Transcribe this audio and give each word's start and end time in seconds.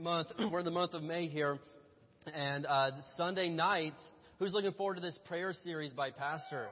great 0.00 0.04
month. 0.04 0.28
We're 0.52 0.60
in 0.60 0.64
the 0.64 0.70
month 0.70 0.94
of 0.94 1.02
May 1.02 1.26
here. 1.26 1.58
And 2.32 2.66
uh, 2.66 2.90
Sunday 3.16 3.48
nights, 3.48 4.00
who's 4.38 4.52
looking 4.52 4.72
forward 4.72 4.94
to 4.94 5.00
this 5.00 5.18
prayer 5.26 5.52
series 5.64 5.92
by 5.92 6.10
Pastor? 6.10 6.68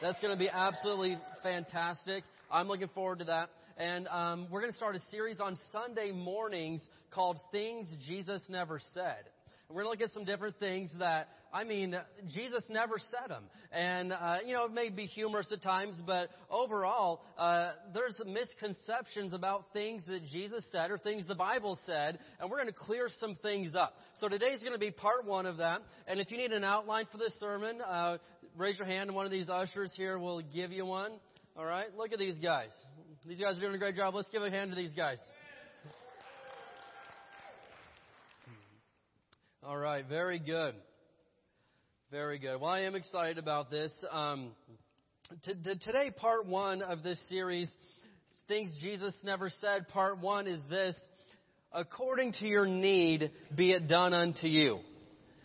That's 0.00 0.18
going 0.20 0.32
to 0.32 0.38
be 0.38 0.48
absolutely 0.48 1.18
fantastic. 1.42 2.24
I'm 2.50 2.68
looking 2.68 2.88
forward 2.88 3.18
to 3.18 3.24
that. 3.26 3.50
And 3.76 4.08
um, 4.08 4.46
we're 4.50 4.60
going 4.60 4.72
to 4.72 4.76
start 4.76 4.96
a 4.96 5.00
series 5.10 5.40
on 5.40 5.58
Sunday 5.72 6.10
mornings 6.12 6.82
called 7.10 7.38
Things 7.52 7.86
Jesus 8.06 8.42
Never 8.48 8.80
Said. 8.94 9.24
And 9.68 9.76
we're 9.76 9.82
going 9.82 9.96
to 9.96 10.02
look 10.02 10.10
at 10.10 10.14
some 10.14 10.24
different 10.24 10.58
things 10.58 10.90
that 10.98 11.28
I 11.52 11.64
mean, 11.64 11.96
Jesus 12.32 12.64
never 12.68 12.94
said 12.98 13.28
them. 13.28 13.44
And, 13.72 14.12
uh, 14.12 14.38
you 14.46 14.52
know, 14.52 14.66
it 14.66 14.72
may 14.72 14.88
be 14.88 15.06
humorous 15.06 15.50
at 15.52 15.62
times, 15.62 16.00
but 16.06 16.30
overall, 16.48 17.22
uh, 17.36 17.72
there's 17.92 18.20
misconceptions 18.24 19.32
about 19.32 19.72
things 19.72 20.04
that 20.06 20.24
Jesus 20.26 20.64
said 20.70 20.90
or 20.90 20.98
things 20.98 21.26
the 21.26 21.34
Bible 21.34 21.78
said, 21.86 22.18
and 22.38 22.50
we're 22.50 22.58
going 22.58 22.68
to 22.68 22.72
clear 22.72 23.08
some 23.18 23.34
things 23.36 23.74
up. 23.74 23.94
So 24.14 24.28
today's 24.28 24.60
going 24.60 24.72
to 24.72 24.78
be 24.78 24.90
part 24.90 25.24
one 25.24 25.46
of 25.46 25.56
that. 25.56 25.82
And 26.06 26.20
if 26.20 26.30
you 26.30 26.36
need 26.36 26.52
an 26.52 26.64
outline 26.64 27.06
for 27.10 27.18
this 27.18 27.34
sermon, 27.40 27.80
uh, 27.80 28.18
raise 28.56 28.78
your 28.78 28.86
hand 28.86 29.08
and 29.08 29.16
one 29.16 29.26
of 29.26 29.32
these 29.32 29.48
ushers 29.48 29.92
here 29.96 30.18
will 30.18 30.42
give 30.42 30.72
you 30.72 30.86
one. 30.86 31.12
All 31.56 31.64
right? 31.64 31.86
Look 31.96 32.12
at 32.12 32.18
these 32.18 32.38
guys. 32.38 32.70
These 33.26 33.38
guys 33.38 33.56
are 33.56 33.60
doing 33.60 33.74
a 33.74 33.78
great 33.78 33.96
job. 33.96 34.14
Let's 34.14 34.30
give 34.30 34.42
a 34.42 34.50
hand 34.50 34.70
to 34.70 34.76
these 34.76 34.92
guys. 34.92 35.18
All 39.62 39.76
right, 39.76 40.06
very 40.08 40.38
good. 40.38 40.74
Very 42.10 42.40
good. 42.40 42.60
Well, 42.60 42.70
I 42.72 42.80
am 42.80 42.96
excited 42.96 43.38
about 43.38 43.70
this. 43.70 43.92
Um, 44.10 44.50
t- 45.44 45.54
t- 45.54 45.78
today, 45.84 46.10
part 46.10 46.44
one 46.44 46.82
of 46.82 47.04
this 47.04 47.20
series, 47.28 47.70
Things 48.48 48.72
Jesus 48.80 49.14
Never 49.22 49.48
Said, 49.60 49.86
part 49.86 50.18
one 50.18 50.48
is 50.48 50.60
this 50.68 50.98
According 51.72 52.32
to 52.40 52.48
your 52.48 52.66
need, 52.66 53.30
be 53.54 53.70
it 53.70 53.86
done 53.86 54.12
unto 54.12 54.48
you. 54.48 54.80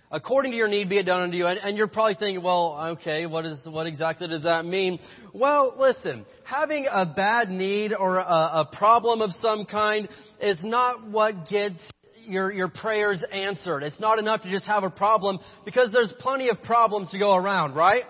According 0.09 0.53
to 0.53 0.57
your 0.57 0.67
need, 0.67 0.89
be 0.89 0.97
it 0.97 1.05
done 1.05 1.21
unto 1.21 1.37
you. 1.37 1.45
And, 1.45 1.59
and 1.59 1.77
you're 1.77 1.85
probably 1.85 2.15
thinking, 2.15 2.43
well, 2.43 2.93
okay, 2.93 3.27
what 3.27 3.45
is, 3.45 3.61
what 3.65 3.85
exactly 3.85 4.27
does 4.27 4.41
that 4.41 4.65
mean? 4.65 4.97
Well, 5.35 5.75
listen, 5.77 6.25
having 6.45 6.87
a 6.89 7.05
bad 7.05 7.51
need 7.51 7.93
or 7.93 8.17
a, 8.17 8.23
a 8.23 8.69
problem 8.75 9.21
of 9.21 9.29
some 9.33 9.65
kind 9.65 10.09
is 10.41 10.57
not 10.63 11.11
what 11.11 11.47
gets 11.47 11.77
your, 12.27 12.51
your 12.51 12.67
prayers 12.67 13.23
answered. 13.31 13.83
It's 13.83 13.99
not 13.99 14.19
enough 14.19 14.41
to 14.43 14.49
just 14.49 14.65
have 14.65 14.83
a 14.83 14.89
problem 14.89 15.39
because 15.63 15.91
there's 15.91 16.13
plenty 16.19 16.49
of 16.49 16.61
problems 16.63 17.11
to 17.11 17.19
go 17.19 17.35
around, 17.35 17.75
right? 17.75 18.03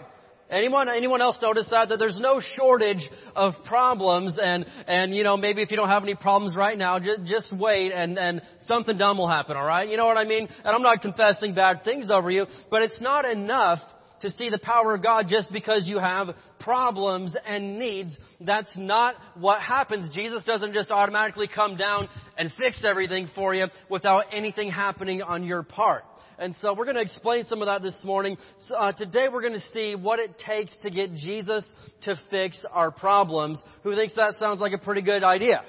Anyone, 0.49 0.89
anyone 0.89 1.21
else 1.21 1.39
notice 1.41 1.67
that? 1.71 1.89
That 1.89 1.97
there's 1.97 2.17
no 2.19 2.39
shortage 2.55 3.09
of 3.35 3.53
problems 3.65 4.37
and, 4.41 4.65
and, 4.85 5.13
you 5.13 5.23
know, 5.23 5.37
maybe 5.37 5.63
if 5.63 5.71
you 5.71 5.77
don't 5.77 5.89
have 5.89 6.03
any 6.03 6.13
problems 6.13 6.55
right 6.55 6.77
now, 6.77 6.99
just, 6.99 7.23
just 7.23 7.53
wait 7.57 7.91
and, 7.91 8.19
and 8.19 8.41
something 8.67 8.95
dumb 8.95 9.17
will 9.17 9.27
happen, 9.27 9.57
alright? 9.57 9.89
You 9.89 9.97
know 9.97 10.05
what 10.05 10.17
I 10.17 10.25
mean? 10.25 10.47
And 10.63 10.75
I'm 10.75 10.83
not 10.83 11.01
confessing 11.01 11.55
bad 11.55 11.83
things 11.83 12.11
over 12.11 12.29
you, 12.29 12.45
but 12.69 12.83
it's 12.83 13.01
not 13.01 13.25
enough 13.25 13.79
to 14.21 14.29
see 14.29 14.49
the 14.49 14.59
power 14.59 14.93
of 14.93 15.03
God 15.03 15.27
just 15.29 15.51
because 15.51 15.87
you 15.87 15.99
have 15.99 16.29
problems 16.59 17.35
and 17.45 17.77
needs. 17.79 18.17
That's 18.39 18.71
not 18.75 19.15
what 19.37 19.61
happens. 19.61 20.13
Jesus 20.15 20.43
doesn't 20.45 20.73
just 20.73 20.91
automatically 20.91 21.49
come 21.53 21.77
down 21.77 22.09
and 22.37 22.51
fix 22.57 22.83
everything 22.85 23.27
for 23.35 23.53
you 23.53 23.67
without 23.89 24.25
anything 24.31 24.69
happening 24.69 25.21
on 25.21 25.43
your 25.43 25.63
part. 25.63 26.03
And 26.37 26.55
so 26.59 26.73
we're 26.73 26.83
going 26.85 26.97
to 26.97 27.01
explain 27.01 27.45
some 27.45 27.61
of 27.61 27.67
that 27.67 27.81
this 27.81 27.97
morning. 28.03 28.37
So, 28.67 28.75
uh, 28.75 28.91
today 28.91 29.27
we're 29.31 29.41
going 29.41 29.53
to 29.53 29.65
see 29.73 29.95
what 29.95 30.19
it 30.19 30.37
takes 30.37 30.75
to 30.79 30.89
get 30.89 31.13
Jesus 31.13 31.65
to 32.01 32.19
fix 32.29 32.63
our 32.71 32.91
problems. 32.91 33.61
Who 33.83 33.95
thinks 33.95 34.15
that 34.15 34.35
sounds 34.35 34.59
like 34.59 34.73
a 34.73 34.77
pretty 34.77 35.01
good 35.01 35.23
idea? 35.23 35.63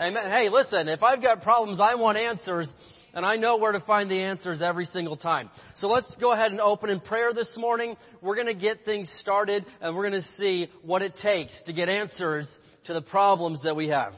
Amen. 0.00 0.26
Hey, 0.28 0.48
listen, 0.50 0.88
if 0.88 1.02
I've 1.02 1.22
got 1.22 1.42
problems, 1.42 1.80
I 1.80 1.96
want 1.96 2.18
answers 2.18 2.72
and 3.14 3.24
I 3.24 3.36
know 3.36 3.56
where 3.56 3.72
to 3.72 3.80
find 3.80 4.10
the 4.10 4.20
answers 4.20 4.60
every 4.60 4.86
single 4.86 5.16
time. 5.16 5.50
So 5.76 5.88
let's 5.88 6.14
go 6.16 6.32
ahead 6.32 6.50
and 6.50 6.60
open 6.60 6.90
in 6.90 7.00
prayer 7.00 7.32
this 7.32 7.56
morning. 7.56 7.96
We're 8.20 8.34
going 8.34 8.48
to 8.48 8.54
get 8.54 8.84
things 8.84 9.10
started 9.20 9.64
and 9.80 9.94
we're 9.94 10.08
going 10.10 10.22
to 10.22 10.28
see 10.36 10.68
what 10.82 11.02
it 11.02 11.14
takes 11.22 11.62
to 11.64 11.72
get 11.72 11.88
answers 11.88 12.46
to 12.84 12.92
the 12.92 13.02
problems 13.02 13.62
that 13.62 13.76
we 13.76 13.88
have. 13.88 14.14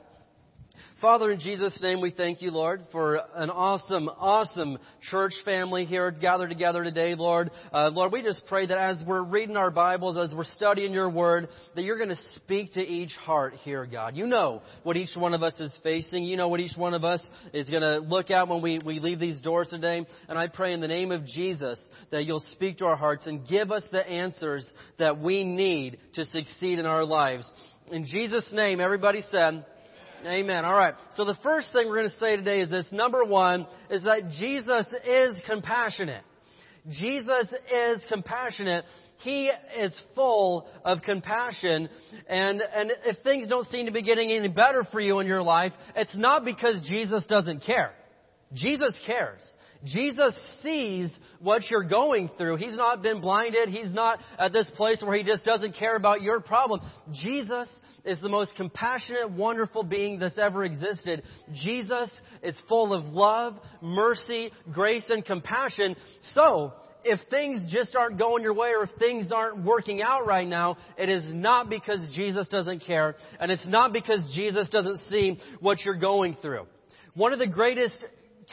Father, 1.07 1.31
in 1.31 1.39
Jesus' 1.39 1.81
name, 1.81 2.01
we 2.01 2.11
thank 2.11 2.43
you, 2.43 2.51
Lord, 2.51 2.83
for 2.91 3.21
an 3.37 3.49
awesome, 3.49 4.09
awesome 4.09 4.77
church 5.09 5.35
family 5.45 5.85
here 5.85 6.11
gathered 6.11 6.49
together 6.49 6.83
today, 6.83 7.15
Lord. 7.15 7.53
Uh, 7.73 7.91
Lord, 7.91 8.11
we 8.11 8.25
just 8.25 8.45
pray 8.49 8.67
that 8.67 8.77
as 8.77 9.01
we're 9.07 9.23
reading 9.23 9.57
our 9.57 9.71
Bibles, 9.71 10.17
as 10.19 10.35
we're 10.35 10.43
studying 10.43 10.93
your 10.93 11.09
word, 11.09 11.49
that 11.77 11.85
you're 11.85 11.97
going 11.97 12.09
to 12.09 12.19
speak 12.35 12.73
to 12.73 12.81
each 12.81 13.13
heart 13.13 13.55
here, 13.63 13.87
God. 13.87 14.17
You 14.17 14.27
know 14.27 14.63
what 14.83 14.97
each 14.97 15.17
one 15.17 15.33
of 15.33 15.45
us 15.45 15.55
is 15.61 15.79
facing. 15.85 16.25
You 16.25 16.37
know 16.37 16.49
what 16.49 16.59
each 16.59 16.77
one 16.77 16.93
of 16.93 17.05
us 17.05 17.25
is 17.55 17.71
going 17.71 17.83
to 17.83 17.99
look 17.99 18.33
at 18.33 18.49
when 18.49 18.61
we, 18.61 18.81
we 18.85 18.99
leave 18.99 19.21
these 19.21 19.41
doors 19.41 19.69
today. 19.69 20.05
And 20.29 20.37
I 20.37 20.49
pray 20.49 20.73
in 20.73 20.81
the 20.81 20.89
name 20.89 21.13
of 21.13 21.25
Jesus 21.25 21.79
that 22.11 22.25
you'll 22.25 22.43
speak 22.51 22.79
to 22.79 22.87
our 22.87 22.97
hearts 22.97 23.29
and 23.29 23.47
give 23.47 23.71
us 23.71 23.85
the 23.93 24.05
answers 24.05 24.69
that 24.99 25.21
we 25.21 25.45
need 25.45 25.99
to 26.15 26.25
succeed 26.25 26.81
in 26.81 26.85
our 26.85 27.05
lives. 27.05 27.49
In 27.93 28.07
Jesus' 28.07 28.53
name, 28.53 28.81
everybody 28.81 29.23
said, 29.31 29.65
Amen. 30.25 30.65
All 30.65 30.75
right. 30.75 30.95
So 31.15 31.25
the 31.25 31.37
first 31.43 31.73
thing 31.73 31.89
we're 31.89 31.99
going 31.99 32.11
to 32.11 32.17
say 32.17 32.37
today 32.37 32.61
is 32.61 32.71
this. 32.71 32.87
Number 32.93 33.25
one 33.25 33.67
is 33.91 34.05
that 34.05 34.31
Jesus 34.31 34.87
is 35.07 35.41
compassionate. 35.47 36.23
Jesus 36.89 37.53
is 37.73 38.05
compassionate. 38.09 38.85
He 39.19 39.51
is 39.79 39.99
full 40.15 40.69
of 40.85 41.03
compassion. 41.03 41.89
And, 42.29 42.61
and 42.61 42.93
if 43.05 43.23
things 43.23 43.49
don't 43.49 43.67
seem 43.69 43.87
to 43.87 43.93
be 43.93 44.03
getting 44.03 44.31
any 44.31 44.49
better 44.49 44.85
for 44.85 45.01
you 45.01 45.21
in 45.21 45.27
your 45.27 45.43
life, 45.43 45.73
it's 45.95 46.17
not 46.17 46.45
because 46.45 46.81
Jesus 46.87 47.25
doesn't 47.27 47.63
care. 47.65 47.93
Jesus 48.53 48.99
cares. 49.07 49.43
Jesus 49.85 50.35
sees 50.63 51.17
what 51.41 51.63
you're 51.71 51.85
going 51.85 52.31
through. 52.39 52.57
He's 52.57 52.77
not 52.77 53.03
been 53.03 53.21
blinded. 53.21 53.69
He's 53.69 53.95
not 53.95 54.21
at 54.39 54.53
this 54.53 54.71
place 54.77 55.03
where 55.03 55.17
he 55.17 55.23
just 55.23 55.45
doesn't 55.45 55.77
care 55.77 55.97
about 55.97 56.23
your 56.23 56.41
problem. 56.41 56.81
Jesus 57.13 57.69
is 58.07 58.21
the 58.21 58.29
most 58.29 58.55
compassionate, 58.57 59.31
wonderful 59.31 59.83
being 59.83 60.19
that's 60.19 60.39
ever 60.39 60.65
existed. 60.65 61.23
Jesus 61.53 62.11
is 62.43 62.61
full 62.69 62.95
of 62.95 63.05
love, 63.07 63.59
mercy, 63.83 64.51
grace, 64.73 65.05
and 65.11 65.25
compassion. 65.25 65.97
So, 66.33 66.73
if 67.05 67.21
things 67.31 67.67
just 67.71 67.95
aren't 67.95 68.19
going 68.19 68.43
your 68.43 68.55
way 68.55 68.71
or 68.71 68.85
if 68.85 68.91
things 68.99 69.31
aren't 69.33 69.65
working 69.65 70.03
out 70.03 70.27
right 70.27 70.47
now, 70.47 70.77
it 70.99 71.09
is 71.09 71.25
not 71.33 71.69
because 71.69 72.07
Jesus 72.13 72.49
doesn't 72.49 72.81
care 72.81 73.15
and 73.39 73.53
it's 73.53 73.67
not 73.69 73.93
because 73.93 74.29
Jesus 74.35 74.69
doesn't 74.71 74.99
see 75.07 75.39
what 75.61 75.85
you're 75.85 75.99
going 75.99 76.37
through. 76.43 76.67
One 77.15 77.33
of 77.33 77.39
the 77.39 77.47
greatest 77.47 78.05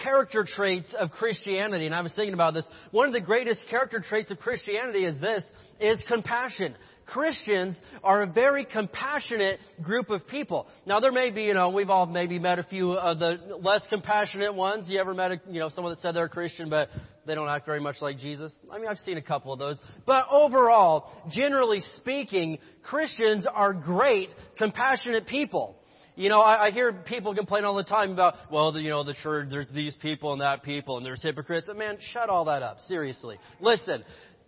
character 0.02 0.46
traits 0.48 0.94
of 0.98 1.12
Christianity, 1.12 1.86
and 1.86 1.94
I 1.94 2.02
was 2.02 2.14
thinking 2.16 2.34
about 2.34 2.54
this, 2.54 2.66
one 2.92 3.08
of 3.08 3.14
the 3.14 3.22
greatest 3.22 3.62
character 3.70 4.00
traits 4.00 4.32
of 4.32 4.40
Christianity 4.40 5.06
is 5.06 5.20
this, 5.20 5.44
is 5.80 6.04
compassion. 6.08 6.76
Christians 7.06 7.80
are 8.04 8.22
a 8.22 8.28
very 8.28 8.66
compassionate 8.66 9.60
group 9.82 10.10
of 10.10 10.26
people. 10.28 10.68
Now 10.86 11.00
there 11.00 11.12
may 11.12 11.32
be, 11.32 11.44
you 11.44 11.54
know, 11.54 11.70
we've 11.70 11.90
all 11.90 12.06
maybe 12.06 12.40
met 12.40 12.60
a 12.60 12.64
few 12.64 12.94
of 12.94 13.20
the 13.20 13.58
less 13.62 13.84
compassionate 13.90 14.54
ones. 14.56 14.88
You 14.88 15.00
ever 15.00 15.14
met 15.14 15.32
a, 15.32 15.42
you 15.50 15.60
know, 15.60 15.70
someone 15.70 15.94
that 15.94 16.00
said 16.00 16.16
they're 16.16 16.26
a 16.26 16.30
Christian 16.30 16.70
but 16.70 16.90
they 17.26 17.36
don't 17.36 17.50
act 17.50 17.66
very 17.66 17.82
much 17.82 17.98
like 18.02 18.20
Jesus? 18.20 18.54
I 18.72 18.80
mean, 18.80 18.88
I've 18.88 19.00
seen 19.00 19.18
a 19.18 19.22
couple 19.22 19.52
of 19.52 19.60
those. 19.60 19.80
But 20.06 20.28
overall, 20.32 21.12
generally 21.30 21.82
speaking, 21.98 22.60
Christians 22.84 23.46
are 23.52 23.74
great, 23.74 24.30
compassionate 24.58 25.28
people. 25.28 25.78
You 26.16 26.30
know, 26.30 26.42
I, 26.42 26.68
I 26.68 26.72
hear 26.72 26.94
people 26.94 27.34
complain 27.34 27.64
all 27.66 27.76
the 27.76 27.84
time 27.84 28.12
about, 28.12 28.36
well, 28.52 28.72
the, 28.72 28.82
you 28.82 28.90
know, 28.90 29.04
the 29.04 29.16
church, 29.16 29.48
there's 29.50 29.68
these 29.74 29.96
people 29.96 30.34
and 30.34 30.42
that 30.42 30.64
people, 30.64 30.98
and 30.98 31.06
there's 31.06 31.24
hypocrites. 31.24 31.68
And 31.68 31.80
man, 31.80 31.98
shut 32.12 32.30
all 32.30 32.46
that 32.46 32.62
up. 32.62 32.80
Seriously. 32.82 33.38
Listen, 33.60 34.04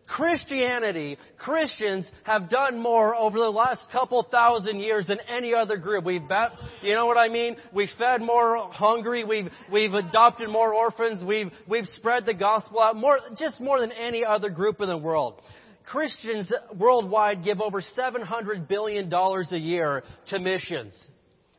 Christianity, 0.07 1.17
Christians 1.39 2.09
have 2.23 2.49
done 2.49 2.79
more 2.79 3.15
over 3.15 3.39
the 3.39 3.49
last 3.49 3.81
couple 3.91 4.21
thousand 4.23 4.79
years 4.79 5.07
than 5.07 5.19
any 5.21 5.55
other 5.55 5.77
group. 5.77 6.05
We've, 6.05 6.21
you 6.83 6.93
know 6.93 7.07
what 7.07 7.17
I 7.17 7.29
mean? 7.29 7.55
We've 7.73 7.89
fed 7.97 8.21
more 8.21 8.69
hungry. 8.71 9.23
We've, 9.23 9.49
we've 9.71 9.93
adopted 9.93 10.49
more 10.49 10.73
orphans. 10.73 11.23
We've, 11.25 11.51
we've 11.67 11.87
spread 11.87 12.27
the 12.27 12.35
gospel 12.35 12.81
out 12.81 12.95
more, 12.95 13.17
just 13.37 13.59
more 13.59 13.79
than 13.79 13.91
any 13.91 14.23
other 14.23 14.49
group 14.49 14.79
in 14.81 14.87
the 14.87 14.97
world. 14.97 15.41
Christians 15.87 16.51
worldwide 16.77 17.43
give 17.43 17.61
over 17.61 17.81
$700 17.81 18.67
billion 18.67 19.11
a 19.11 19.57
year 19.57 20.03
to 20.27 20.39
missions. 20.39 20.99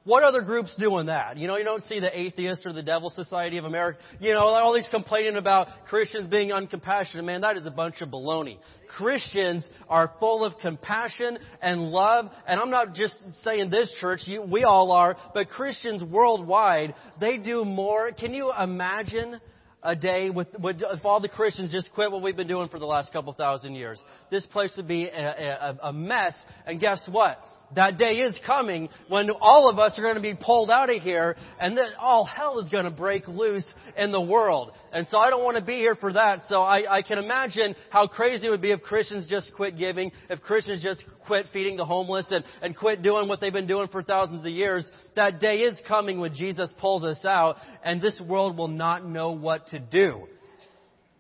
What 0.07 0.23
other 0.23 0.41
groups 0.41 0.73
doing 0.79 1.07
that? 1.07 1.37
You 1.37 1.49
know, 1.49 1.57
you 1.57 1.65
don't 1.65 1.85
see 1.87 1.99
the 1.99 2.17
Atheist 2.17 2.65
or 2.65 2.73
the 2.73 2.83
Devil 2.85 3.11
Society 3.11 3.59
of 3.59 3.65
America. 3.65 3.99
You 4.21 4.35
know, 4.35 4.39
all 4.39 4.73
these 4.73 4.87
complaining 4.89 5.35
about 5.35 5.67
Christians 5.89 6.29
being 6.29 6.51
uncompassionate. 6.51 7.25
Man, 7.25 7.41
that 7.41 7.57
is 7.57 7.67
a 7.67 7.73
bunch 7.73 8.01
of 8.01 8.11
baloney. 8.11 8.59
Christians 8.97 9.69
are 9.89 10.13
full 10.21 10.45
of 10.45 10.59
compassion 10.59 11.41
and 11.61 11.91
love. 11.91 12.27
And 12.47 12.61
I'm 12.61 12.71
not 12.71 12.95
just 12.95 13.17
saying 13.43 13.71
this 13.71 13.93
church, 14.01 14.21
you, 14.27 14.43
we 14.43 14.63
all 14.63 14.93
are, 14.93 15.17
but 15.35 15.49
Christians 15.49 16.05
worldwide, 16.05 16.95
they 17.21 17.37
do 17.37 17.65
more. 17.65 18.13
Can 18.13 18.33
you 18.33 18.53
imagine 18.57 19.41
a 19.83 19.97
day 19.97 20.31
with, 20.31 20.49
with, 20.61 20.83
if 20.83 21.05
all 21.05 21.21
the 21.21 21.29
Christians 21.29 21.73
just 21.73 21.93
quit 21.95 22.13
what 22.13 22.23
we've 22.23 22.37
been 22.37 22.49
doing 22.49 22.69
for 22.69 22.79
the 22.79 22.87
last 22.87 23.13
couple 23.13 23.33
thousand 23.33 23.75
years. 23.75 24.01
This 24.31 24.47
place 24.47 24.73
would 24.77 24.89
be 24.89 25.07
a, 25.07 25.31
a, 25.31 25.79
a, 25.89 25.93
mess. 25.93 26.35
And 26.67 26.81
guess 26.81 27.03
what? 27.11 27.39
That 27.75 27.99
day 27.99 28.15
is 28.17 28.39
coming 28.47 28.89
when 29.09 29.31
all 29.31 29.69
of 29.69 29.79
us 29.79 29.99
are 29.99 30.03
going 30.03 30.15
to 30.15 30.21
be 30.21 30.35
pulled 30.35 30.71
out 30.71 30.89
of 30.89 31.03
here 31.03 31.37
and 31.61 31.77
then 31.77 31.89
all 31.99 32.25
hell 32.25 32.59
is 32.59 32.69
going 32.69 32.85
to 32.85 32.91
break 32.91 33.27
loose 33.27 33.67
in 33.97 34.13
the 34.13 34.21
world. 34.21 34.73
And 34.93 35.07
so 35.11 35.19
I 35.19 35.31
don't 35.31 35.43
want 35.43 35.57
to 35.57 35.65
be 35.65 35.77
here 35.77 35.97
for 35.97 36.13
that. 36.13 36.41
So 36.49 36.63
I, 36.63 36.99
I 36.99 37.03
can 37.03 37.19
imagine 37.19 37.75
how 37.91 38.07
crazy 38.07 38.47
it 38.47 38.51
would 38.51 38.63
be 38.63 38.71
if 38.71 38.83
Christians 38.83 39.27
just 39.29 39.53
quit 39.55 39.77
giving, 39.77 40.13
if 40.31 40.41
Christians 40.43 40.83
just 40.83 41.05
quit 41.27 41.47
feeding 41.53 41.77
the 41.77 41.85
homeless 41.85 42.27
and, 42.31 42.45
and 42.63 42.77
quit 42.77 43.03
doing 43.03 43.29
what 43.29 43.41
they've 43.41 43.53
been 43.53 43.67
doing 43.67 43.89
for 43.89 44.03
thousands 44.03 44.45
of 44.45 44.51
years. 44.51 44.89
That 45.17 45.41
day 45.41 45.59
is 45.59 45.79
coming 45.89 46.21
when 46.21 46.35
Jesus 46.35 46.73
pulls 46.79 47.05
us 47.05 47.25
out 47.25 47.57
and 47.83 48.01
this 48.01 48.21
world 48.21 48.57
will 48.57 48.69
not 48.69 49.07
know 49.07 49.33
what 49.33 49.67
to 49.69 49.79
do 49.79 50.29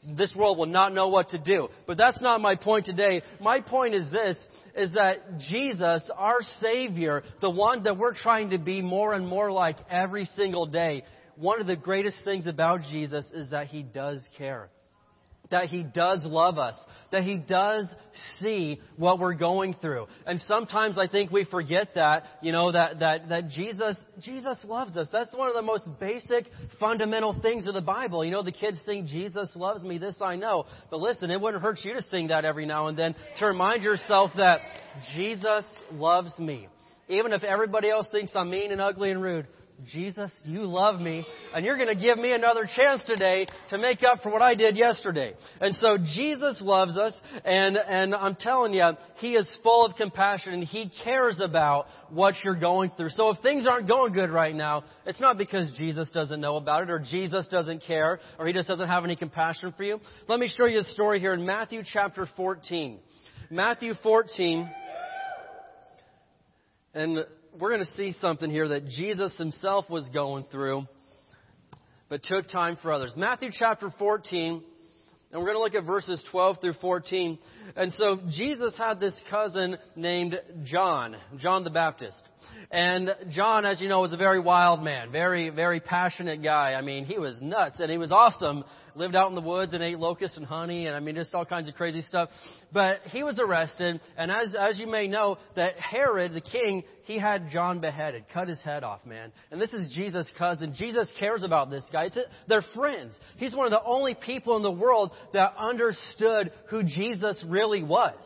this 0.06 0.34
world 0.34 0.58
will 0.58 0.66
not 0.66 0.94
know 0.94 1.08
what 1.08 1.30
to 1.30 1.38
do. 1.38 1.68
But 1.86 1.98
that's 1.98 2.22
not 2.22 2.40
my 2.40 2.54
point 2.54 2.86
today. 2.86 3.22
My 3.40 3.60
point 3.60 3.94
is 3.94 4.10
this, 4.10 4.36
is 4.76 4.92
that 4.92 5.38
Jesus, 5.38 6.10
our 6.16 6.40
Savior, 6.60 7.22
the 7.40 7.50
one 7.50 7.82
that 7.84 7.96
we're 7.96 8.14
trying 8.14 8.50
to 8.50 8.58
be 8.58 8.82
more 8.82 9.14
and 9.14 9.26
more 9.26 9.50
like 9.50 9.76
every 9.90 10.26
single 10.26 10.66
day, 10.66 11.02
one 11.36 11.60
of 11.60 11.66
the 11.66 11.76
greatest 11.76 12.18
things 12.24 12.46
about 12.46 12.82
Jesus 12.82 13.24
is 13.32 13.50
that 13.50 13.66
He 13.66 13.82
does 13.82 14.22
care 14.38 14.70
that 15.50 15.66
He 15.66 15.82
does 15.82 16.24
love 16.24 16.58
us, 16.58 16.76
that 17.12 17.22
He 17.22 17.36
does 17.36 17.92
see 18.38 18.80
what 18.96 19.18
we're 19.18 19.34
going 19.34 19.74
through. 19.80 20.06
And 20.26 20.40
sometimes 20.42 20.98
I 20.98 21.08
think 21.08 21.30
we 21.30 21.44
forget 21.44 21.88
that, 21.94 22.24
you 22.42 22.52
know, 22.52 22.72
that, 22.72 23.00
that, 23.00 23.28
that 23.28 23.48
Jesus, 23.50 23.96
Jesus 24.20 24.58
loves 24.64 24.96
us. 24.96 25.08
That's 25.12 25.34
one 25.34 25.48
of 25.48 25.54
the 25.54 25.62
most 25.62 25.84
basic, 26.00 26.46
fundamental 26.80 27.38
things 27.40 27.66
of 27.66 27.74
the 27.74 27.82
Bible. 27.82 28.24
You 28.24 28.30
know, 28.30 28.42
the 28.42 28.52
kids 28.52 28.80
sing, 28.84 29.06
Jesus 29.06 29.50
loves 29.54 29.84
me, 29.84 29.98
this 29.98 30.16
I 30.20 30.36
know. 30.36 30.66
But 30.90 31.00
listen, 31.00 31.30
it 31.30 31.40
wouldn't 31.40 31.62
hurt 31.62 31.78
you 31.82 31.94
to 31.94 32.02
sing 32.02 32.28
that 32.28 32.44
every 32.44 32.66
now 32.66 32.88
and 32.88 32.98
then 32.98 33.14
to 33.38 33.46
remind 33.46 33.82
yourself 33.82 34.32
that 34.36 34.60
Jesus 35.14 35.64
loves 35.92 36.36
me. 36.38 36.68
Even 37.08 37.32
if 37.32 37.44
everybody 37.44 37.88
else 37.88 38.08
thinks 38.10 38.32
I'm 38.34 38.50
mean 38.50 38.72
and 38.72 38.80
ugly 38.80 39.12
and 39.12 39.22
rude, 39.22 39.46
Jesus, 39.84 40.32
you 40.44 40.62
love 40.62 41.00
me, 41.00 41.26
and 41.54 41.64
you're 41.64 41.76
going 41.76 41.94
to 41.94 42.00
give 42.00 42.18
me 42.18 42.32
another 42.32 42.66
chance 42.74 43.04
today 43.04 43.46
to 43.68 43.78
make 43.78 44.02
up 44.02 44.22
for 44.22 44.32
what 44.32 44.40
I 44.40 44.54
did 44.54 44.76
yesterday. 44.76 45.34
And 45.60 45.74
so 45.74 45.98
Jesus 45.98 46.62
loves 46.62 46.96
us, 46.96 47.12
and, 47.44 47.76
and 47.76 48.14
I'm 48.14 48.36
telling 48.36 48.72
you, 48.72 48.92
He 49.16 49.34
is 49.34 49.48
full 49.62 49.84
of 49.84 49.94
compassion, 49.96 50.54
and 50.54 50.64
He 50.64 50.90
cares 51.04 51.40
about 51.40 51.86
what 52.10 52.34
you're 52.42 52.58
going 52.58 52.90
through. 52.96 53.10
So 53.10 53.30
if 53.30 53.40
things 53.42 53.66
aren't 53.66 53.86
going 53.86 54.14
good 54.14 54.30
right 54.30 54.54
now, 54.54 54.84
it's 55.04 55.20
not 55.20 55.36
because 55.36 55.70
Jesus 55.76 56.10
doesn't 56.10 56.40
know 56.40 56.56
about 56.56 56.84
it, 56.84 56.90
or 56.90 56.98
Jesus 56.98 57.46
doesn't 57.48 57.82
care, 57.86 58.18
or 58.38 58.46
He 58.46 58.54
just 58.54 58.68
doesn't 58.68 58.88
have 58.88 59.04
any 59.04 59.16
compassion 59.16 59.74
for 59.76 59.84
you. 59.84 60.00
Let 60.26 60.40
me 60.40 60.48
show 60.48 60.64
you 60.64 60.78
a 60.78 60.84
story 60.84 61.20
here 61.20 61.34
in 61.34 61.44
Matthew 61.44 61.82
chapter 61.84 62.26
14. 62.36 62.98
Matthew 63.50 63.92
14. 64.02 64.70
And 66.94 67.26
we're 67.58 67.70
going 67.70 67.84
to 67.84 67.92
see 67.96 68.12
something 68.20 68.50
here 68.50 68.68
that 68.68 68.86
Jesus 68.88 69.36
himself 69.38 69.88
was 69.88 70.08
going 70.10 70.44
through, 70.50 70.86
but 72.08 72.22
took 72.22 72.48
time 72.48 72.76
for 72.82 72.92
others. 72.92 73.14
Matthew 73.16 73.50
chapter 73.52 73.90
14, 73.98 74.62
and 75.32 75.40
we're 75.40 75.52
going 75.52 75.56
to 75.56 75.62
look 75.62 75.74
at 75.74 75.86
verses 75.86 76.22
12 76.30 76.60
through 76.60 76.74
14. 76.74 77.38
And 77.74 77.92
so 77.94 78.20
Jesus 78.30 78.76
had 78.76 79.00
this 79.00 79.18
cousin 79.30 79.76
named 79.96 80.38
John, 80.64 81.16
John 81.38 81.64
the 81.64 81.70
Baptist. 81.70 82.22
And 82.70 83.14
John, 83.30 83.64
as 83.64 83.80
you 83.80 83.88
know, 83.88 84.00
was 84.00 84.12
a 84.12 84.16
very 84.16 84.40
wild 84.40 84.82
man, 84.82 85.12
very, 85.12 85.50
very 85.50 85.80
passionate 85.80 86.42
guy. 86.42 86.72
I 86.72 86.82
mean, 86.82 87.04
he 87.04 87.18
was 87.18 87.40
nuts 87.40 87.80
and 87.80 87.90
he 87.90 87.98
was 87.98 88.10
awesome. 88.10 88.64
Lived 88.94 89.14
out 89.14 89.28
in 89.28 89.34
the 89.34 89.42
woods 89.42 89.74
and 89.74 89.82
ate 89.82 89.98
locusts 89.98 90.36
and 90.36 90.46
honey 90.46 90.86
and 90.86 90.96
I 90.96 91.00
mean, 91.00 91.14
just 91.14 91.34
all 91.34 91.44
kinds 91.44 91.68
of 91.68 91.74
crazy 91.74 92.02
stuff. 92.02 92.28
But 92.72 93.00
he 93.06 93.22
was 93.22 93.38
arrested 93.38 94.00
and 94.16 94.30
as, 94.30 94.54
as 94.58 94.78
you 94.80 94.86
may 94.86 95.06
know, 95.06 95.38
that 95.54 95.78
Herod, 95.78 96.34
the 96.34 96.40
king, 96.40 96.82
he 97.04 97.18
had 97.18 97.50
John 97.50 97.80
beheaded, 97.80 98.24
cut 98.32 98.48
his 98.48 98.58
head 98.60 98.82
off, 98.82 99.06
man. 99.06 99.32
And 99.50 99.60
this 99.60 99.72
is 99.72 99.94
Jesus' 99.94 100.28
cousin. 100.36 100.74
Jesus 100.76 101.10
cares 101.18 101.44
about 101.44 101.70
this 101.70 101.84
guy. 101.92 102.06
A, 102.06 102.10
they're 102.48 102.64
friends. 102.74 103.18
He's 103.36 103.54
one 103.54 103.66
of 103.66 103.72
the 103.72 103.84
only 103.84 104.14
people 104.14 104.56
in 104.56 104.62
the 104.62 104.72
world 104.72 105.12
that 105.32 105.54
understood 105.56 106.50
who 106.68 106.82
Jesus 106.82 107.42
really 107.46 107.84
was. 107.84 108.16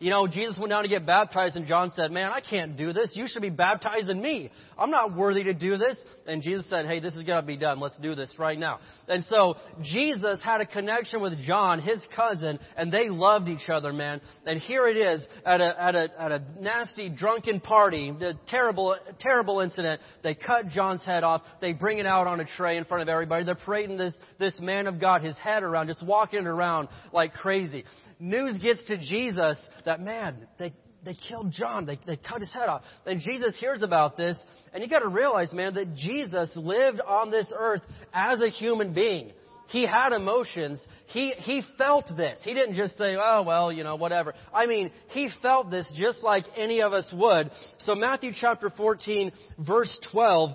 You 0.00 0.08
know, 0.08 0.26
Jesus 0.26 0.56
went 0.58 0.70
down 0.70 0.82
to 0.82 0.88
get 0.88 1.04
baptized 1.04 1.56
and 1.56 1.66
John 1.66 1.90
said, 1.90 2.10
man, 2.10 2.32
I 2.32 2.40
can't 2.40 2.74
do 2.74 2.94
this. 2.94 3.10
You 3.14 3.28
should 3.28 3.42
be 3.42 3.50
baptized 3.50 4.08
baptizing 4.08 4.20
me. 4.20 4.50
I'm 4.78 4.90
not 4.90 5.14
worthy 5.14 5.44
to 5.44 5.54
do 5.54 5.76
this. 5.76 5.98
And 6.30 6.42
Jesus 6.42 6.68
said, 6.70 6.86
hey, 6.86 7.00
this 7.00 7.14
is 7.16 7.24
going 7.24 7.40
to 7.40 7.46
be 7.46 7.56
done. 7.56 7.80
Let's 7.80 7.98
do 7.98 8.14
this 8.14 8.32
right 8.38 8.58
now. 8.58 8.78
And 9.08 9.24
so 9.24 9.56
Jesus 9.82 10.40
had 10.42 10.60
a 10.60 10.66
connection 10.66 11.20
with 11.20 11.38
John, 11.44 11.80
his 11.80 12.00
cousin, 12.14 12.58
and 12.76 12.92
they 12.92 13.08
loved 13.08 13.48
each 13.48 13.68
other, 13.68 13.92
man. 13.92 14.20
And 14.46 14.60
here 14.60 14.86
it 14.86 14.96
is 14.96 15.26
at 15.44 15.60
a, 15.60 15.82
at 15.82 15.94
a, 15.94 16.08
at 16.18 16.32
a 16.32 16.42
nasty 16.60 17.08
drunken 17.08 17.60
party, 17.60 18.10
a 18.10 18.34
terrible, 18.48 18.96
terrible 19.18 19.60
incident. 19.60 20.00
They 20.22 20.34
cut 20.34 20.68
John's 20.68 21.04
head 21.04 21.24
off. 21.24 21.42
They 21.60 21.72
bring 21.72 21.98
it 21.98 22.06
out 22.06 22.26
on 22.26 22.40
a 22.40 22.44
tray 22.44 22.76
in 22.76 22.84
front 22.84 23.02
of 23.02 23.08
everybody. 23.08 23.44
They're 23.44 23.54
parading 23.54 23.98
this, 23.98 24.14
this 24.38 24.58
man 24.60 24.86
of 24.86 25.00
God, 25.00 25.22
his 25.22 25.36
head 25.36 25.62
around, 25.62 25.88
just 25.88 26.06
walking 26.06 26.46
around 26.46 26.88
like 27.12 27.32
crazy 27.34 27.84
news 28.20 28.56
gets 28.62 28.84
to 28.84 28.98
Jesus 28.98 29.58
that, 29.84 30.00
man, 30.00 30.46
they, 30.58 30.72
they 31.04 31.14
killed 31.28 31.52
John. 31.52 31.86
They, 31.86 31.98
they 32.06 32.16
cut 32.16 32.40
his 32.40 32.52
head 32.52 32.68
off. 32.68 32.82
And 33.06 33.20
Jesus 33.20 33.58
hears 33.58 33.82
about 33.82 34.16
this. 34.16 34.38
And 34.72 34.82
you 34.82 34.88
got 34.88 35.00
to 35.00 35.08
realize, 35.08 35.52
man, 35.52 35.74
that 35.74 35.94
Jesus 35.94 36.52
lived 36.54 37.00
on 37.00 37.30
this 37.30 37.52
earth 37.56 37.82
as 38.12 38.40
a 38.40 38.48
human 38.48 38.92
being. 38.92 39.32
He 39.68 39.86
had 39.86 40.12
emotions. 40.12 40.84
He, 41.06 41.32
he 41.38 41.62
felt 41.78 42.06
this. 42.16 42.40
He 42.42 42.54
didn't 42.54 42.74
just 42.74 42.98
say, 42.98 43.16
oh, 43.16 43.42
well, 43.46 43.72
you 43.72 43.84
know, 43.84 43.94
whatever. 43.94 44.34
I 44.52 44.66
mean, 44.66 44.90
he 45.10 45.30
felt 45.42 45.70
this 45.70 45.90
just 45.94 46.24
like 46.24 46.44
any 46.56 46.82
of 46.82 46.92
us 46.92 47.08
would. 47.12 47.50
So 47.78 47.94
Matthew 47.94 48.32
chapter 48.34 48.68
14, 48.68 49.30
verse 49.58 49.96
12 50.10 50.50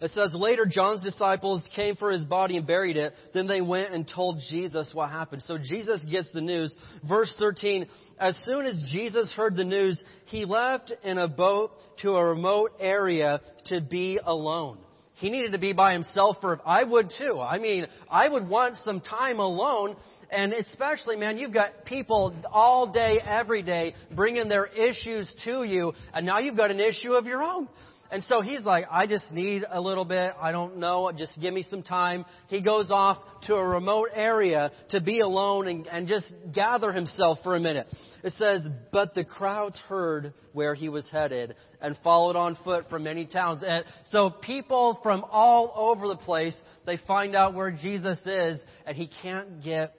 it 0.00 0.10
says, 0.10 0.34
later 0.34 0.66
John's 0.66 1.02
disciples 1.02 1.66
came 1.74 1.96
for 1.96 2.10
his 2.10 2.24
body 2.24 2.58
and 2.58 2.66
buried 2.66 2.96
it. 2.96 3.14
Then 3.32 3.46
they 3.46 3.62
went 3.62 3.94
and 3.94 4.06
told 4.06 4.40
Jesus 4.50 4.90
what 4.92 5.10
happened. 5.10 5.42
So 5.42 5.56
Jesus 5.56 6.04
gets 6.10 6.30
the 6.32 6.42
news. 6.42 6.76
Verse 7.08 7.32
13, 7.38 7.86
as 8.18 8.36
soon 8.44 8.66
as 8.66 8.82
Jesus 8.92 9.32
heard 9.32 9.56
the 9.56 9.64
news, 9.64 10.02
he 10.26 10.44
left 10.44 10.92
in 11.02 11.16
a 11.16 11.28
boat 11.28 11.70
to 12.02 12.16
a 12.16 12.24
remote 12.24 12.72
area 12.78 13.40
to 13.66 13.80
be 13.80 14.18
alone. 14.22 14.78
He 15.14 15.30
needed 15.30 15.52
to 15.52 15.58
be 15.58 15.72
by 15.72 15.94
himself 15.94 16.36
for, 16.42 16.60
I 16.66 16.84
would 16.84 17.10
too. 17.16 17.40
I 17.40 17.58
mean, 17.58 17.86
I 18.10 18.28
would 18.28 18.46
want 18.46 18.76
some 18.84 19.00
time 19.00 19.38
alone. 19.38 19.96
And 20.30 20.52
especially, 20.52 21.16
man, 21.16 21.38
you've 21.38 21.54
got 21.54 21.86
people 21.86 22.34
all 22.52 22.92
day, 22.92 23.18
every 23.24 23.62
day 23.62 23.94
bringing 24.14 24.50
their 24.50 24.66
issues 24.66 25.34
to 25.44 25.64
you. 25.64 25.94
And 26.12 26.26
now 26.26 26.38
you've 26.38 26.58
got 26.58 26.70
an 26.70 26.80
issue 26.80 27.14
of 27.14 27.24
your 27.24 27.42
own. 27.42 27.66
And 28.10 28.22
so 28.24 28.40
he's 28.40 28.64
like, 28.64 28.86
I 28.90 29.06
just 29.06 29.30
need 29.32 29.64
a 29.68 29.80
little 29.80 30.04
bit. 30.04 30.32
I 30.40 30.52
don't 30.52 30.78
know. 30.78 31.10
Just 31.16 31.38
give 31.40 31.52
me 31.52 31.62
some 31.62 31.82
time. 31.82 32.24
He 32.48 32.60
goes 32.60 32.90
off 32.90 33.18
to 33.46 33.54
a 33.54 33.64
remote 33.64 34.10
area 34.14 34.70
to 34.90 35.00
be 35.00 35.20
alone 35.20 35.68
and, 35.68 35.86
and 35.86 36.06
just 36.06 36.32
gather 36.54 36.92
himself 36.92 37.38
for 37.42 37.56
a 37.56 37.60
minute. 37.60 37.86
It 38.22 38.32
says, 38.34 38.66
but 38.92 39.14
the 39.14 39.24
crowds 39.24 39.78
heard 39.88 40.34
where 40.52 40.74
he 40.74 40.88
was 40.88 41.08
headed 41.10 41.54
and 41.80 41.96
followed 42.02 42.36
on 42.36 42.56
foot 42.64 42.88
from 42.88 43.04
many 43.04 43.26
towns. 43.26 43.62
And 43.66 43.84
so 44.10 44.30
people 44.30 44.98
from 45.02 45.24
all 45.30 45.72
over 45.76 46.08
the 46.08 46.16
place, 46.16 46.56
they 46.86 46.96
find 47.06 47.34
out 47.34 47.54
where 47.54 47.70
Jesus 47.70 48.18
is 48.24 48.60
and 48.86 48.96
he 48.96 49.10
can't 49.22 49.62
get 49.62 49.95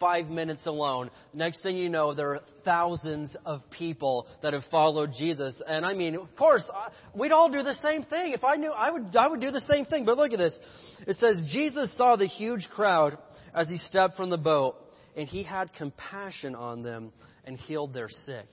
five 0.00 0.28
minutes 0.28 0.66
alone. 0.66 1.10
Next 1.32 1.62
thing 1.62 1.76
you 1.76 1.88
know, 1.88 2.14
there 2.14 2.34
are 2.34 2.40
thousands 2.64 3.36
of 3.44 3.62
people 3.70 4.26
that 4.42 4.52
have 4.52 4.64
followed 4.70 5.12
Jesus. 5.16 5.60
And 5.66 5.84
I 5.84 5.94
mean, 5.94 6.16
of 6.16 6.34
course, 6.36 6.66
we'd 7.14 7.32
all 7.32 7.50
do 7.50 7.62
the 7.62 7.74
same 7.74 8.02
thing. 8.04 8.32
If 8.32 8.44
I 8.44 8.56
knew, 8.56 8.70
I 8.70 8.90
would, 8.90 9.16
I 9.16 9.26
would 9.26 9.40
do 9.40 9.50
the 9.50 9.62
same 9.68 9.84
thing. 9.84 10.04
But 10.04 10.16
look 10.16 10.32
at 10.32 10.38
this. 10.38 10.58
It 11.06 11.16
says, 11.16 11.42
Jesus 11.50 11.96
saw 11.96 12.16
the 12.16 12.26
huge 12.26 12.68
crowd 12.74 13.18
as 13.54 13.68
he 13.68 13.78
stepped 13.78 14.16
from 14.16 14.30
the 14.30 14.38
boat, 14.38 14.76
and 15.16 15.28
he 15.28 15.42
had 15.42 15.72
compassion 15.72 16.54
on 16.54 16.82
them 16.82 17.12
and 17.44 17.56
healed 17.56 17.94
their 17.94 18.08
sick. 18.08 18.46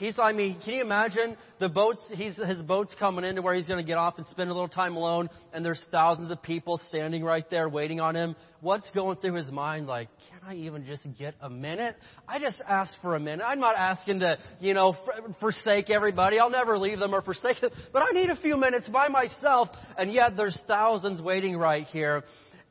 He's, 0.00 0.18
I 0.18 0.32
mean, 0.32 0.58
can 0.64 0.72
you 0.72 0.80
imagine 0.80 1.36
the 1.58 1.68
boats, 1.68 2.00
he's, 2.08 2.34
his 2.34 2.62
boat's 2.62 2.94
coming 2.98 3.22
into 3.22 3.42
where 3.42 3.54
he's 3.54 3.68
going 3.68 3.84
to 3.84 3.86
get 3.86 3.98
off 3.98 4.14
and 4.16 4.26
spend 4.28 4.48
a 4.48 4.54
little 4.54 4.66
time 4.66 4.96
alone, 4.96 5.28
and 5.52 5.62
there's 5.62 5.84
thousands 5.92 6.30
of 6.30 6.42
people 6.42 6.80
standing 6.88 7.22
right 7.22 7.44
there 7.50 7.68
waiting 7.68 8.00
on 8.00 8.16
him. 8.16 8.34
What's 8.62 8.90
going 8.92 9.18
through 9.18 9.34
his 9.34 9.50
mind? 9.50 9.88
Like, 9.88 10.08
can 10.30 10.40
I 10.48 10.54
even 10.54 10.86
just 10.86 11.06
get 11.18 11.34
a 11.42 11.50
minute? 11.50 11.96
I 12.26 12.38
just 12.38 12.62
asked 12.66 12.96
for 13.02 13.14
a 13.14 13.20
minute. 13.20 13.44
I'm 13.44 13.60
not 13.60 13.76
asking 13.76 14.20
to, 14.20 14.38
you 14.58 14.72
know, 14.72 14.96
forsake 15.38 15.90
everybody. 15.90 16.38
I'll 16.38 16.48
never 16.48 16.78
leave 16.78 16.98
them 16.98 17.14
or 17.14 17.20
forsake 17.20 17.60
them, 17.60 17.70
but 17.92 18.00
I 18.00 18.12
need 18.14 18.30
a 18.30 18.36
few 18.36 18.56
minutes 18.56 18.88
by 18.88 19.08
myself, 19.08 19.68
and 19.98 20.10
yet 20.10 20.34
there's 20.34 20.58
thousands 20.66 21.20
waiting 21.20 21.58
right 21.58 21.84
here. 21.88 22.24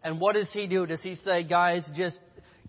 And 0.04 0.20
what 0.20 0.34
does 0.34 0.50
he 0.52 0.66
do? 0.66 0.88
Does 0.88 1.04
he 1.04 1.14
say, 1.14 1.44
guys, 1.44 1.88
just 1.96 2.20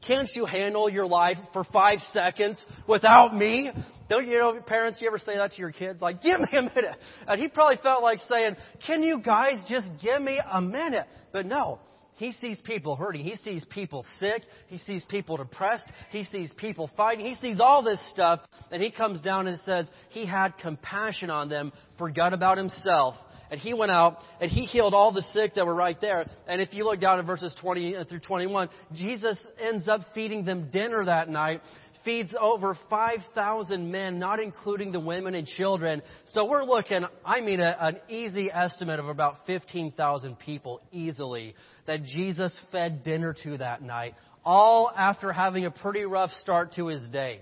can't 0.07 0.29
you 0.35 0.45
handle 0.45 0.91
your 0.91 1.07
life 1.07 1.39
for 1.55 1.65
five 1.65 2.01
seconds 2.13 2.63
without 2.87 3.35
me? 3.35 3.71
Don't 4.11 4.27
you 4.27 4.39
know, 4.39 4.61
parents, 4.61 5.01
you 5.01 5.07
ever 5.07 5.19
say 5.19 5.37
that 5.37 5.53
to 5.53 5.59
your 5.59 5.71
kids? 5.71 6.03
Like, 6.03 6.21
give 6.21 6.41
me 6.41 6.49
a 6.53 6.63
minute. 6.63 6.97
And 7.29 7.41
he 7.41 7.47
probably 7.47 7.79
felt 7.81 8.03
like 8.03 8.19
saying, 8.29 8.57
can 8.85 9.05
you 9.05 9.21
guys 9.21 9.63
just 9.69 9.87
give 10.03 10.21
me 10.21 10.41
a 10.53 10.61
minute? 10.61 11.07
But 11.33 11.47
no. 11.47 11.79
He 12.17 12.33
sees 12.33 12.61
people 12.61 12.97
hurting. 12.97 13.25
He 13.25 13.37
sees 13.37 13.65
people 13.71 14.05
sick. 14.19 14.43
He 14.67 14.79
sees 14.79 15.05
people 15.05 15.37
depressed. 15.37 15.91
He 16.11 16.25
sees 16.25 16.53
people 16.57 16.91
fighting. 16.97 17.25
He 17.25 17.37
sees 17.37 17.61
all 17.61 17.85
this 17.85 18.01
stuff. 18.11 18.41
And 18.73 18.83
he 18.83 18.91
comes 18.91 19.21
down 19.21 19.47
and 19.47 19.61
says 19.65 19.87
he 20.11 20.27
had 20.27 20.59
compassion 20.59 21.31
on 21.31 21.49
them, 21.49 21.73
forgot 21.97 22.35
about 22.35 22.59
himself, 22.59 23.15
and 23.51 23.61
he 23.61 23.75
went 23.75 23.91
out 23.91 24.19
and 24.41 24.51
he 24.51 24.65
healed 24.65 24.95
all 24.95 25.13
the 25.13 25.23
sick 25.23 25.55
that 25.55 25.67
were 25.67 25.75
right 25.75 26.01
there. 26.01 26.25
And 26.47 26.61
if 26.61 26.73
you 26.73 26.85
look 26.85 27.01
down 27.01 27.19
at 27.19 27.27
verses 27.27 27.55
20 27.61 27.97
uh, 27.97 28.05
through 28.05 28.21
21, 28.21 28.69
Jesus 28.95 29.45
ends 29.59 29.89
up 29.89 30.03
feeding 30.15 30.45
them 30.45 30.71
dinner 30.71 31.05
that 31.05 31.29
night 31.29 31.61
feeds 32.05 32.35
over 32.39 32.77
5,000 32.89 33.91
men, 33.91 34.19
not 34.19 34.41
including 34.41 34.93
the 34.93 35.01
women 35.01 35.35
and 35.35 35.47
children. 35.47 36.03
So 36.27 36.45
we're 36.47 36.65
looking, 36.65 37.05
I 37.25 37.41
mean, 37.41 37.61
a, 37.61 37.77
an 37.79 37.97
easy 38.09 38.51
estimate 38.53 39.01
of 39.01 39.09
about 39.09 39.47
15,000 39.47 40.39
people 40.39 40.81
easily 40.93 41.55
that 41.87 42.05
Jesus 42.05 42.57
fed 42.73 43.03
dinner 43.03 43.35
to 43.45 43.59
that 43.59 43.83
night, 43.83 44.15
all 44.45 44.91
after 44.95 45.33
having 45.33 45.67
a 45.67 45.71
pretty 45.71 46.05
rough 46.05 46.31
start 46.43 46.75
to 46.75 46.87
his 46.87 47.03
day. 47.11 47.41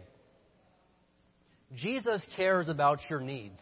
Jesus 1.75 2.27
cares 2.37 2.69
about 2.69 3.00
your 3.11 3.21
needs. 3.21 3.61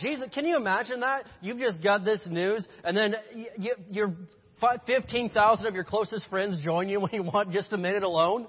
Jesus, 0.00 0.28
can 0.34 0.44
you 0.46 0.56
imagine 0.56 1.00
that? 1.00 1.24
You've 1.40 1.58
just 1.58 1.82
got 1.82 2.04
this 2.04 2.26
news, 2.28 2.66
and 2.82 2.96
then 2.96 3.14
you, 3.34 3.46
you, 3.58 3.74
your 3.90 4.14
15,000 4.86 5.66
of 5.66 5.74
your 5.74 5.84
closest 5.84 6.28
friends 6.28 6.58
join 6.64 6.88
you 6.88 7.00
when 7.02 7.12
you 7.12 7.22
want 7.22 7.52
just 7.52 7.72
a 7.72 7.76
minute 7.76 8.02
alone. 8.02 8.46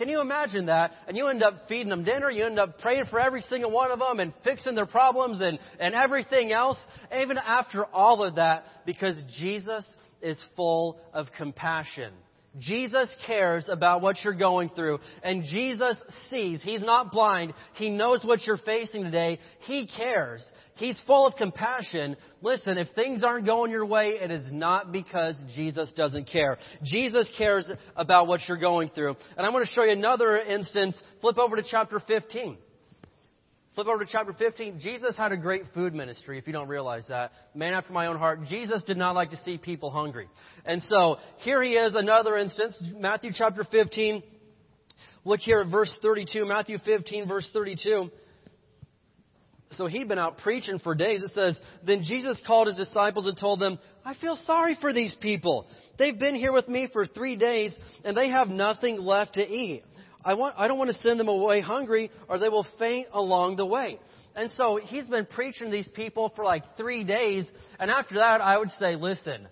Can 0.00 0.08
you 0.08 0.22
imagine 0.22 0.64
that? 0.66 0.92
And 1.06 1.14
you 1.14 1.28
end 1.28 1.42
up 1.42 1.68
feeding 1.68 1.90
them 1.90 2.04
dinner, 2.04 2.30
you 2.30 2.46
end 2.46 2.58
up 2.58 2.78
praying 2.78 3.04
for 3.10 3.20
every 3.20 3.42
single 3.42 3.70
one 3.70 3.90
of 3.90 3.98
them 3.98 4.18
and 4.18 4.32
fixing 4.42 4.74
their 4.74 4.86
problems 4.86 5.42
and, 5.42 5.58
and 5.78 5.94
everything 5.94 6.52
else, 6.52 6.78
even 7.14 7.36
after 7.36 7.84
all 7.84 8.24
of 8.24 8.36
that, 8.36 8.64
because 8.86 9.20
Jesus 9.38 9.84
is 10.22 10.42
full 10.56 10.98
of 11.12 11.26
compassion. 11.36 12.14
Jesus 12.58 13.14
cares 13.26 13.68
about 13.68 14.00
what 14.00 14.16
you're 14.24 14.34
going 14.34 14.70
through. 14.70 14.98
And 15.22 15.44
Jesus 15.44 15.96
sees. 16.30 16.60
He's 16.62 16.82
not 16.82 17.12
blind. 17.12 17.54
He 17.74 17.90
knows 17.90 18.24
what 18.24 18.44
you're 18.44 18.58
facing 18.58 19.04
today. 19.04 19.38
He 19.60 19.86
cares. 19.86 20.44
He's 20.74 21.00
full 21.06 21.26
of 21.26 21.34
compassion. 21.36 22.16
Listen, 22.42 22.78
if 22.78 22.88
things 22.94 23.22
aren't 23.22 23.46
going 23.46 23.70
your 23.70 23.86
way, 23.86 24.18
it 24.20 24.30
is 24.30 24.46
not 24.50 24.90
because 24.90 25.36
Jesus 25.54 25.92
doesn't 25.92 26.24
care. 26.24 26.58
Jesus 26.82 27.30
cares 27.38 27.68
about 27.94 28.26
what 28.26 28.40
you're 28.48 28.58
going 28.58 28.88
through. 28.88 29.14
And 29.36 29.46
I'm 29.46 29.52
going 29.52 29.64
to 29.64 29.70
show 29.70 29.84
you 29.84 29.92
another 29.92 30.38
instance. 30.38 31.00
Flip 31.20 31.38
over 31.38 31.56
to 31.56 31.62
chapter 31.70 32.00
15. 32.00 32.56
Flip 33.74 33.86
over 33.86 34.04
to 34.04 34.10
chapter 34.10 34.32
15. 34.32 34.80
Jesus 34.80 35.16
had 35.16 35.30
a 35.30 35.36
great 35.36 35.62
food 35.74 35.94
ministry, 35.94 36.38
if 36.38 36.46
you 36.46 36.52
don't 36.52 36.68
realize 36.68 37.04
that. 37.08 37.30
Man 37.54 37.72
after 37.72 37.92
my 37.92 38.06
own 38.06 38.18
heart. 38.18 38.44
Jesus 38.46 38.82
did 38.82 38.96
not 38.96 39.14
like 39.14 39.30
to 39.30 39.36
see 39.38 39.58
people 39.58 39.90
hungry. 39.90 40.28
And 40.64 40.82
so, 40.82 41.18
here 41.38 41.62
he 41.62 41.70
is, 41.74 41.94
another 41.94 42.36
instance. 42.36 42.82
Matthew 42.96 43.30
chapter 43.32 43.62
15. 43.62 44.24
Look 45.24 45.40
here 45.40 45.60
at 45.60 45.70
verse 45.70 45.96
32. 46.02 46.44
Matthew 46.46 46.78
15, 46.84 47.28
verse 47.28 47.48
32. 47.52 48.10
So 49.72 49.86
he'd 49.86 50.08
been 50.08 50.18
out 50.18 50.38
preaching 50.38 50.80
for 50.80 50.96
days. 50.96 51.22
It 51.22 51.30
says, 51.30 51.58
Then 51.86 52.02
Jesus 52.02 52.40
called 52.44 52.66
his 52.66 52.76
disciples 52.76 53.26
and 53.26 53.38
told 53.38 53.60
them, 53.60 53.78
I 54.04 54.14
feel 54.14 54.34
sorry 54.34 54.76
for 54.80 54.92
these 54.92 55.14
people. 55.20 55.68
They've 55.96 56.18
been 56.18 56.34
here 56.34 56.52
with 56.52 56.68
me 56.68 56.88
for 56.92 57.06
three 57.06 57.36
days, 57.36 57.72
and 58.04 58.16
they 58.16 58.30
have 58.30 58.48
nothing 58.48 58.98
left 58.98 59.34
to 59.34 59.48
eat. 59.48 59.84
I, 60.24 60.34
want, 60.34 60.54
I 60.58 60.68
don't 60.68 60.78
want 60.78 60.90
to 60.90 60.98
send 60.98 61.18
them 61.18 61.28
away 61.28 61.60
hungry 61.60 62.10
or 62.28 62.38
they 62.38 62.48
will 62.48 62.66
faint 62.78 63.08
along 63.12 63.56
the 63.56 63.66
way. 63.66 63.98
And 64.34 64.50
so 64.52 64.78
he's 64.82 65.06
been 65.06 65.26
preaching 65.26 65.66
to 65.66 65.72
these 65.72 65.88
people 65.88 66.32
for 66.36 66.44
like 66.44 66.62
three 66.76 67.04
days. 67.04 67.50
And 67.78 67.90
after 67.90 68.16
that, 68.16 68.40
I 68.40 68.58
would 68.58 68.70
say, 68.78 68.94
listen, 68.96 69.48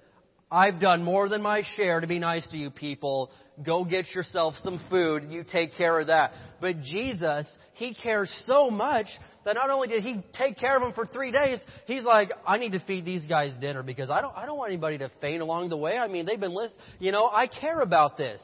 I've 0.50 0.80
done 0.80 1.02
more 1.02 1.28
than 1.28 1.42
my 1.42 1.62
share 1.76 2.00
to 2.00 2.06
be 2.06 2.18
nice 2.18 2.46
to 2.48 2.56
you 2.56 2.70
people. 2.70 3.30
Go 3.64 3.84
get 3.84 4.14
yourself 4.14 4.54
some 4.62 4.80
food. 4.88 5.24
You 5.30 5.44
take 5.44 5.74
care 5.76 6.00
of 6.00 6.06
that. 6.06 6.32
But 6.60 6.80
Jesus, 6.80 7.46
He 7.74 7.94
cares 7.94 8.32
so 8.46 8.70
much 8.70 9.06
that 9.44 9.54
not 9.54 9.68
only 9.68 9.88
did 9.88 10.02
He 10.02 10.22
take 10.32 10.56
care 10.56 10.76
of 10.76 10.82
them 10.82 10.92
for 10.94 11.04
three 11.04 11.32
days, 11.32 11.58
He's 11.86 12.04
like, 12.04 12.30
I 12.46 12.56
need 12.56 12.72
to 12.72 12.80
feed 12.80 13.04
these 13.04 13.26
guys 13.26 13.52
dinner 13.60 13.82
because 13.82 14.10
I 14.10 14.22
don't, 14.22 14.34
I 14.34 14.46
don't 14.46 14.56
want 14.56 14.70
anybody 14.70 14.98
to 14.98 15.10
faint 15.20 15.42
along 15.42 15.68
the 15.68 15.76
way. 15.76 15.98
I 15.98 16.08
mean, 16.08 16.24
they've 16.24 16.40
been 16.40 16.54
listening. 16.54 16.80
You 16.98 17.12
know, 17.12 17.26
I 17.26 17.46
care 17.46 17.80
about 17.80 18.16
this. 18.16 18.40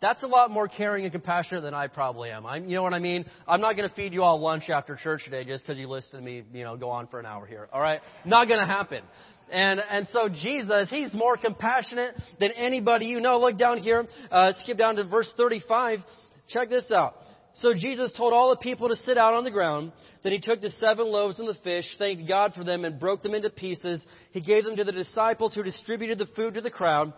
That's 0.00 0.22
a 0.22 0.26
lot 0.26 0.50
more 0.50 0.68
caring 0.68 1.04
and 1.04 1.12
compassionate 1.12 1.62
than 1.62 1.72
I 1.72 1.86
probably 1.86 2.30
am. 2.30 2.44
I'm, 2.44 2.68
you 2.68 2.74
know 2.74 2.82
what 2.82 2.92
I 2.92 2.98
mean? 2.98 3.24
I'm 3.48 3.60
not 3.62 3.76
going 3.76 3.88
to 3.88 3.94
feed 3.94 4.12
you 4.12 4.22
all 4.22 4.38
lunch 4.38 4.68
after 4.68 4.94
church 4.96 5.22
today 5.24 5.44
just 5.44 5.64
because 5.64 5.78
you 5.78 5.88
listened 5.88 6.20
to 6.20 6.24
me, 6.24 6.42
you 6.52 6.64
know, 6.64 6.76
go 6.76 6.90
on 6.90 7.06
for 7.06 7.18
an 7.18 7.24
hour 7.24 7.46
here. 7.46 7.68
All 7.72 7.80
right? 7.80 8.00
Not 8.24 8.46
going 8.46 8.60
to 8.60 8.66
happen. 8.66 9.02
And, 9.50 9.80
and 9.88 10.06
so 10.08 10.28
Jesus, 10.28 10.90
He's 10.90 11.14
more 11.14 11.36
compassionate 11.36 12.14
than 12.38 12.50
anybody 12.52 13.06
you 13.06 13.20
know. 13.20 13.40
Look 13.40 13.56
down 13.56 13.78
here, 13.78 14.06
uh, 14.30 14.52
skip 14.62 14.76
down 14.76 14.96
to 14.96 15.04
verse 15.04 15.32
35. 15.36 16.00
Check 16.48 16.68
this 16.68 16.84
out. 16.90 17.14
So 17.60 17.72
Jesus 17.72 18.12
told 18.12 18.34
all 18.34 18.50
the 18.50 18.56
people 18.56 18.88
to 18.88 18.96
sit 18.96 19.16
out 19.16 19.32
on 19.32 19.44
the 19.44 19.50
ground. 19.50 19.92
Then 20.22 20.32
he 20.32 20.38
took 20.38 20.60
the 20.60 20.68
seven 20.78 21.06
loaves 21.06 21.38
and 21.38 21.48
the 21.48 21.56
fish, 21.64 21.86
thanked 21.98 22.28
God 22.28 22.52
for 22.52 22.64
them, 22.64 22.84
and 22.84 23.00
broke 23.00 23.22
them 23.22 23.34
into 23.34 23.48
pieces. 23.48 24.04
He 24.32 24.42
gave 24.42 24.64
them 24.64 24.76
to 24.76 24.84
the 24.84 24.92
disciples 24.92 25.54
who 25.54 25.62
distributed 25.62 26.18
the 26.18 26.26
food 26.26 26.54
to 26.54 26.60
the 26.60 26.70
crowd. 26.70 27.14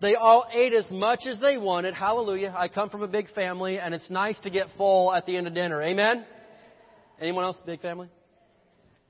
They 0.00 0.14
all 0.14 0.46
ate 0.52 0.74
as 0.74 0.90
much 0.90 1.20
as 1.26 1.40
they 1.40 1.56
wanted. 1.56 1.94
Hallelujah. 1.94 2.54
I 2.56 2.68
come 2.68 2.90
from 2.90 3.02
a 3.02 3.08
big 3.08 3.30
family, 3.32 3.78
and 3.78 3.94
it's 3.94 4.10
nice 4.10 4.38
to 4.40 4.50
get 4.50 4.66
full 4.76 5.12
at 5.12 5.24
the 5.24 5.36
end 5.36 5.46
of 5.46 5.54
dinner. 5.54 5.82
Amen? 5.82 6.24
Anyone 7.18 7.44
else, 7.44 7.60
big 7.64 7.80
family? 7.80 8.08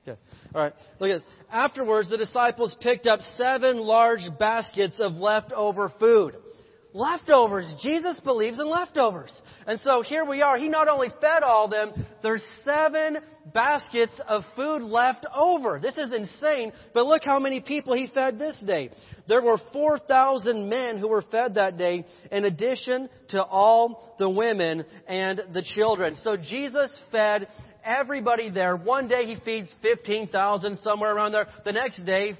Okay. 0.07 0.19
All 0.55 0.61
right. 0.61 0.73
Look 0.99 1.09
at 1.09 1.19
this. 1.19 1.29
Afterwards, 1.51 2.09
the 2.09 2.17
disciples 2.17 2.75
picked 2.79 3.05
up 3.05 3.19
seven 3.35 3.77
large 3.77 4.25
baskets 4.39 4.99
of 5.01 5.13
leftover 5.13 5.91
food. 5.99 6.35
Leftovers. 6.91 7.71
Jesus 7.83 8.19
believes 8.21 8.59
in 8.59 8.67
leftovers. 8.67 9.31
And 9.67 9.79
so 9.81 10.01
here 10.01 10.25
we 10.25 10.41
are. 10.41 10.57
He 10.57 10.69
not 10.69 10.87
only 10.87 11.09
fed 11.21 11.43
all 11.43 11.67
them, 11.67 12.05
there's 12.23 12.43
seven 12.65 13.17
baskets 13.53 14.19
of 14.27 14.41
food 14.55 14.81
left 14.81 15.25
over. 15.35 15.79
This 15.79 15.97
is 15.97 16.11
insane, 16.11 16.71
but 16.95 17.05
look 17.05 17.21
how 17.23 17.37
many 17.37 17.61
people 17.61 17.93
he 17.93 18.07
fed 18.07 18.39
this 18.39 18.57
day. 18.65 18.89
There 19.27 19.41
were 19.41 19.59
4,000 19.71 20.67
men 20.67 20.97
who 20.97 21.07
were 21.07 21.21
fed 21.21 21.55
that 21.55 21.77
day, 21.77 22.05
in 22.31 22.45
addition 22.45 23.07
to 23.29 23.43
all 23.43 24.15
the 24.17 24.29
women 24.29 24.83
and 25.07 25.39
the 25.53 25.63
children. 25.75 26.15
So 26.23 26.37
Jesus 26.37 26.95
fed 27.11 27.47
everybody 27.83 28.49
there. 28.49 28.75
One 28.75 29.07
day 29.07 29.25
he 29.25 29.37
feeds 29.45 29.73
15,000, 29.83 30.79
somewhere 30.79 31.15
around 31.15 31.33
there. 31.33 31.47
The 31.65 31.71
next 31.71 32.03
day, 32.03 32.35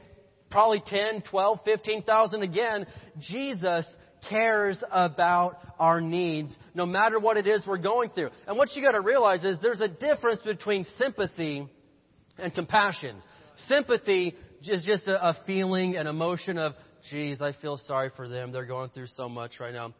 probably 0.49 0.81
10, 0.85 1.21
12, 1.29 1.59
15,000 1.63 2.41
again. 2.41 2.87
Jesus 3.19 3.85
cares 4.27 4.81
about 4.91 5.57
our 5.79 6.01
needs, 6.01 6.57
no 6.73 6.85
matter 6.85 7.19
what 7.19 7.37
it 7.37 7.47
is 7.47 7.65
we're 7.65 7.77
going 7.77 8.09
through. 8.09 8.29
And 8.47 8.57
what 8.57 8.75
you 8.75 8.81
got 8.81 8.91
to 8.91 9.01
realize 9.01 9.43
is 9.43 9.57
there's 9.61 9.81
a 9.81 9.87
difference 9.87 10.41
between 10.41 10.85
sympathy 10.97 11.67
and 12.37 12.53
compassion. 12.53 13.21
Sympathy 13.67 14.35
is 14.63 14.83
just 14.83 15.07
a, 15.07 15.29
a 15.29 15.37
feeling, 15.45 15.95
an 15.95 16.07
emotion 16.07 16.57
of, 16.57 16.73
geez, 17.09 17.41
I 17.41 17.53
feel 17.61 17.77
sorry 17.77 18.11
for 18.15 18.27
them. 18.27 18.51
They're 18.51 18.65
going 18.65 18.89
through 18.89 19.07
so 19.15 19.29
much 19.29 19.59
right 19.59 19.73
now 19.73 19.93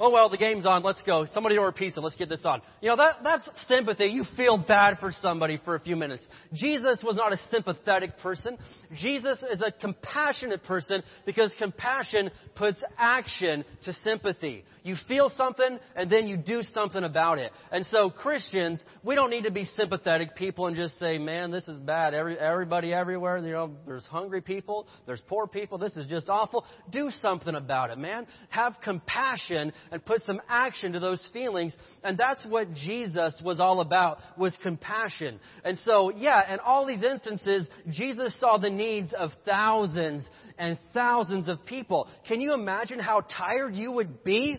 oh 0.00 0.10
well, 0.10 0.30
the 0.30 0.38
game's 0.38 0.66
on, 0.66 0.82
let's 0.82 1.02
go. 1.02 1.26
Somebody 1.32 1.58
order 1.58 1.72
pizza, 1.72 2.00
let's 2.00 2.16
get 2.16 2.28
this 2.28 2.44
on. 2.44 2.62
You 2.80 2.88
know, 2.88 2.96
that, 2.96 3.16
that's 3.22 3.48
sympathy. 3.68 4.06
You 4.06 4.24
feel 4.36 4.56
bad 4.56 4.98
for 4.98 5.12
somebody 5.12 5.60
for 5.64 5.74
a 5.74 5.80
few 5.80 5.94
minutes. 5.94 6.26
Jesus 6.54 7.00
was 7.04 7.16
not 7.16 7.32
a 7.32 7.36
sympathetic 7.50 8.18
person. 8.18 8.56
Jesus 8.94 9.44
is 9.52 9.62
a 9.62 9.70
compassionate 9.70 10.64
person 10.64 11.02
because 11.26 11.54
compassion 11.58 12.30
puts 12.56 12.82
action 12.96 13.64
to 13.84 13.92
sympathy. 14.02 14.64
You 14.82 14.96
feel 15.06 15.30
something 15.36 15.78
and 15.94 16.10
then 16.10 16.26
you 16.26 16.38
do 16.38 16.62
something 16.62 17.04
about 17.04 17.38
it. 17.38 17.52
And 17.70 17.84
so 17.86 18.08
Christians, 18.08 18.82
we 19.04 19.14
don't 19.14 19.30
need 19.30 19.44
to 19.44 19.50
be 19.50 19.64
sympathetic 19.64 20.34
people 20.34 20.66
and 20.66 20.76
just 20.76 20.98
say, 20.98 21.18
man, 21.18 21.50
this 21.50 21.68
is 21.68 21.78
bad. 21.80 22.14
Every, 22.14 22.38
everybody 22.38 22.94
everywhere, 22.94 23.38
you 23.38 23.52
know, 23.52 23.72
there's 23.86 24.06
hungry 24.06 24.40
people, 24.40 24.86
there's 25.06 25.22
poor 25.28 25.46
people, 25.46 25.76
this 25.76 25.96
is 25.96 26.06
just 26.06 26.30
awful. 26.30 26.64
Do 26.90 27.10
something 27.20 27.54
about 27.54 27.90
it, 27.90 27.98
man. 27.98 28.26
Have 28.48 28.76
compassion 28.82 29.72
and 29.90 30.04
put 30.04 30.22
some 30.22 30.40
action 30.48 30.92
to 30.92 31.00
those 31.00 31.26
feelings. 31.32 31.74
And 32.02 32.16
that's 32.16 32.44
what 32.46 32.72
Jesus 32.74 33.40
was 33.44 33.60
all 33.60 33.80
about, 33.80 34.18
was 34.38 34.56
compassion. 34.62 35.40
And 35.64 35.78
so, 35.78 36.10
yeah, 36.10 36.52
in 36.52 36.60
all 36.60 36.86
these 36.86 37.02
instances, 37.02 37.68
Jesus 37.90 38.38
saw 38.38 38.58
the 38.58 38.70
needs 38.70 39.12
of 39.12 39.30
thousands 39.44 40.28
and 40.58 40.78
thousands 40.94 41.48
of 41.48 41.64
people. 41.66 42.08
Can 42.28 42.40
you 42.40 42.54
imagine 42.54 42.98
how 42.98 43.22
tired 43.22 43.74
you 43.74 43.92
would 43.92 44.24
be 44.24 44.58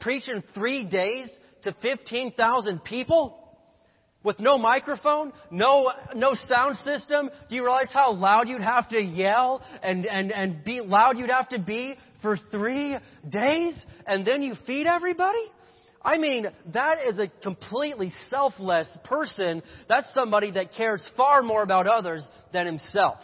preaching 0.00 0.42
three 0.54 0.84
days 0.84 1.30
to 1.62 1.74
15,000 1.82 2.84
people? 2.84 3.41
With 4.24 4.40
no 4.40 4.58
microphone, 4.58 5.32
no, 5.50 5.92
no 6.14 6.34
sound 6.48 6.76
system. 6.78 7.30
Do 7.48 7.56
you 7.56 7.62
realize 7.62 7.90
how 7.92 8.12
loud 8.12 8.48
you'd 8.48 8.62
have 8.62 8.88
to 8.90 9.00
yell 9.00 9.62
and, 9.82 10.06
and, 10.06 10.32
and 10.32 10.64
be 10.64 10.80
loud 10.80 11.18
you'd 11.18 11.30
have 11.30 11.48
to 11.50 11.58
be 11.58 11.96
for 12.20 12.38
three 12.50 12.96
days 13.28 13.74
and 14.06 14.26
then 14.26 14.42
you 14.42 14.54
feed 14.66 14.86
everybody? 14.86 15.44
I 16.04 16.18
mean, 16.18 16.46
that 16.72 16.98
is 17.06 17.18
a 17.18 17.28
completely 17.42 18.12
selfless 18.28 18.88
person. 19.04 19.62
That's 19.88 20.08
somebody 20.14 20.50
that 20.52 20.72
cares 20.76 21.04
far 21.16 21.42
more 21.42 21.62
about 21.62 21.86
others 21.86 22.26
than 22.52 22.66
himself. 22.66 23.18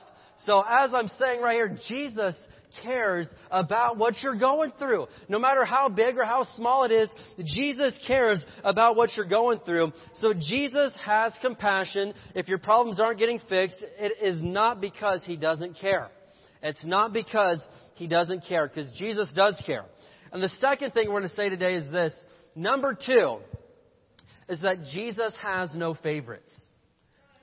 So 0.45 0.63
as 0.67 0.95
I'm 0.95 1.09
saying 1.09 1.41
right 1.41 1.55
here, 1.55 1.77
Jesus 1.89 2.37
cares 2.83 3.29
about 3.51 3.97
what 3.97 4.15
you're 4.23 4.39
going 4.39 4.73
through. 4.79 5.07
No 5.29 5.39
matter 5.39 5.65
how 5.65 5.89
big 5.89 6.17
or 6.19 6.25
how 6.25 6.45
small 6.57 6.85
it 6.85 6.93
is, 6.93 7.09
Jesus 7.45 7.99
cares 8.07 8.45
about 8.65 8.97
what 8.97 9.11
you're 9.17 9.29
going 9.29 9.61
through. 9.61 9.93
So 10.15 10.33
Jesus 10.33 10.93
has 11.05 11.33
compassion. 11.41 12.15
If 12.35 12.49
your 12.49 12.59
problems 12.59 13.01
aren't 13.01 13.19
getting 13.19 13.41
fixed, 13.49 13.85
it 13.99 14.13
is 14.23 14.43
not 14.43 14.81
because 14.81 15.23
he 15.25 15.37
doesn't 15.37 15.77
care. 15.81 16.09
It's 16.63 16.85
not 16.85 17.13
because 17.13 17.61
he 17.95 18.07
doesn't 18.07 18.45
care, 18.45 18.69
because 18.69 18.91
Jesus 18.99 19.33
does 19.35 19.61
care. 19.65 19.85
And 20.33 20.43
the 20.43 20.49
second 20.61 20.93
thing 20.93 21.09
we're 21.09 21.21
going 21.21 21.31
to 21.31 21.37
say 21.37 21.49
today 21.49 21.75
is 21.75 21.91
this. 21.91 22.13
Number 22.55 22.95
two 22.95 23.39
is 24.49 24.61
that 24.63 24.85
Jesus 24.93 25.33
has 25.43 25.71
no 25.75 25.95
favorites. 25.95 26.51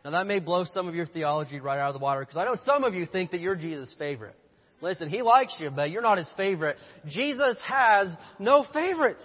Now 0.03 0.11
that 0.11 0.27
may 0.27 0.39
blow 0.39 0.65
some 0.71 0.87
of 0.87 0.93
your 0.93 1.07
theology 1.07 1.59
right 1.59 1.79
out 1.79 1.89
of 1.89 1.93
the 1.93 2.03
water 2.03 2.19
because 2.21 2.37
I 2.37 2.45
know 2.45 2.55
some 2.65 2.83
of 2.83 2.93
you 2.93 3.05
think 3.05 3.31
that 3.31 3.39
you're 3.39 3.55
Jesus' 3.55 3.93
favorite. 3.97 4.35
Listen, 4.81 5.09
he 5.09 5.21
likes 5.21 5.55
you, 5.59 5.69
but 5.69 5.89
you're 5.89 6.01
not 6.01 6.17
his 6.17 6.31
favorite. 6.35 6.77
Jesus 7.07 7.57
has 7.65 8.09
no 8.39 8.65
favorites. 8.73 9.23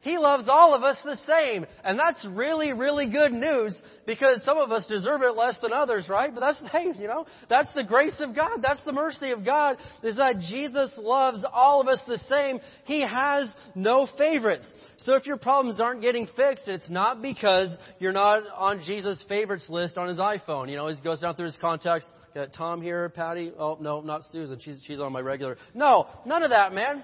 He 0.00 0.16
loves 0.16 0.48
all 0.48 0.74
of 0.74 0.84
us 0.84 0.96
the 1.04 1.16
same. 1.16 1.66
And 1.82 1.98
that's 1.98 2.24
really, 2.24 2.72
really 2.72 3.10
good 3.10 3.32
news 3.32 3.76
because 4.06 4.42
some 4.44 4.56
of 4.56 4.70
us 4.70 4.86
deserve 4.86 5.22
it 5.22 5.36
less 5.36 5.58
than 5.60 5.72
others, 5.72 6.08
right? 6.08 6.32
But 6.32 6.40
that's, 6.40 6.62
hey, 6.72 6.92
you 6.98 7.08
know, 7.08 7.26
that's 7.48 7.72
the 7.74 7.82
grace 7.82 8.16
of 8.20 8.34
God. 8.34 8.60
That's 8.62 8.82
the 8.84 8.92
mercy 8.92 9.30
of 9.32 9.44
God 9.44 9.76
is 10.02 10.16
that 10.16 10.38
Jesus 10.40 10.92
loves 10.96 11.44
all 11.52 11.80
of 11.80 11.88
us 11.88 12.00
the 12.06 12.18
same. 12.28 12.60
He 12.84 13.02
has 13.02 13.52
no 13.74 14.08
favorites. 14.16 14.72
So 14.98 15.14
if 15.14 15.26
your 15.26 15.36
problems 15.36 15.80
aren't 15.80 16.02
getting 16.02 16.28
fixed, 16.36 16.68
it's 16.68 16.88
not 16.88 17.20
because 17.20 17.70
you're 17.98 18.12
not 18.12 18.44
on 18.56 18.82
Jesus' 18.84 19.24
favorites 19.28 19.66
list 19.68 19.98
on 19.98 20.08
his 20.08 20.18
iPhone. 20.18 20.70
You 20.70 20.76
know, 20.76 20.88
he 20.88 21.00
goes 21.02 21.20
down 21.20 21.34
through 21.34 21.46
his 21.46 21.58
contacts. 21.60 22.06
Got 22.34 22.52
Tom 22.52 22.82
here, 22.82 23.08
Patty. 23.08 23.52
Oh, 23.58 23.78
no, 23.80 24.00
not 24.00 24.22
Susan. 24.30 24.58
She's, 24.60 24.80
she's 24.86 25.00
on 25.00 25.12
my 25.12 25.20
regular. 25.20 25.56
No, 25.74 26.06
none 26.26 26.42
of 26.42 26.50
that, 26.50 26.72
man. 26.72 27.02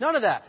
None 0.00 0.16
of 0.16 0.22
that. 0.22 0.42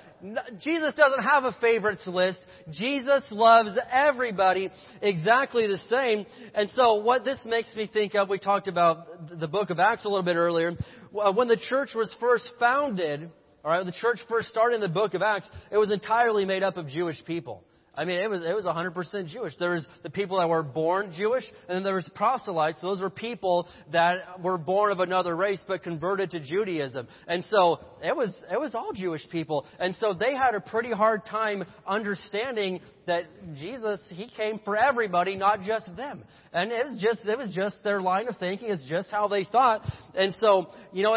Jesus 0.62 0.94
doesn't 0.96 1.24
have 1.24 1.44
a 1.44 1.56
favorites 1.62 2.06
list. 2.08 2.40
Jesus 2.72 3.24
loves 3.30 3.78
everybody 3.92 4.70
exactly 5.02 5.68
the 5.68 5.78
same. 5.90 6.26
And 6.56 6.70
so 6.72 6.96
what 6.96 7.24
this 7.24 7.40
makes 7.46 7.74
me 7.76 7.88
think 7.92 8.16
of, 8.16 8.30
we 8.30 8.40
talked 8.40 8.68
about 8.68 9.38
the 9.38 9.48
book 9.48 9.70
of 9.70 9.80
Acts 9.80 10.06
a 10.06 10.10
little 10.10 10.24
bit 10.24 10.36
earlier. 10.36 10.74
Uh, 11.18 11.32
when 11.34 11.48
the 11.48 11.58
church 11.58 11.92
was 11.94 12.14
first 12.20 12.50
founded, 12.60 13.30
all 13.64 13.72
right, 13.72 13.86
the 13.86 13.92
church 13.92 14.20
first 14.28 14.50
started 14.50 14.76
in 14.76 14.82
the 14.82 14.90
book 14.90 15.14
of 15.14 15.22
Acts, 15.22 15.50
it 15.72 15.78
was 15.78 15.92
entirely 15.92 16.46
made 16.46 16.64
up 16.64 16.78
of 16.78 16.88
Jewish 16.88 17.24
people. 17.24 17.64
I 17.98 18.06
mean, 18.06 18.20
it 18.20 18.30
was 18.30 18.46
it 18.46 18.54
was 18.54 18.66
100% 18.66 19.28
Jewish. 19.28 19.54
There 19.58 19.72
was 19.72 19.86
the 20.04 20.12
people 20.12 20.38
that 20.38 20.48
were 20.48 20.62
born 20.62 21.12
Jewish, 21.18 21.44
and 21.68 21.78
then 21.78 21.84
there 21.84 21.96
was 21.96 22.08
proselytes. 22.14 22.80
Those 22.80 23.02
were 23.02 23.10
people 23.10 23.68
that 23.92 24.40
were 24.44 24.60
born 24.60 24.92
of 24.92 25.00
another 25.00 25.36
race 25.36 25.64
but 25.68 25.82
converted 25.82 26.30
to 26.32 26.40
Judaism. 26.40 27.08
And 27.28 27.44
so 27.46 27.80
it 28.04 28.16
was 28.16 28.38
it 28.52 28.60
was 28.60 28.76
all 28.76 28.94
Jewish 28.94 29.28
people. 29.30 29.66
And 29.80 29.96
so 29.96 30.14
they 30.14 30.36
had 30.36 30.54
a 30.54 30.62
pretty 30.62 30.92
hard 30.92 31.26
time 31.26 31.66
understanding 31.88 32.82
that 33.08 33.24
Jesus 33.56 34.00
he 34.10 34.28
came 34.28 34.60
for 34.64 34.78
everybody, 34.78 35.36
not 35.36 35.64
just 35.64 35.94
them. 35.96 36.24
And 36.54 36.72
it 36.72 36.86
was 36.86 37.02
just 37.02 37.26
it 37.26 37.38
was 37.38 37.50
just 37.50 37.84
their 37.84 38.00
line 38.00 38.28
of 38.28 38.38
thinking. 38.38 38.70
It's 38.70 38.88
just 38.88 39.10
how 39.10 39.28
they 39.28 39.44
thought. 39.44 39.82
And 40.14 40.36
so 40.36 40.68
you 40.94 41.02
know, 41.02 41.16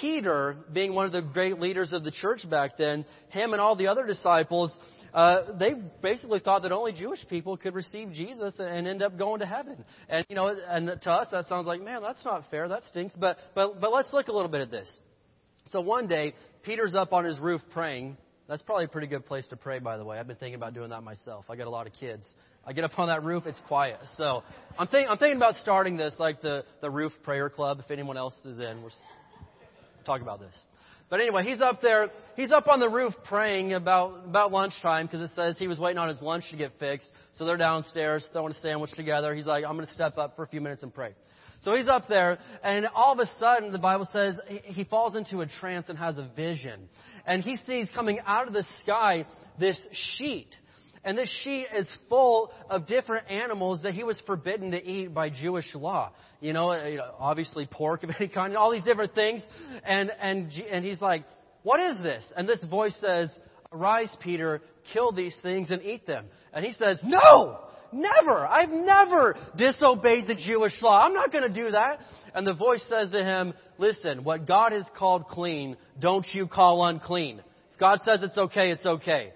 Peter, 0.00 0.56
being 0.72 0.94
one 0.94 1.06
of 1.06 1.12
the 1.12 1.22
great 1.22 1.58
leaders 1.58 1.92
of 1.92 2.04
the 2.04 2.10
church 2.10 2.48
back 2.48 2.76
then, 2.76 3.04
him 3.30 3.52
and 3.52 3.60
all 3.60 3.76
the 3.76 3.88
other 3.88 4.06
disciples 4.06 4.76
uh, 5.12 5.56
they 5.58 5.74
basically 6.02 6.40
thought 6.40 6.62
that 6.62 6.72
only 6.72 6.92
Jewish 6.92 7.26
people 7.28 7.56
could 7.56 7.74
receive 7.74 8.12
Jesus 8.12 8.56
and 8.58 8.86
end 8.86 9.02
up 9.02 9.18
going 9.18 9.40
to 9.40 9.46
heaven. 9.46 9.84
And 10.08 10.24
you 10.28 10.36
know, 10.36 10.48
and 10.48 11.00
to 11.02 11.10
us 11.10 11.28
that 11.32 11.46
sounds 11.46 11.66
like, 11.66 11.82
man, 11.82 12.02
that's 12.02 12.24
not 12.24 12.44
fair. 12.50 12.68
That 12.68 12.84
stinks. 12.84 13.14
But 13.16 13.38
but 13.54 13.80
but 13.80 13.92
let's 13.92 14.12
look 14.12 14.28
a 14.28 14.32
little 14.32 14.48
bit 14.48 14.60
at 14.60 14.70
this. 14.70 14.90
So 15.66 15.80
one 15.80 16.08
day, 16.08 16.34
Peter's 16.62 16.94
up 16.94 17.12
on 17.12 17.24
his 17.24 17.38
roof 17.38 17.60
praying. 17.72 18.16
That's 18.48 18.62
probably 18.62 18.86
a 18.86 18.88
pretty 18.88 19.08
good 19.08 19.26
place 19.26 19.46
to 19.48 19.56
pray, 19.56 19.78
by 19.78 19.98
the 19.98 20.04
way. 20.04 20.18
I've 20.18 20.26
been 20.26 20.36
thinking 20.36 20.54
about 20.54 20.72
doing 20.72 20.88
that 20.90 21.02
myself. 21.02 21.44
I 21.50 21.56
got 21.56 21.66
a 21.66 21.70
lot 21.70 21.86
of 21.86 21.92
kids. 21.92 22.26
I 22.64 22.72
get 22.72 22.84
up 22.84 22.98
on 22.98 23.08
that 23.08 23.22
roof, 23.22 23.44
it's 23.46 23.60
quiet. 23.68 23.98
So 24.16 24.42
I'm, 24.78 24.86
think, 24.88 25.08
I'm 25.10 25.18
thinking 25.18 25.36
about 25.36 25.56
starting 25.56 25.98
this, 25.98 26.14
like 26.18 26.40
the, 26.40 26.64
the 26.80 26.90
roof 26.90 27.12
prayer 27.24 27.50
club. 27.50 27.80
If 27.84 27.90
anyone 27.90 28.16
else 28.16 28.34
is 28.46 28.58
in, 28.58 28.82
we're 28.82 28.90
talking 30.04 30.22
about 30.22 30.40
this. 30.40 30.54
But 31.10 31.20
anyway, 31.20 31.42
he's 31.44 31.62
up 31.62 31.80
there, 31.80 32.10
he's 32.36 32.50
up 32.50 32.68
on 32.68 32.80
the 32.80 32.88
roof 32.88 33.14
praying 33.24 33.72
about, 33.72 34.24
about 34.26 34.52
lunchtime 34.52 35.06
because 35.06 35.22
it 35.22 35.34
says 35.34 35.56
he 35.58 35.66
was 35.66 35.78
waiting 35.78 35.98
on 35.98 36.08
his 36.08 36.20
lunch 36.20 36.50
to 36.50 36.56
get 36.56 36.72
fixed. 36.78 37.10
So 37.32 37.46
they're 37.46 37.56
downstairs 37.56 38.28
throwing 38.32 38.52
a 38.52 38.54
sandwich 38.56 38.92
together. 38.92 39.34
He's 39.34 39.46
like, 39.46 39.64
I'm 39.64 39.74
going 39.74 39.86
to 39.86 39.92
step 39.92 40.18
up 40.18 40.36
for 40.36 40.42
a 40.42 40.48
few 40.48 40.60
minutes 40.60 40.82
and 40.82 40.92
pray. 40.92 41.14
So 41.60 41.74
he's 41.74 41.88
up 41.88 42.06
there, 42.08 42.38
and 42.62 42.86
all 42.94 43.14
of 43.14 43.18
a 43.18 43.26
sudden, 43.40 43.72
the 43.72 43.78
Bible 43.78 44.06
says 44.12 44.38
he 44.46 44.84
falls 44.84 45.16
into 45.16 45.40
a 45.40 45.46
trance 45.46 45.88
and 45.88 45.98
has 45.98 46.16
a 46.16 46.30
vision. 46.36 46.88
And 47.26 47.42
he 47.42 47.56
sees 47.56 47.88
coming 47.92 48.20
out 48.24 48.46
of 48.46 48.52
the 48.52 48.64
sky 48.82 49.26
this 49.58 49.80
sheet 50.16 50.54
and 51.04 51.16
this 51.16 51.32
sheet 51.42 51.66
is 51.74 51.88
full 52.08 52.52
of 52.68 52.86
different 52.86 53.30
animals 53.30 53.82
that 53.82 53.94
he 53.94 54.04
was 54.04 54.20
forbidden 54.26 54.72
to 54.72 54.84
eat 54.84 55.14
by 55.14 55.30
Jewish 55.30 55.74
law. 55.74 56.12
You 56.40 56.52
know, 56.52 56.70
uh, 56.70 57.12
obviously 57.18 57.66
pork 57.66 58.02
of 58.02 58.10
any 58.18 58.28
kind, 58.28 58.56
all 58.56 58.70
these 58.70 58.84
different 58.84 59.14
things. 59.14 59.42
And, 59.84 60.10
and, 60.20 60.52
and 60.70 60.84
he's 60.84 61.00
like, 61.00 61.24
what 61.62 61.80
is 61.80 62.02
this? 62.02 62.24
And 62.36 62.48
this 62.48 62.62
voice 62.68 62.96
says, 63.00 63.30
arise, 63.72 64.14
Peter, 64.20 64.60
kill 64.92 65.12
these 65.12 65.36
things 65.42 65.70
and 65.70 65.82
eat 65.82 66.06
them. 66.06 66.26
And 66.52 66.64
he 66.64 66.72
says, 66.72 66.98
no! 67.04 67.60
Never! 67.90 68.46
I've 68.46 68.68
never 68.68 69.34
disobeyed 69.56 70.26
the 70.26 70.34
Jewish 70.34 70.74
law. 70.82 71.06
I'm 71.06 71.14
not 71.14 71.32
going 71.32 71.44
to 71.44 71.54
do 71.54 71.70
that. 71.70 72.00
And 72.34 72.46
the 72.46 72.52
voice 72.52 72.84
says 72.88 73.10
to 73.12 73.24
him, 73.24 73.54
listen, 73.78 74.24
what 74.24 74.46
God 74.46 74.72
has 74.72 74.86
called 74.98 75.26
clean, 75.26 75.76
don't 75.98 76.26
you 76.34 76.46
call 76.46 76.84
unclean. 76.84 77.40
If 77.72 77.80
God 77.80 78.00
says 78.04 78.20
it's 78.22 78.36
okay, 78.36 78.72
it's 78.72 78.84
okay. 78.84 79.32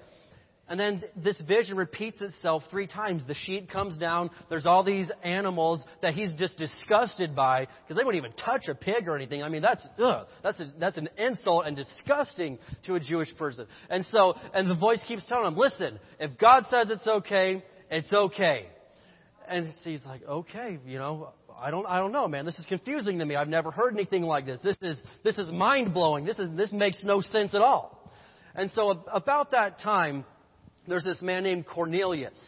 And 0.72 0.80
then 0.80 1.04
this 1.14 1.38
vision 1.42 1.76
repeats 1.76 2.22
itself 2.22 2.62
three 2.70 2.87
times. 2.87 3.26
The 3.26 3.35
sheet 3.35 3.68
comes 3.70 3.98
down. 3.98 4.30
There's 4.48 4.64
all 4.64 4.82
these 4.82 5.11
animals 5.22 5.85
that 6.00 6.14
he's 6.14 6.32
just 6.32 6.56
disgusted 6.56 7.37
by 7.37 7.66
because 7.66 7.98
they 7.98 8.02
wouldn't 8.02 8.24
even 8.24 8.35
touch 8.38 8.68
a 8.68 8.74
pig 8.74 9.06
or 9.06 9.14
anything. 9.14 9.42
I 9.42 9.50
mean, 9.50 9.61
that's 9.61 9.87
ugh, 9.98 10.26
that's 10.42 10.58
a, 10.61 10.72
that's 10.80 10.96
an 10.96 11.11
insult 11.18 11.66
and 11.66 11.76
disgusting 11.76 12.58
to 12.87 12.94
a 12.94 13.00
Jewish 13.00 13.37
person. 13.37 13.66
And 13.90 14.02
so, 14.06 14.35
and 14.54 14.66
the 14.66 14.74
voice 14.74 15.04
keeps 15.06 15.28
telling 15.28 15.46
him, 15.46 15.58
"Listen, 15.58 15.98
if 16.18 16.38
God 16.38 16.64
says 16.70 16.88
it's 16.88 17.06
okay, 17.06 17.62
it's 17.90 18.11
okay." 18.11 18.64
And 19.46 19.74
he's 19.85 20.06
like, 20.06 20.22
"Okay, 20.26 20.78
you 20.87 20.96
know, 20.96 21.35
I 21.54 21.70
don't, 21.70 21.87
I 21.87 21.98
don't 21.98 22.12
know, 22.12 22.28
man. 22.28 22.46
This 22.46 22.58
is 22.58 22.64
confusing 22.64 23.18
to 23.18 23.26
me. 23.26 23.37
I've 23.37 23.46
never 23.46 23.70
heard 23.70 23.92
anything 23.92 24.22
like 24.22 24.46
this. 24.46 24.62
This 24.62 24.78
is, 24.80 24.98
this 25.22 25.37
is 25.37 25.52
mind 25.52 25.92
blowing. 25.92 26.24
This 26.24 26.38
is, 26.38 26.48
this 26.56 26.72
makes 26.72 27.04
no 27.04 27.20
sense 27.20 27.54
at 27.54 27.61
all." 27.61 28.11
And 28.54 28.70
so, 28.70 29.04
about 29.12 29.50
that 29.50 29.78
time 29.78 30.24
there's 30.87 31.05
this 31.05 31.23
man 31.23 31.42
named 31.42 31.66
Cornelius. 31.66 32.38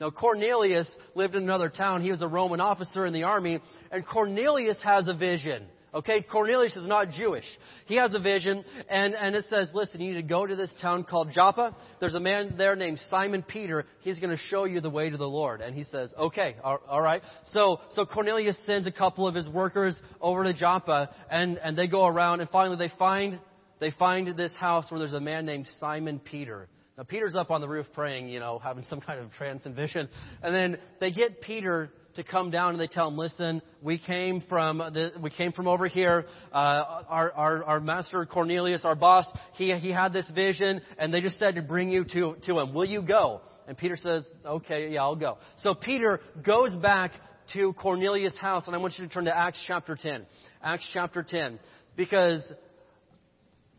Now, 0.00 0.10
Cornelius 0.10 0.90
lived 1.14 1.34
in 1.34 1.42
another 1.42 1.68
town. 1.68 2.02
He 2.02 2.10
was 2.10 2.22
a 2.22 2.28
Roman 2.28 2.60
officer 2.60 3.04
in 3.04 3.12
the 3.12 3.24
army, 3.24 3.60
and 3.90 4.06
Cornelius 4.06 4.78
has 4.82 5.08
a 5.08 5.14
vision. 5.14 5.66
Okay, 5.92 6.22
Cornelius 6.22 6.76
is 6.76 6.86
not 6.86 7.10
Jewish. 7.10 7.44
He 7.86 7.96
has 7.96 8.14
a 8.14 8.20
vision, 8.20 8.64
and, 8.88 9.12
and 9.14 9.34
it 9.34 9.44
says, 9.50 9.70
listen, 9.74 10.00
you 10.00 10.14
need 10.14 10.22
to 10.22 10.28
go 10.28 10.46
to 10.46 10.54
this 10.54 10.72
town 10.80 11.02
called 11.02 11.32
Joppa. 11.32 11.74
There's 11.98 12.14
a 12.14 12.20
man 12.20 12.54
there 12.56 12.76
named 12.76 13.00
Simon 13.10 13.42
Peter. 13.42 13.84
He's 14.00 14.20
going 14.20 14.30
to 14.30 14.42
show 14.48 14.64
you 14.64 14.80
the 14.80 14.88
way 14.88 15.10
to 15.10 15.16
the 15.16 15.28
Lord. 15.28 15.60
And 15.60 15.74
he 15.74 15.82
says, 15.82 16.14
okay, 16.16 16.54
all, 16.62 16.78
all 16.88 17.02
right. 17.02 17.22
So, 17.46 17.80
so 17.90 18.06
Cornelius 18.06 18.56
sends 18.66 18.86
a 18.86 18.92
couple 18.92 19.26
of 19.26 19.34
his 19.34 19.48
workers 19.48 20.00
over 20.20 20.44
to 20.44 20.54
Joppa, 20.54 21.10
and, 21.28 21.58
and 21.58 21.76
they 21.76 21.88
go 21.88 22.06
around, 22.06 22.40
and 22.40 22.48
finally 22.50 22.78
they 22.78 22.94
find, 22.96 23.40
they 23.80 23.90
find 23.90 24.36
this 24.36 24.54
house 24.54 24.88
where 24.90 25.00
there's 25.00 25.12
a 25.12 25.20
man 25.20 25.44
named 25.44 25.68
Simon 25.80 26.20
Peter. 26.20 26.68
Now, 27.00 27.04
Peter's 27.04 27.34
up 27.34 27.50
on 27.50 27.62
the 27.62 27.68
roof 27.68 27.86
praying, 27.94 28.28
you 28.28 28.40
know, 28.40 28.58
having 28.58 28.84
some 28.84 29.00
kind 29.00 29.20
of 29.20 29.32
trance 29.32 29.64
and 29.64 29.74
vision. 29.74 30.06
And 30.42 30.54
then 30.54 30.76
they 31.00 31.10
get 31.10 31.40
Peter 31.40 31.88
to 32.16 32.22
come 32.22 32.50
down 32.50 32.72
and 32.72 32.80
they 32.80 32.88
tell 32.88 33.08
him, 33.08 33.16
listen, 33.16 33.62
we 33.80 33.96
came 33.96 34.42
from, 34.50 34.76
the, 34.76 35.12
we 35.18 35.30
came 35.30 35.52
from 35.52 35.66
over 35.66 35.88
here. 35.88 36.26
Uh, 36.52 37.02
our, 37.08 37.32
our, 37.32 37.64
our 37.64 37.80
master 37.80 38.26
Cornelius, 38.26 38.84
our 38.84 38.94
boss, 38.94 39.24
he, 39.54 39.74
he 39.76 39.90
had 39.90 40.12
this 40.12 40.28
vision 40.34 40.82
and 40.98 41.14
they 41.14 41.22
just 41.22 41.38
said 41.38 41.54
to 41.54 41.62
bring 41.62 41.90
you 41.90 42.04
to, 42.04 42.36
to 42.44 42.58
him. 42.58 42.74
Will 42.74 42.84
you 42.84 43.00
go? 43.00 43.40
And 43.66 43.78
Peter 43.78 43.96
says, 43.96 44.28
okay, 44.44 44.90
yeah, 44.90 45.00
I'll 45.00 45.16
go. 45.16 45.38
So 45.60 45.72
Peter 45.72 46.20
goes 46.44 46.76
back 46.76 47.12
to 47.54 47.72
Cornelius' 47.80 48.36
house 48.36 48.66
and 48.66 48.76
I 48.76 48.78
want 48.78 48.98
you 48.98 49.06
to 49.06 49.10
turn 49.10 49.24
to 49.24 49.34
Acts 49.34 49.64
chapter 49.66 49.96
10. 49.96 50.26
Acts 50.62 50.86
chapter 50.92 51.22
10. 51.22 51.60
Because 51.96 52.46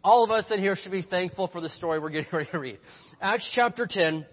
all 0.04 0.24
of 0.24 0.32
us 0.32 0.50
in 0.52 0.60
here 0.60 0.76
should 0.76 0.92
be 0.92 1.02
thankful 1.02 1.48
for 1.48 1.62
the 1.62 1.70
story 1.70 2.00
we're 2.00 2.10
getting 2.10 2.30
ready 2.34 2.50
to 2.52 2.60
read. 2.60 2.80
Acts 3.22 3.50
chapter 3.54 3.88
10, 3.90 4.26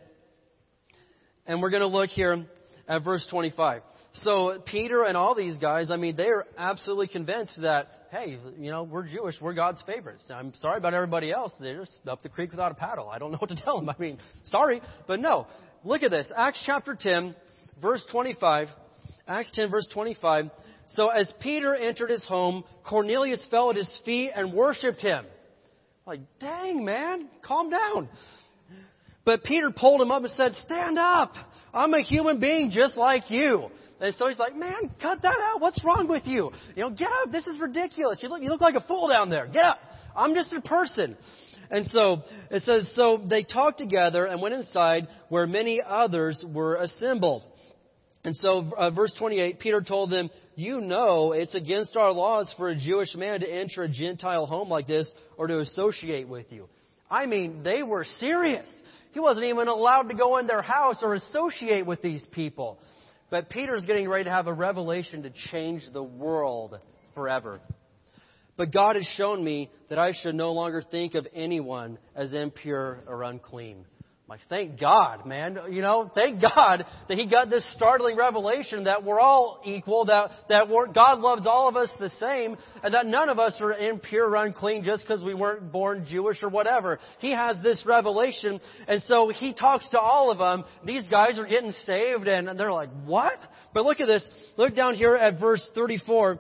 and 1.47 1.63
we're 1.63 1.71
going 1.71 1.83
to 1.83 1.87
look 1.89 2.11
here 2.11 2.47
at 2.87 3.05
verse 3.05 3.27
25. 3.31 3.83
so 4.15 4.61
Peter 4.65 5.05
and 5.05 5.17
all 5.17 5.35
these 5.35 5.57
guys, 5.57 5.91
I 5.91 5.97
mean, 5.97 6.17
they 6.17 6.29
are 6.29 6.47
absolutely 6.57 7.09
convinced 7.09 7.61
that, 7.61 7.89
hey, 8.11 8.39
you 8.59 8.71
know, 8.71 8.85
we're 8.85 9.07
Jewish, 9.07 9.35
we're 9.41 9.53
God's 9.53 9.83
favorites. 9.83 10.25
I'm 10.33 10.55
sorry 10.55 10.79
about 10.79 10.95
everybody 10.95 11.31
else. 11.31 11.53
They're 11.61 11.81
just 11.81 11.99
up 12.07 12.23
the 12.23 12.31
creek 12.31 12.51
without 12.51 12.73
a 12.73 12.75
paddle. 12.75 13.09
I 13.09 13.19
don't 13.19 13.31
know 13.31 13.39
what 13.39 13.51
to 13.51 13.57
tell 13.65 13.79
them. 13.79 13.91
I 13.91 13.95
mean, 13.99 14.19
sorry, 14.45 14.81
but 15.07 15.21
no. 15.21 15.47
Look 15.85 16.03
at 16.03 16.11
this. 16.11 16.33
Acts 16.35 16.63
chapter 16.65 16.97
10, 16.99 17.35
verse 17.81 18.05
25. 18.11 18.69
Acts 19.27 19.51
10, 19.53 19.71
verse 19.71 19.87
25. 19.93 20.47
So 20.89 21.09
as 21.09 21.31
Peter 21.41 21.75
entered 21.75 22.09
his 22.09 22.25
home, 22.25 22.65
Cornelius 22.89 23.47
fell 23.51 23.69
at 23.69 23.77
his 23.77 24.01
feet 24.07 24.31
and 24.35 24.55
worshiped 24.55 25.03
him. 25.03 25.27
Like, 26.09 26.21
dang, 26.41 26.87
man, 26.87 27.29
calm 27.43 27.69
down. 27.69 28.09
But 29.27 29.45
Peter 29.45 29.71
pulled 29.71 30.01
him 30.01 30.11
up 30.11 30.25
and 30.25 30.33
said, 30.33 30.55
stand 30.65 30.99
up. 30.99 31.35
I'm 31.75 31.93
a 31.93 32.01
human 32.01 32.41
being 32.41 32.71
just 32.71 32.97
like 32.97 33.31
you. 33.31 33.69
And 34.01 34.15
so 34.15 34.27
he's 34.27 34.39
like, 34.39 34.57
man, 34.57 34.91
cut 35.03 35.21
that 35.21 35.39
out. 35.39 35.61
What's 35.61 35.85
wrong 35.85 36.09
with 36.09 36.23
you? 36.25 36.51
You 36.75 36.85
know, 36.85 36.89
get 36.89 37.11
up. 37.11 37.31
This 37.31 37.47
is 37.47 37.61
ridiculous. 37.61 38.21
You 38.23 38.31
look, 38.31 38.41
you 38.41 38.49
look 38.49 38.63
like 38.63 38.75
a 38.75 38.81
fool 38.81 39.11
down 39.13 39.29
there. 39.29 39.49
Get 39.49 39.67
up. 39.67 39.81
I'm 40.17 40.35
just 40.35 40.51
a 40.51 40.63
person. 40.63 41.15
And 41.71 41.85
so 41.89 42.23
it 42.51 42.63
says, 42.63 42.91
so 42.95 43.23
they 43.29 43.45
talked 43.45 43.77
together 43.77 44.25
and 44.25 44.41
went 44.41 44.55
inside 44.55 45.09
where 45.29 45.47
many 45.47 45.83
others 45.87 46.43
were 46.43 46.77
assembled. 46.77 47.45
And 48.25 48.35
so, 48.35 48.73
uh, 48.79 48.91
verse 48.93 49.13
28, 49.19 49.59
Peter 49.61 49.83
told 49.83 50.11
them, 50.11 50.31
You 50.59 50.81
know 50.81 51.31
it's 51.31 51.55
against 51.55 51.97
our 51.97 52.11
laws 52.11 52.53
for 52.57 52.69
a 52.69 52.75
Jewish 52.75 53.15
man 53.15 53.39
to 53.39 53.47
enter 53.49 53.85
a 53.85 53.89
Gentile 53.89 54.45
home 54.45 54.69
like 54.69 54.89
this 54.89 55.09
or 55.37 55.47
to 55.47 55.61
associate 55.61 56.27
with 56.27 56.51
you. 56.51 56.69
I 57.09 57.27
mean, 57.27 57.63
they 57.63 57.85
were 57.85 58.05
serious. 58.19 58.69
He 59.13 59.21
wasn't 59.21 59.47
even 59.47 59.69
allowed 59.69 60.09
to 60.09 60.17
go 60.17 60.37
in 60.39 60.49
their 60.49 60.61
house 60.61 60.99
or 61.01 61.15
associate 61.15 61.87
with 61.87 62.03
these 62.03 62.25
people. 62.33 62.81
But 63.31 63.51
Peter's 63.51 63.85
getting 63.85 64.09
ready 64.09 64.25
to 64.25 64.31
have 64.31 64.49
a 64.49 64.53
revelation 64.53 65.23
to 65.23 65.31
change 65.53 65.85
the 65.93 66.03
world 66.03 66.77
forever. 67.15 67.61
But 68.57 68.73
God 68.73 68.97
has 68.97 69.07
shown 69.17 69.45
me 69.45 69.71
that 69.91 70.01
I 70.01 70.13
should 70.13 70.35
no 70.35 70.55
longer 70.55 70.83
think 70.83 71.15
of 71.15 71.29
anyone 71.33 71.99
as 72.17 72.33
impure 72.33 72.99
or 73.07 73.23
unclean. 73.23 73.85
Like, 74.29 74.41
thank 74.51 74.79
God, 74.79 75.25
man. 75.25 75.59
You 75.71 75.81
know, 75.81 76.11
thank 76.15 76.43
God 76.43 76.85
that 77.09 77.17
he 77.17 77.27
got 77.27 77.49
this 77.49 77.65
startling 77.75 78.15
revelation 78.15 78.85
that 78.85 79.03
we're 79.03 79.19
all 79.19 79.63
equal, 79.65 80.05
that, 80.05 80.33
that 80.51 80.67
God 80.95 81.21
loves 81.21 81.47
all 81.47 81.67
of 81.67 81.77
us 81.77 81.91
the 81.99 82.11
same, 82.11 82.59
and 82.83 82.93
that 82.93 83.07
none 83.07 83.31
of 83.31 83.39
us 83.39 83.55
are 83.59 83.73
impure 83.73 84.29
or 84.29 84.37
unclean 84.37 84.85
just 84.85 85.03
because 85.03 85.25
we 85.25 85.33
weren't 85.33 85.73
born 85.73 86.05
Jewish 86.07 86.43
or 86.43 86.51
whatever. 86.51 86.99
He 87.21 87.33
has 87.33 87.57
this 87.63 87.83
revelation, 87.87 88.61
and 88.87 89.01
so 89.05 89.31
he 89.31 89.55
talks 89.55 89.89
to 89.91 89.99
all 89.99 90.31
of 90.31 90.37
them. 90.37 90.65
These 90.85 91.07
guys 91.07 91.39
are 91.39 91.47
getting 91.47 91.73
saved, 91.87 92.29
and 92.29 92.61
they're 92.61 92.71
like, 92.71 92.91
what? 93.07 93.39
But 93.73 93.87
look 93.87 93.99
at 93.99 94.09
this. 94.09 94.29
Look 94.59 94.77
down 94.77 94.95
here 94.95 95.15
at 95.15 95.41
verse 95.41 95.67
34. 95.75 96.39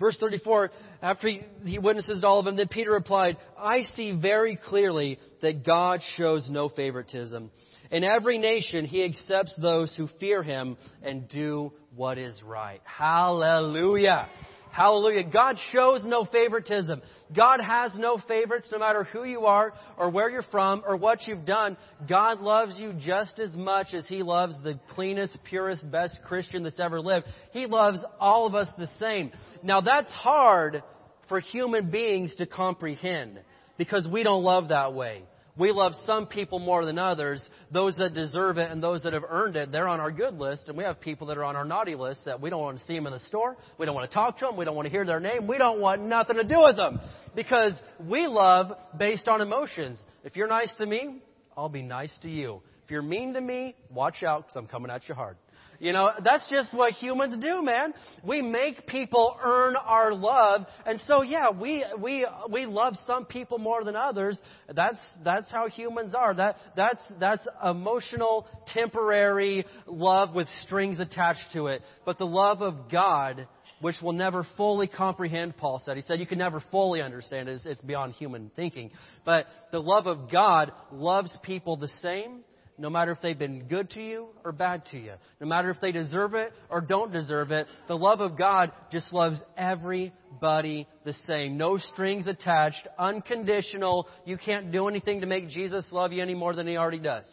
Verse 0.00 0.16
34, 0.18 0.70
after 1.02 1.28
he, 1.28 1.42
he 1.64 1.78
witnesses 1.78 2.22
to 2.22 2.26
all 2.26 2.38
of 2.38 2.46
them, 2.46 2.56
then 2.56 2.68
Peter 2.68 2.90
replied, 2.90 3.36
I 3.56 3.82
see 3.82 4.18
very 4.18 4.58
clearly 4.68 5.18
that 5.42 5.64
God 5.64 6.00
shows 6.16 6.48
no 6.50 6.70
favoritism. 6.70 7.50
In 7.90 8.02
every 8.02 8.38
nation, 8.38 8.86
he 8.86 9.04
accepts 9.04 9.54
those 9.60 9.94
who 9.94 10.08
fear 10.18 10.42
him 10.42 10.78
and 11.02 11.28
do 11.28 11.72
what 11.94 12.16
is 12.16 12.40
right. 12.42 12.80
Hallelujah. 12.84 14.28
Hallelujah. 14.72 15.24
God 15.24 15.56
shows 15.72 16.04
no 16.04 16.24
favoritism. 16.24 17.02
God 17.36 17.60
has 17.60 17.92
no 17.98 18.18
favorites 18.28 18.68
no 18.70 18.78
matter 18.78 19.04
who 19.04 19.24
you 19.24 19.46
are 19.46 19.72
or 19.98 20.10
where 20.10 20.30
you're 20.30 20.42
from 20.42 20.82
or 20.86 20.96
what 20.96 21.26
you've 21.26 21.44
done. 21.44 21.76
God 22.08 22.40
loves 22.40 22.78
you 22.78 22.92
just 22.92 23.38
as 23.40 23.54
much 23.54 23.88
as 23.94 24.06
He 24.06 24.22
loves 24.22 24.54
the 24.62 24.78
cleanest, 24.90 25.38
purest, 25.44 25.90
best 25.90 26.18
Christian 26.24 26.62
that's 26.62 26.78
ever 26.78 27.00
lived. 27.00 27.26
He 27.50 27.66
loves 27.66 27.98
all 28.20 28.46
of 28.46 28.54
us 28.54 28.68
the 28.78 28.88
same. 28.98 29.32
Now 29.62 29.80
that's 29.80 30.10
hard 30.12 30.82
for 31.28 31.40
human 31.40 31.90
beings 31.90 32.34
to 32.36 32.46
comprehend 32.46 33.40
because 33.76 34.06
we 34.06 34.22
don't 34.22 34.44
love 34.44 34.68
that 34.68 34.94
way. 34.94 35.22
We 35.60 35.72
love 35.72 35.92
some 36.06 36.26
people 36.26 36.58
more 36.58 36.86
than 36.86 36.98
others. 36.98 37.46
Those 37.70 37.94
that 37.98 38.14
deserve 38.14 38.56
it 38.56 38.70
and 38.70 38.82
those 38.82 39.02
that 39.02 39.12
have 39.12 39.24
earned 39.28 39.56
it, 39.56 39.70
they're 39.70 39.88
on 39.88 40.00
our 40.00 40.10
good 40.10 40.34
list. 40.34 40.62
And 40.68 40.76
we 40.76 40.84
have 40.84 41.00
people 41.00 41.26
that 41.26 41.36
are 41.36 41.44
on 41.44 41.54
our 41.54 41.66
naughty 41.66 41.94
list 41.94 42.24
that 42.24 42.40
we 42.40 42.48
don't 42.48 42.62
want 42.62 42.78
to 42.78 42.84
see 42.86 42.94
them 42.94 43.06
in 43.06 43.12
the 43.12 43.20
store. 43.20 43.58
We 43.78 43.84
don't 43.84 43.94
want 43.94 44.10
to 44.10 44.14
talk 44.14 44.38
to 44.38 44.46
them. 44.46 44.56
We 44.56 44.64
don't 44.64 44.74
want 44.74 44.86
to 44.86 44.90
hear 44.90 45.04
their 45.04 45.20
name. 45.20 45.46
We 45.46 45.58
don't 45.58 45.78
want 45.78 46.00
nothing 46.00 46.36
to 46.36 46.44
do 46.44 46.62
with 46.64 46.76
them. 46.76 46.98
Because 47.36 47.74
we 48.02 48.26
love 48.26 48.72
based 48.98 49.28
on 49.28 49.42
emotions. 49.42 50.00
If 50.24 50.34
you're 50.34 50.48
nice 50.48 50.74
to 50.76 50.86
me, 50.86 51.20
I'll 51.56 51.68
be 51.68 51.82
nice 51.82 52.16
to 52.22 52.30
you. 52.30 52.62
If 52.84 52.90
you're 52.90 53.02
mean 53.02 53.34
to 53.34 53.40
me, 53.40 53.76
watch 53.90 54.22
out 54.22 54.46
because 54.46 54.56
I'm 54.56 54.66
coming 54.66 54.90
at 54.90 55.08
you 55.08 55.14
hard. 55.14 55.36
You 55.80 55.94
know, 55.94 56.10
that's 56.22 56.46
just 56.50 56.74
what 56.74 56.92
humans 56.92 57.38
do, 57.40 57.62
man. 57.62 57.94
We 58.22 58.42
make 58.42 58.86
people 58.86 59.34
earn 59.42 59.76
our 59.76 60.12
love. 60.12 60.66
And 60.84 61.00
so, 61.06 61.22
yeah, 61.22 61.50
we, 61.50 61.82
we, 61.98 62.26
we 62.52 62.66
love 62.66 62.96
some 63.06 63.24
people 63.24 63.58
more 63.58 63.82
than 63.82 63.96
others. 63.96 64.38
That's, 64.68 64.98
that's 65.24 65.50
how 65.50 65.68
humans 65.68 66.14
are. 66.14 66.34
That, 66.34 66.56
that's, 66.76 67.00
that's 67.18 67.48
emotional, 67.64 68.46
temporary 68.74 69.64
love 69.86 70.34
with 70.34 70.48
strings 70.64 71.00
attached 71.00 71.46
to 71.54 71.68
it. 71.68 71.80
But 72.04 72.18
the 72.18 72.26
love 72.26 72.60
of 72.60 72.90
God, 72.92 73.48
which 73.80 73.96
will 74.02 74.12
never 74.12 74.46
fully 74.58 74.86
comprehend, 74.86 75.56
Paul 75.56 75.80
said. 75.82 75.96
He 75.96 76.02
said 76.02 76.20
you 76.20 76.26
can 76.26 76.36
never 76.36 76.62
fully 76.70 77.00
understand 77.00 77.48
it. 77.48 77.54
It's, 77.54 77.64
it's 77.64 77.80
beyond 77.80 78.12
human 78.12 78.50
thinking. 78.54 78.90
But 79.24 79.46
the 79.72 79.80
love 79.80 80.06
of 80.06 80.30
God 80.30 80.72
loves 80.92 81.34
people 81.42 81.78
the 81.78 81.88
same 82.02 82.40
no 82.80 82.88
matter 82.88 83.12
if 83.12 83.20
they've 83.20 83.38
been 83.38 83.64
good 83.68 83.90
to 83.90 84.02
you 84.02 84.28
or 84.42 84.52
bad 84.52 84.86
to 84.86 84.98
you, 84.98 85.12
no 85.38 85.46
matter 85.46 85.70
if 85.70 85.80
they 85.80 85.92
deserve 85.92 86.34
it 86.34 86.52
or 86.70 86.80
don't 86.80 87.12
deserve 87.12 87.50
it, 87.50 87.66
the 87.88 87.96
love 87.96 88.20
of 88.20 88.38
God 88.38 88.72
just 88.90 89.12
loves 89.12 89.38
everybody 89.56 90.86
the 91.04 91.12
same. 91.26 91.58
No 91.58 91.76
strings 91.76 92.26
attached, 92.26 92.88
unconditional. 92.98 94.08
You 94.24 94.38
can't 94.38 94.72
do 94.72 94.88
anything 94.88 95.20
to 95.20 95.26
make 95.26 95.48
Jesus 95.48 95.84
love 95.92 96.12
you 96.12 96.22
any 96.22 96.34
more 96.34 96.54
than 96.54 96.66
he 96.66 96.78
already 96.78 96.98
does. 96.98 97.26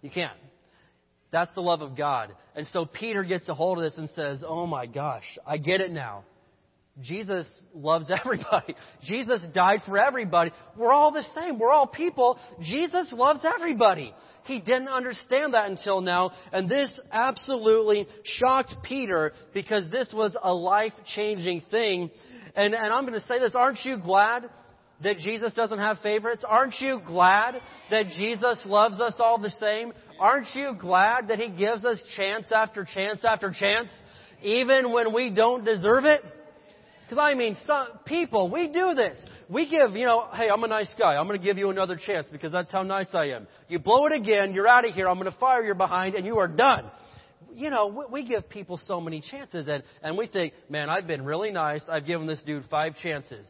You 0.00 0.10
can't. 0.10 0.38
That's 1.30 1.52
the 1.54 1.60
love 1.60 1.82
of 1.82 1.94
God. 1.94 2.34
And 2.56 2.66
so 2.68 2.86
Peter 2.86 3.22
gets 3.22 3.46
a 3.48 3.54
hold 3.54 3.76
of 3.78 3.84
this 3.84 3.98
and 3.98 4.08
says, 4.16 4.42
Oh 4.46 4.66
my 4.66 4.86
gosh, 4.86 5.26
I 5.46 5.58
get 5.58 5.82
it 5.82 5.92
now. 5.92 6.24
Jesus 7.02 7.46
loves 7.74 8.10
everybody. 8.24 8.74
Jesus 9.02 9.44
died 9.54 9.80
for 9.86 9.98
everybody. 9.98 10.50
We're 10.76 10.92
all 10.92 11.12
the 11.12 11.24
same. 11.36 11.58
We're 11.58 11.70
all 11.70 11.86
people. 11.86 12.38
Jesus 12.60 13.12
loves 13.12 13.40
everybody. 13.44 14.14
He 14.44 14.60
didn't 14.60 14.88
understand 14.88 15.52
that 15.52 15.68
until 15.68 16.00
now, 16.00 16.32
and 16.52 16.70
this 16.70 16.98
absolutely 17.12 18.06
shocked 18.24 18.74
Peter 18.82 19.32
because 19.52 19.90
this 19.90 20.10
was 20.14 20.34
a 20.42 20.52
life 20.52 20.94
changing 21.14 21.62
thing. 21.70 22.10
And, 22.56 22.74
and 22.74 22.92
I'm 22.92 23.06
going 23.06 23.20
to 23.20 23.26
say 23.26 23.38
this 23.38 23.54
aren't 23.54 23.84
you 23.84 23.98
glad 23.98 24.48
that 25.02 25.18
Jesus 25.18 25.52
doesn't 25.52 25.78
have 25.78 25.98
favorites? 25.98 26.44
Aren't 26.48 26.80
you 26.80 27.00
glad 27.06 27.60
that 27.90 28.08
Jesus 28.16 28.64
loves 28.64 29.00
us 29.00 29.14
all 29.18 29.38
the 29.38 29.52
same? 29.60 29.92
Aren't 30.18 30.48
you 30.54 30.74
glad 30.78 31.28
that 31.28 31.38
He 31.38 31.50
gives 31.50 31.84
us 31.84 32.02
chance 32.16 32.50
after 32.50 32.84
chance 32.84 33.24
after 33.28 33.52
chance, 33.52 33.90
even 34.42 34.92
when 34.92 35.12
we 35.12 35.30
don't 35.30 35.64
deserve 35.64 36.04
it? 36.04 36.22
Because 37.08 37.22
I 37.22 37.32
mean, 37.32 37.56
some 37.66 37.86
people, 38.04 38.50
we 38.50 38.68
do 38.68 38.92
this. 38.92 39.16
We 39.48 39.66
give, 39.66 39.96
you 39.96 40.04
know, 40.04 40.28
hey, 40.30 40.50
I'm 40.50 40.62
a 40.62 40.68
nice 40.68 40.92
guy. 40.98 41.16
I'm 41.16 41.26
going 41.26 41.40
to 41.40 41.44
give 41.44 41.56
you 41.56 41.70
another 41.70 41.96
chance 41.96 42.26
because 42.30 42.52
that's 42.52 42.70
how 42.70 42.82
nice 42.82 43.08
I 43.14 43.30
am. 43.30 43.46
You 43.66 43.78
blow 43.78 44.04
it 44.04 44.12
again, 44.12 44.52
you're 44.52 44.68
out 44.68 44.86
of 44.86 44.92
here. 44.92 45.08
I'm 45.08 45.18
going 45.18 45.32
to 45.32 45.38
fire 45.38 45.64
you 45.64 45.74
behind 45.74 46.16
and 46.16 46.26
you 46.26 46.36
are 46.36 46.48
done. 46.48 46.90
You 47.54 47.70
know, 47.70 47.86
we, 47.86 48.22
we 48.22 48.28
give 48.28 48.50
people 48.50 48.78
so 48.84 49.00
many 49.00 49.22
chances 49.22 49.68
and, 49.68 49.82
and 50.02 50.18
we 50.18 50.26
think, 50.26 50.52
man, 50.68 50.90
I've 50.90 51.06
been 51.06 51.24
really 51.24 51.50
nice. 51.50 51.80
I've 51.88 52.04
given 52.04 52.26
this 52.26 52.42
dude 52.44 52.66
five 52.70 52.94
chances. 52.96 53.48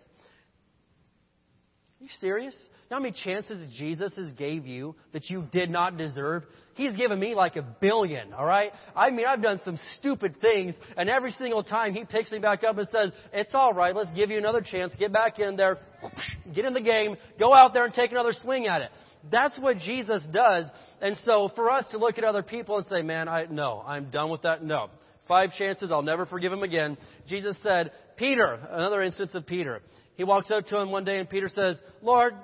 Are 2.01 2.05
you 2.05 2.11
serious? 2.21 2.57
You 2.63 2.71
know 2.93 2.99
how 2.99 3.03
many 3.03 3.17
chances 3.25 3.67
Jesus 3.77 4.15
has 4.15 4.31
gave 4.35 4.69
you 4.69 4.95
that 5.13 5.29
you 5.29 5.49
did 5.51 5.69
not 5.69 5.99
deserve? 5.99 6.45
He's 6.79 6.95
given 6.95 7.19
me 7.19 7.35
like 7.35 7.57
a 7.57 7.63
billion, 7.63 8.33
alright? 8.33 8.71
I 8.95 9.11
mean, 9.11 9.27
I've 9.29 9.43
done 9.43 9.59
some 9.65 9.77
stupid 9.99 10.41
things, 10.41 10.77
and 10.97 11.09
every 11.11 11.33
single 11.33 11.65
time 11.65 11.93
He 11.93 12.05
picks 12.05 12.31
me 12.31 12.39
back 12.39 12.63
up 12.63 12.79
and 12.79 12.87
says, 12.89 13.11
it's 13.33 13.53
alright, 13.53 13.97
let's 13.97 14.13
give 14.13 14.31
you 14.31 14.39
another 14.39 14.61
chance, 14.61 14.95
get 14.97 15.13
back 15.13 15.41
in 15.41 15.57
there, 15.57 15.79
get 16.55 16.65
in 16.65 16.75
the 16.75 16.81
game, 16.81 17.17
go 17.37 17.53
out 17.53 17.75
there 17.75 17.85
and 17.85 17.93
take 17.93 18.13
another 18.13 18.33
swing 18.33 18.69
at 18.69 18.83
it. 18.83 18.91
That's 19.29 19.59
what 19.59 19.79
Jesus 19.79 20.25
does. 20.33 20.67
And 21.01 21.17
so 21.25 21.51
for 21.57 21.69
us 21.69 21.85
to 21.91 21.99
look 21.99 22.17
at 22.17 22.23
other 22.23 22.45
people 22.45 22.77
and 22.77 22.87
say, 22.87 23.03
man, 23.03 23.29
I, 23.29 23.47
no, 23.51 23.83
I'm 23.85 24.11
done 24.11 24.31
with 24.31 24.43
that, 24.43 24.63
no. 24.63 24.89
Five 25.27 25.55
chances, 25.59 25.91
I'll 25.91 26.03
never 26.03 26.27
forgive 26.27 26.53
him 26.53 26.63
again. 26.63 26.97
Jesus 27.27 27.57
said, 27.65 27.91
Peter, 28.17 28.55
another 28.71 29.03
instance 29.03 29.35
of 29.35 29.47
Peter. 29.49 29.83
He 30.15 30.23
walks 30.23 30.53
up 30.53 30.65
to 30.67 30.79
him 30.79 30.93
one 30.93 31.05
day 31.05 31.19
and 31.19 31.29
Peter 31.29 31.49
says, 31.49 31.77
Lord, 32.03 32.35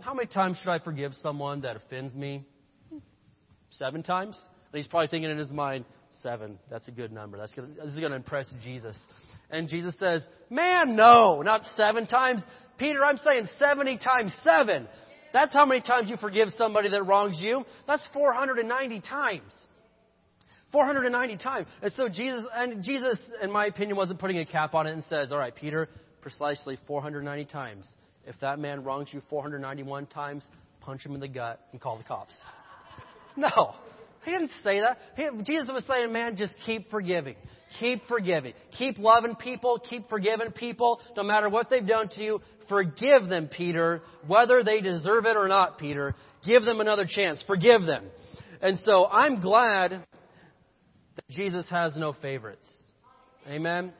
how 0.00 0.14
many 0.14 0.26
times 0.26 0.58
should 0.58 0.72
I 0.72 0.80
forgive 0.80 1.12
someone 1.22 1.60
that 1.60 1.76
offends 1.76 2.12
me? 2.12 2.44
Seven 3.78 4.02
times? 4.02 4.40
He's 4.72 4.86
probably 4.86 5.08
thinking 5.08 5.30
in 5.30 5.38
his 5.38 5.50
mind, 5.50 5.84
seven. 6.22 6.58
That's 6.70 6.88
a 6.88 6.90
good 6.90 7.12
number. 7.12 7.38
That's 7.38 7.54
gonna, 7.54 7.68
this 7.68 7.92
is 7.92 7.98
going 7.98 8.10
to 8.10 8.16
impress 8.16 8.52
Jesus. 8.62 8.98
And 9.50 9.68
Jesus 9.68 9.94
says, 9.98 10.26
man, 10.50 10.96
no, 10.96 11.42
not 11.42 11.62
seven 11.76 12.06
times. 12.06 12.42
Peter, 12.78 13.04
I'm 13.04 13.16
saying 13.18 13.48
70 13.58 13.98
times 13.98 14.34
seven. 14.42 14.88
That's 15.32 15.52
how 15.52 15.66
many 15.66 15.80
times 15.80 16.10
you 16.10 16.16
forgive 16.16 16.48
somebody 16.56 16.88
that 16.90 17.04
wrongs 17.04 17.40
you. 17.40 17.64
That's 17.86 18.06
490 18.12 19.00
times. 19.00 19.52
490 20.72 21.36
times. 21.36 21.66
And 21.82 21.92
so 21.92 22.08
Jesus, 22.08 22.44
and 22.52 22.82
Jesus, 22.82 23.18
in 23.42 23.50
my 23.50 23.66
opinion, 23.66 23.96
wasn't 23.96 24.18
putting 24.18 24.38
a 24.38 24.46
cap 24.46 24.74
on 24.74 24.86
it 24.86 24.92
and 24.92 25.04
says, 25.04 25.30
all 25.30 25.38
right, 25.38 25.54
Peter, 25.54 25.88
precisely 26.20 26.78
490 26.86 27.44
times. 27.46 27.92
If 28.26 28.36
that 28.40 28.58
man 28.58 28.82
wrongs 28.82 29.08
you 29.12 29.22
491 29.30 30.06
times, 30.06 30.46
punch 30.80 31.04
him 31.04 31.14
in 31.14 31.20
the 31.20 31.28
gut 31.28 31.60
and 31.72 31.80
call 31.80 31.98
the 31.98 32.04
cops. 32.04 32.34
No. 33.36 33.74
He 34.24 34.30
didn't 34.30 34.52
say 34.62 34.80
that. 34.80 34.98
He, 35.16 35.28
Jesus 35.44 35.68
was 35.72 35.84
saying, 35.86 36.12
man, 36.12 36.36
just 36.36 36.54
keep 36.64 36.90
forgiving. 36.90 37.36
Keep 37.78 38.06
forgiving. 38.06 38.54
Keep 38.78 38.98
loving 38.98 39.34
people. 39.34 39.78
Keep 39.78 40.08
forgiving 40.08 40.50
people. 40.52 41.00
No 41.16 41.22
matter 41.22 41.48
what 41.48 41.68
they've 41.68 41.86
done 41.86 42.08
to 42.10 42.22
you, 42.22 42.40
forgive 42.68 43.28
them, 43.28 43.48
Peter. 43.48 44.02
Whether 44.26 44.62
they 44.62 44.80
deserve 44.80 45.26
it 45.26 45.36
or 45.36 45.48
not, 45.48 45.78
Peter. 45.78 46.14
Give 46.46 46.64
them 46.64 46.80
another 46.80 47.06
chance. 47.08 47.42
Forgive 47.46 47.82
them. 47.82 48.06
And 48.62 48.78
so 48.78 49.06
I'm 49.06 49.40
glad 49.40 49.90
that 49.90 51.28
Jesus 51.28 51.68
has 51.70 51.96
no 51.96 52.12
favorites. 52.12 52.70
Amen. 53.48 53.92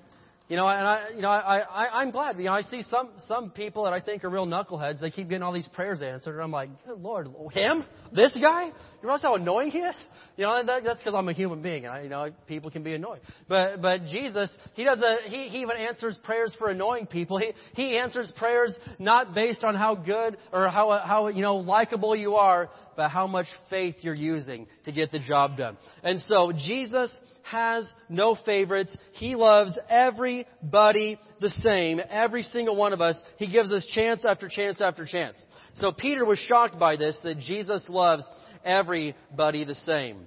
You 0.47 0.57
know, 0.57 0.69
and 0.69 0.87
I, 0.87 1.09
you 1.17 1.23
know, 1.23 1.31
I, 1.31 1.61
I, 1.61 2.03
I'm 2.03 2.11
glad. 2.11 2.37
You 2.37 2.45
know, 2.45 2.53
I 2.53 2.61
see 2.61 2.83
some 2.91 3.09
some 3.29 3.51
people 3.51 3.85
that 3.85 3.95
I 3.95 4.01
think 4.01 4.25
are 4.25 4.29
real 4.29 4.47
knuckleheads. 4.47 5.01
They 5.01 5.11
keep 5.11 5.31
getting 5.31 5.43
all 5.43 5.55
these 5.55 5.69
prayers 5.69 6.03
answered, 6.03 6.35
and 6.35 6.43
I'm 6.43 6.51
like, 6.51 6.69
Good 6.87 7.01
Lord, 7.01 7.29
him, 7.53 7.83
this 8.13 8.37
guy. 8.39 8.67
You 8.67 9.09
realize 9.09 9.23
how 9.23 9.37
annoying 9.37 9.71
he 9.71 9.79
is? 9.79 9.97
You 10.37 10.45
know, 10.45 10.63
that, 10.65 10.85
that's 10.85 10.99
because 10.99 11.15
I'm 11.15 11.29
a 11.29 11.33
human 11.33 11.63
being. 11.63 11.87
And 11.87 11.95
I, 11.95 12.03
you 12.03 12.09
know, 12.11 12.29
people 12.47 12.71
can 12.71 12.83
be 12.83 12.93
annoying. 12.93 13.21
But 13.49 13.81
but 13.81 14.05
Jesus, 14.07 14.51
he 14.75 14.85
does 14.85 14.99
a, 14.99 15.29
he 15.31 15.49
he 15.49 15.59
even 15.63 15.79
answers 15.79 16.19
prayers 16.23 16.55
for 16.59 16.69
annoying 16.69 17.07
people. 17.07 17.39
He 17.39 17.53
he 17.75 17.97
answers 17.97 18.31
prayers 18.37 18.77
not 18.99 19.35
based 19.35 19.65
on 19.65 19.75
how 19.75 19.95
good 19.95 20.37
or 20.53 20.69
how 20.69 21.01
how 21.07 21.29
you 21.29 21.41
know 21.41 21.57
likable 21.57 22.15
you 22.15 22.35
are, 22.35 22.69
but 22.97 23.11
how 23.11 23.27
much 23.27 23.47
faith 23.71 23.97
you're 24.01 24.15
using 24.15 24.67
to 24.85 24.93
get 24.93 25.13
the 25.13 25.19
job 25.19 25.57
done. 25.57 25.77
And 26.03 26.21
so 26.21 26.53
Jesus 26.53 27.17
has 27.43 27.91
no 28.09 28.37
favorites. 28.47 28.97
He 29.13 29.35
loves 29.35 29.77
everybody 29.89 31.19
the 31.41 31.51
same, 31.63 32.01
every 32.09 32.43
single 32.43 32.77
one 32.77 32.93
of 32.93 33.01
us. 33.01 33.17
He 33.37 33.51
gives 33.51 33.73
us 33.73 33.87
chance 33.95 34.25
after 34.25 34.49
chance 34.49 34.81
after 34.81 35.05
chance. 35.07 35.37
So 35.75 35.93
Peter 35.93 36.25
was 36.25 36.39
shocked 36.39 36.79
by 36.79 36.97
this, 36.97 37.19
that 37.25 37.39
Jesus 37.39 37.85
loves 37.89 38.25
everybody 38.65 39.65
the 39.65 39.75
same. 39.75 40.27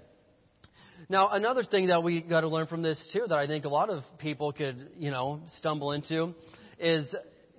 Now, 1.10 1.30
another 1.30 1.64
thing 1.64 1.88
that 1.88 2.04
we 2.04 2.22
got 2.22 2.42
to 2.42 2.50
learn 2.50 2.68
from 2.68 2.82
this 2.82 3.02
too, 3.14 3.24
that 3.28 3.38
I 3.38 3.48
think 3.48 3.64
a 3.64 3.70
lot 3.70 3.90
of 3.90 4.04
people 4.18 4.52
could, 4.52 4.90
you 4.98 5.10
know, 5.10 5.42
stumble 5.58 5.94
into, 5.94 6.34
is 6.80 7.08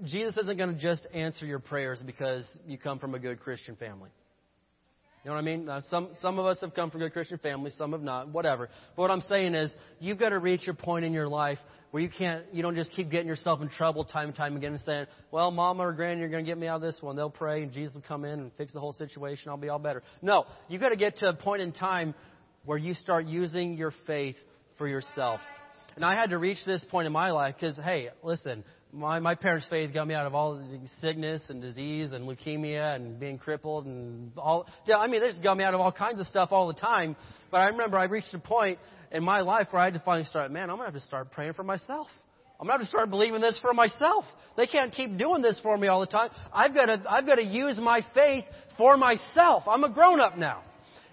Jesus 0.05 0.37
isn't 0.37 0.57
going 0.57 0.75
to 0.75 0.81
just 0.81 1.07
answer 1.15 1.47
your 1.47 1.59
prayers 1.59 2.03
because 2.05 2.47
you 2.67 2.79
come 2.79 2.99
from 2.99 3.15
a 3.15 3.19
good 3.19 3.41
Christian 3.41 3.75
family. 3.77 4.11
You 5.25 5.31
know 5.31 5.35
what 5.35 5.41
I 5.41 5.45
mean? 5.45 5.65
Now, 5.67 5.81
some 5.91 6.11
some 6.21 6.39
of 6.39 6.47
us 6.47 6.61
have 6.61 6.75
come 6.75 6.91
from 6.91 7.01
good 7.01 7.13
Christian 7.13 7.39
families, 7.39 7.75
some 7.77 7.93
have 7.93 8.03
not. 8.03 8.29
Whatever. 8.29 8.69
But 8.97 9.03
what 9.03 9.11
I'm 9.11 9.21
saying 9.23 9.55
is, 9.55 9.75
you've 9.99 10.19
got 10.19 10.29
to 10.29 10.39
reach 10.39 10.69
a 10.69 10.75
point 10.75 11.05
in 11.05 11.13
your 11.13 11.29
life 11.29 11.59
where 11.91 12.03
you 12.03 12.09
can't, 12.09 12.45
you 12.53 12.63
don't 12.63 12.77
just 12.77 12.93
keep 12.93 13.11
getting 13.11 13.27
yourself 13.27 13.61
in 13.61 13.69
trouble 13.69 14.05
time 14.05 14.29
and 14.29 14.37
time 14.37 14.57
again 14.57 14.73
and 14.73 14.81
saying, 14.83 15.07
"Well, 15.31 15.51
Mama 15.51 15.89
or 15.89 15.93
Granny, 15.93 16.21
you're 16.21 16.29
going 16.29 16.45
to 16.45 16.49
get 16.51 16.57
me 16.57 16.69
out 16.69 16.77
of 16.77 16.83
this 16.83 16.99
one." 17.01 17.17
They'll 17.17 17.31
pray, 17.31 17.63
and 17.63 17.73
Jesus 17.73 17.95
will 17.95 18.03
come 18.03 18.25
in 18.25 18.39
and 18.39 18.53
fix 18.57 18.73
the 18.75 18.81
whole 18.81 18.93
situation. 18.93 19.51
I'll 19.51 19.57
be 19.57 19.69
all 19.69 19.81
better. 19.81 20.03
No, 20.23 20.47
you've 20.69 20.81
got 20.81 20.91
to 20.91 20.97
get 20.97 21.19
to 21.19 21.31
a 21.31 21.35
point 21.35 21.63
in 21.63 21.73
time 21.73 22.15
where 22.65 22.79
you 22.79 22.95
start 22.95 23.27
using 23.27 23.77
your 23.77 23.93
faith 24.07 24.37
for 24.77 24.87
yourself. 24.87 25.41
And 25.97 26.05
I 26.05 26.15
had 26.15 26.31
to 26.31 26.39
reach 26.39 26.59
this 26.65 26.85
point 26.91 27.07
in 27.07 27.13
my 27.13 27.33
life 27.33 27.57
because, 27.59 27.77
hey, 27.77 28.11
listen, 28.23 28.63
my, 28.93 29.19
my 29.21 29.35
parents' 29.35 29.67
faith 29.69 29.93
got 29.93 30.07
me 30.07 30.15
out 30.15 30.27
of 30.27 30.35
all 30.35 30.57
the 30.57 30.81
sickness 31.01 31.43
and 31.49 31.61
disease 31.61 32.13
and 32.13 32.27
leukemia 32.27 32.97
and 32.97 33.21
being 33.21 33.39
crippled 33.39 33.87
and 33.87 34.33
all. 34.37 34.67
Yeah, 34.87 34.99
I 34.99 35.07
mean, 35.09 35.21
they 35.21 35.29
just 35.29 35.43
got 35.43 35.57
me 35.57 35.65
out 35.65 35.75
of 35.75 35.81
all 35.81 35.93
kinds 35.93 36.21
of 36.21 36.27
stuff 36.27 36.51
all 36.53 36.69
the 36.69 36.75
time. 36.75 37.17
But 37.51 37.59
I 37.59 37.67
remember 37.67 37.99
I 37.99 38.05
reached 38.05 38.33
a 38.33 38.39
point 38.39 38.79
in 39.11 39.23
my 39.23 39.41
life 39.41 39.69
where 39.71 39.83
I 39.83 39.87
had 39.87 39.95
to 39.95 40.01
finally 40.01 40.25
start, 40.25 40.51
man, 40.51 40.71
I'm 40.71 40.79
to 40.79 40.85
have 40.85 40.95
to 40.95 41.01
start 41.01 41.31
praying 41.31 41.55
for 41.55 41.63
myself. 41.63 42.09
I'm 42.61 42.67
to 42.67 42.73
have 42.73 42.81
to 42.81 42.87
start 42.87 43.11
believing 43.11 43.41
this 43.41 43.59
for 43.61 43.73
myself. 43.73 44.25
They 44.57 44.67
can't 44.67 44.93
keep 44.93 45.17
doing 45.17 45.43
this 45.43 45.61
for 45.63 45.77
me 45.77 45.89
all 45.89 46.01
the 46.01 46.07
time. 46.07 46.31
I've 46.53 46.75
got 46.75 46.87
to, 46.87 47.03
I've 47.09 47.27
got 47.27 47.37
to 47.37 47.45
use 47.45 47.79
my 47.79 48.03
faith 48.15 48.45
for 48.77 48.97
myself. 48.97 49.65
I'm 49.69 49.85
a 49.85 49.93
grown 49.93 50.19
up 50.19 50.37
now. 50.37 50.63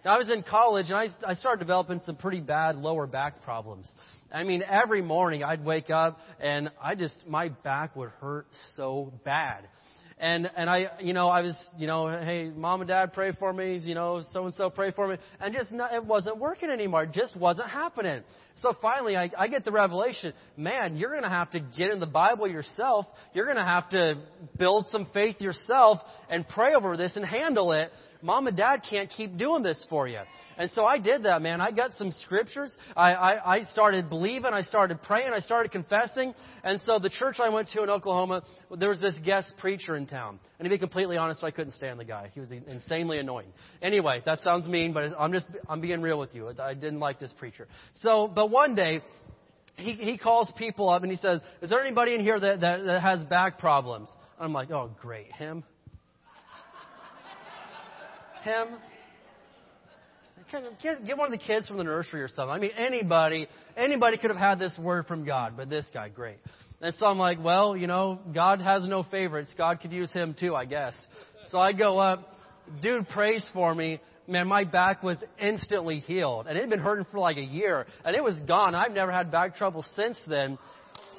Now, 0.03 0.15
I 0.15 0.17
was 0.17 0.29
in 0.29 0.43
college 0.43 0.87
and 0.89 0.95
I, 0.95 1.07
I 1.25 1.33
started 1.33 1.59
developing 1.59 1.99
some 2.05 2.15
pretty 2.15 2.39
bad 2.39 2.75
lower 2.75 3.07
back 3.07 3.43
problems. 3.43 3.91
I 4.31 4.43
mean, 4.43 4.63
every 4.67 5.01
morning 5.01 5.43
I'd 5.43 5.63
wake 5.63 5.89
up 5.89 6.19
and 6.39 6.71
I 6.81 6.95
just, 6.95 7.15
my 7.27 7.49
back 7.49 7.95
would 7.95 8.09
hurt 8.21 8.47
so 8.75 9.13
bad. 9.23 9.67
And, 10.17 10.49
and 10.55 10.69
I, 10.69 10.91
you 11.01 11.13
know, 11.13 11.27
I 11.27 11.41
was, 11.41 11.61
you 11.77 11.87
know, 11.87 12.07
hey, 12.07 12.49
mom 12.49 12.81
and 12.81 12.87
dad 12.87 13.13
pray 13.13 13.33
for 13.33 13.51
me, 13.51 13.77
you 13.77 13.95
know, 13.95 14.23
so 14.31 14.45
and 14.45 14.53
so 14.53 14.69
pray 14.69 14.91
for 14.91 15.07
me. 15.07 15.17
And 15.41 15.53
just, 15.53 15.69
it 15.71 16.05
wasn't 16.05 16.37
working 16.37 16.69
anymore. 16.69 17.03
It 17.03 17.11
just 17.11 17.35
wasn't 17.35 17.69
happening. 17.69 18.23
So 18.55 18.73
finally 18.81 19.15
I, 19.17 19.29
I 19.37 19.47
get 19.47 19.65
the 19.65 19.71
revelation, 19.71 20.33
man, 20.55 20.95
you're 20.95 21.11
going 21.11 21.23
to 21.23 21.29
have 21.29 21.51
to 21.51 21.59
get 21.59 21.91
in 21.91 21.99
the 21.99 22.07
Bible 22.07 22.47
yourself. 22.47 23.05
You're 23.33 23.45
going 23.45 23.57
to 23.57 23.63
have 23.63 23.89
to 23.89 24.15
build 24.57 24.87
some 24.87 25.07
faith 25.13 25.41
yourself 25.41 25.99
and 26.29 26.47
pray 26.47 26.73
over 26.73 26.95
this 26.97 27.15
and 27.15 27.25
handle 27.25 27.71
it. 27.73 27.91
Mom 28.21 28.47
and 28.47 28.57
dad 28.57 28.81
can't 28.89 29.09
keep 29.09 29.37
doing 29.37 29.61
this 29.61 29.85
for 29.89 30.07
you. 30.07 30.21
And 30.57 30.71
so 30.71 30.85
I 30.85 30.97
did 30.97 31.23
that, 31.23 31.41
man. 31.41 31.59
I 31.59 31.71
got 31.71 31.93
some 31.93 32.11
scriptures. 32.11 32.71
I, 32.95 33.13
I, 33.13 33.55
I 33.57 33.63
started 33.65 34.09
believing. 34.09 34.53
I 34.53 34.61
started 34.61 35.01
praying. 35.03 35.31
I 35.33 35.39
started 35.39 35.71
confessing. 35.71 36.33
And 36.63 36.79
so 36.81 36.97
the 36.97 37.09
church 37.09 37.37
I 37.39 37.49
went 37.49 37.69
to 37.71 37.83
in 37.83 37.89
Oklahoma, 37.89 38.41
there 38.75 38.89
was 38.89 38.99
this 38.99 39.15
guest 39.23 39.53
preacher 39.57 39.95
in 39.95 40.07
town. 40.07 40.39
And 40.57 40.65
to 40.65 40.69
be 40.69 40.77
completely 40.77 41.17
honest, 41.17 41.43
I 41.43 41.51
couldn't 41.51 41.73
stand 41.73 41.99
the 41.99 42.05
guy. 42.05 42.31
He 42.33 42.39
was 42.39 42.51
insanely 42.51 43.19
annoying. 43.19 43.49
Anyway, 43.81 44.21
that 44.25 44.39
sounds 44.39 44.67
mean, 44.67 44.93
but 44.93 45.13
I'm 45.19 45.33
just, 45.33 45.47
I'm 45.67 45.81
being 45.81 46.01
real 46.01 46.17
with 46.17 46.33
you. 46.33 46.51
I 46.57 46.73
didn't 46.73 46.99
like 46.99 47.19
this 47.19 47.33
preacher. 47.37 47.67
So, 48.01 48.27
but 48.27 48.44
one 48.45 48.75
day, 48.75 49.01
he, 49.75 49.93
he 49.93 50.17
calls 50.17 50.51
people 50.57 50.89
up 50.89 51.03
and 51.03 51.11
he 51.11 51.17
says, 51.17 51.41
is 51.61 51.69
there 51.69 51.81
anybody 51.81 52.13
in 52.13 52.21
here 52.21 52.39
that, 52.39 52.61
that, 52.61 52.85
that 52.85 53.01
has 53.01 53.23
back 53.25 53.59
problems? 53.59 54.09
I'm 54.39 54.53
like, 54.53 54.71
oh, 54.71 54.91
great. 55.01 55.31
Him? 55.33 55.63
Him? 58.43 58.67
Get, 60.81 61.05
get 61.05 61.17
one 61.17 61.33
of 61.33 61.37
the 61.37 61.43
kids 61.45 61.65
from 61.67 61.77
the 61.77 61.83
nursery 61.83 62.21
or 62.21 62.27
something. 62.27 62.49
I 62.49 62.59
mean, 62.59 62.71
anybody, 62.77 63.47
anybody 63.75 64.17
could 64.17 64.29
have 64.29 64.39
had 64.39 64.59
this 64.59 64.77
word 64.77 65.07
from 65.07 65.25
God, 65.25 65.55
but 65.57 65.69
this 65.69 65.85
guy, 65.93 66.09
great. 66.09 66.37
And 66.81 66.93
so 66.95 67.07
I'm 67.07 67.17
like, 67.17 67.43
well, 67.43 67.75
you 67.75 67.87
know, 67.87 68.19
God 68.33 68.61
has 68.61 68.83
no 68.83 69.03
favorites. 69.03 69.53
God 69.57 69.79
could 69.79 69.91
use 69.91 70.11
him 70.13 70.35
too, 70.39 70.55
I 70.55 70.65
guess. 70.65 70.95
So 71.49 71.57
I 71.57 71.73
go 71.73 71.97
up, 71.97 72.29
dude 72.81 73.09
prays 73.09 73.47
for 73.53 73.73
me. 73.73 73.99
Man, 74.27 74.47
my 74.47 74.63
back 74.63 75.03
was 75.03 75.23
instantly 75.39 75.99
healed. 75.99 76.47
And 76.47 76.57
it 76.57 76.61
had 76.61 76.69
been 76.69 76.79
hurting 76.79 77.05
for 77.11 77.19
like 77.19 77.37
a 77.37 77.43
year. 77.43 77.85
And 78.03 78.15
it 78.15 78.23
was 78.23 78.35
gone. 78.47 78.73
I've 78.73 78.91
never 78.91 79.11
had 79.11 79.31
back 79.31 79.55
trouble 79.55 79.85
since 79.95 80.19
then. 80.27 80.57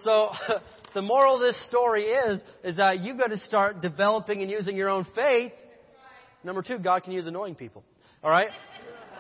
So 0.03 0.31
the 0.95 1.03
moral 1.03 1.37
of 1.37 1.41
this 1.41 1.63
story 1.67 2.05
is, 2.05 2.41
is 2.65 2.77
that 2.77 3.01
you've 3.01 3.19
got 3.19 3.29
to 3.29 3.39
start 3.39 3.81
developing 3.81 4.43
and 4.43 4.51
using 4.51 4.77
your 4.77 4.89
own 4.89 5.07
faith. 5.15 5.53
Number 6.43 6.63
two, 6.63 6.79
God 6.79 7.03
can 7.03 7.13
use 7.13 7.27
annoying 7.27 7.55
people. 7.55 7.85
All 8.23 8.31
right? 8.31 8.49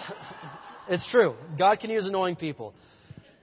it's 0.88 1.06
true. 1.10 1.34
God 1.58 1.80
can 1.80 1.90
use 1.90 2.06
annoying 2.06 2.36
people. 2.36 2.74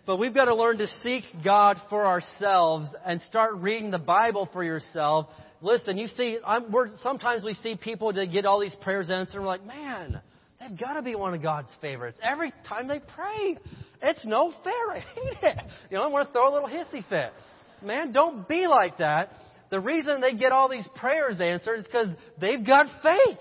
But 0.06 0.18
we've 0.18 0.34
got 0.34 0.46
to 0.46 0.56
learn 0.56 0.80
to 0.80 0.88
seek 0.88 1.24
God 1.46 1.78
for 1.90 2.06
ourselves 2.06 2.94
and 3.06 3.22
start 3.22 3.56
reading 3.56 3.90
the 3.90 4.00
Bible 4.00 4.50
for 4.52 4.62
yourself. 4.62 5.28
Listen, 5.62 5.98
you 5.98 6.08
see, 6.08 6.40
sometimes 7.02 7.46
we 7.46 7.54
see 7.54 7.78
people 7.78 8.12
that 8.12 8.26
get 8.30 8.46
all 8.46 8.60
these 8.60 8.76
prayers 8.82 9.10
answered, 9.10 9.38
and 9.38 9.44
we're 9.44 9.48
like, 9.48 9.66
man, 9.66 10.22
they've 10.68 10.80
got 10.80 10.94
to 10.94 11.02
be 11.02 11.16
one 11.16 11.34
of 11.34 11.42
God's 11.42 11.74
favorites. 11.82 12.20
Every 12.22 12.54
time 12.68 12.88
they 12.88 13.00
pray, 13.00 13.58
it's 14.02 14.26
no 14.26 14.54
fair. 14.64 14.74
I 14.94 15.00
hate 15.00 15.38
it. 15.42 15.64
You 15.90 15.98
know, 15.98 16.04
I 16.04 16.08
want 16.08 16.28
to 16.28 16.34
throw 16.34 16.52
a 16.52 16.54
little 16.54 16.70
hissy 16.70 17.08
fit. 17.08 17.32
Man, 17.84 18.12
don't 18.12 18.48
be 18.48 18.68
like 18.68 18.98
that. 18.98 19.30
The 19.70 19.80
reason 19.80 20.22
they 20.22 20.36
get 20.36 20.52
all 20.52 20.70
these 20.70 20.88
prayers 20.96 21.42
answered 21.42 21.80
is 21.80 21.86
because 21.86 22.10
they've 22.40 22.66
got 22.66 22.88
faith. 23.02 23.40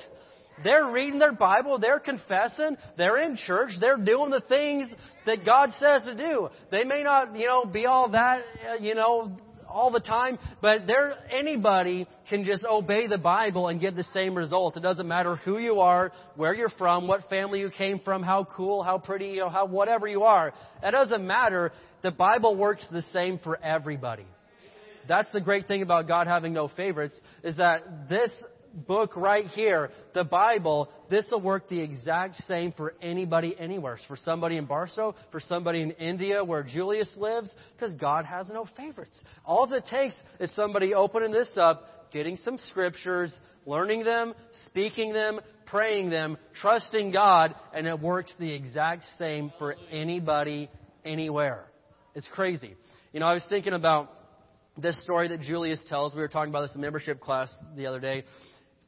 They're 0.64 0.90
reading 0.90 1.18
their 1.18 1.32
Bible, 1.32 1.78
they're 1.78 1.98
confessing, 1.98 2.76
they're 2.96 3.18
in 3.18 3.36
church, 3.36 3.72
they're 3.80 3.96
doing 3.96 4.30
the 4.30 4.40
things 4.40 4.88
that 5.26 5.44
God 5.44 5.70
says 5.78 6.04
to 6.04 6.14
do. 6.14 6.48
They 6.70 6.84
may 6.84 7.02
not, 7.02 7.36
you 7.36 7.46
know, 7.46 7.64
be 7.64 7.86
all 7.86 8.10
that, 8.10 8.42
uh, 8.70 8.74
you 8.80 8.94
know, 8.94 9.36
all 9.72 9.90
the 9.90 10.00
time, 10.00 10.38
but 10.60 10.86
there 10.86 11.14
anybody 11.30 12.06
can 12.28 12.44
just 12.44 12.64
obey 12.64 13.06
the 13.06 13.18
Bible 13.18 13.68
and 13.68 13.80
get 13.80 13.96
the 13.96 14.04
same 14.12 14.34
results. 14.34 14.76
It 14.76 14.82
doesn't 14.82 15.08
matter 15.08 15.36
who 15.36 15.58
you 15.58 15.80
are, 15.80 16.12
where 16.36 16.54
you're 16.54 16.68
from, 16.68 17.08
what 17.08 17.28
family 17.28 17.60
you 17.60 17.70
came 17.70 17.98
from, 18.00 18.22
how 18.22 18.46
cool, 18.56 18.82
how 18.82 18.98
pretty, 18.98 19.28
you 19.28 19.40
know, 19.40 19.48
how 19.48 19.66
whatever 19.66 20.06
you 20.06 20.24
are. 20.24 20.52
It 20.82 20.90
doesn't 20.90 21.26
matter. 21.26 21.72
The 22.02 22.10
Bible 22.10 22.56
works 22.56 22.86
the 22.90 23.02
same 23.12 23.38
for 23.38 23.62
everybody. 23.62 24.26
That's 25.08 25.32
the 25.32 25.40
great 25.40 25.66
thing 25.66 25.82
about 25.82 26.06
God 26.06 26.26
having 26.26 26.52
no 26.52 26.68
favorites 26.68 27.18
is 27.42 27.56
that 27.56 28.08
this 28.08 28.30
book 28.72 29.16
right 29.16 29.46
here, 29.46 29.90
the 30.14 30.24
Bible, 30.24 30.88
this 31.10 31.26
will 31.30 31.40
work 31.40 31.68
the 31.68 31.80
exact 31.80 32.36
same 32.36 32.72
for 32.72 32.94
anybody 33.02 33.54
anywhere. 33.58 33.98
For 34.08 34.16
somebody 34.16 34.56
in 34.56 34.66
Barstow, 34.66 35.14
for 35.30 35.40
somebody 35.40 35.82
in 35.82 35.92
India 35.92 36.42
where 36.44 36.62
Julius 36.62 37.12
lives, 37.16 37.52
because 37.74 37.94
God 37.94 38.24
has 38.24 38.48
no 38.48 38.66
favorites. 38.76 39.22
All 39.44 39.70
it 39.72 39.84
takes 39.86 40.16
is 40.40 40.54
somebody 40.54 40.94
opening 40.94 41.32
this 41.32 41.50
up, 41.56 42.10
getting 42.12 42.36
some 42.38 42.58
scriptures, 42.58 43.34
learning 43.66 44.04
them, 44.04 44.34
speaking 44.66 45.12
them, 45.12 45.40
praying 45.66 46.10
them, 46.10 46.36
trusting 46.60 47.12
God, 47.12 47.54
and 47.72 47.86
it 47.86 48.00
works 48.00 48.32
the 48.38 48.52
exact 48.52 49.04
same 49.18 49.52
for 49.58 49.76
anybody, 49.90 50.68
anywhere. 51.04 51.64
It's 52.14 52.28
crazy. 52.28 52.74
You 53.12 53.20
know, 53.20 53.26
I 53.26 53.34
was 53.34 53.44
thinking 53.48 53.72
about 53.72 54.12
this 54.76 55.00
story 55.02 55.28
that 55.28 55.40
Julius 55.40 55.82
tells. 55.88 56.14
We 56.14 56.20
were 56.20 56.28
talking 56.28 56.50
about 56.50 56.62
this 56.62 56.74
in 56.74 56.80
membership 56.80 57.20
class 57.20 57.54
the 57.76 57.86
other 57.86 58.00
day 58.00 58.24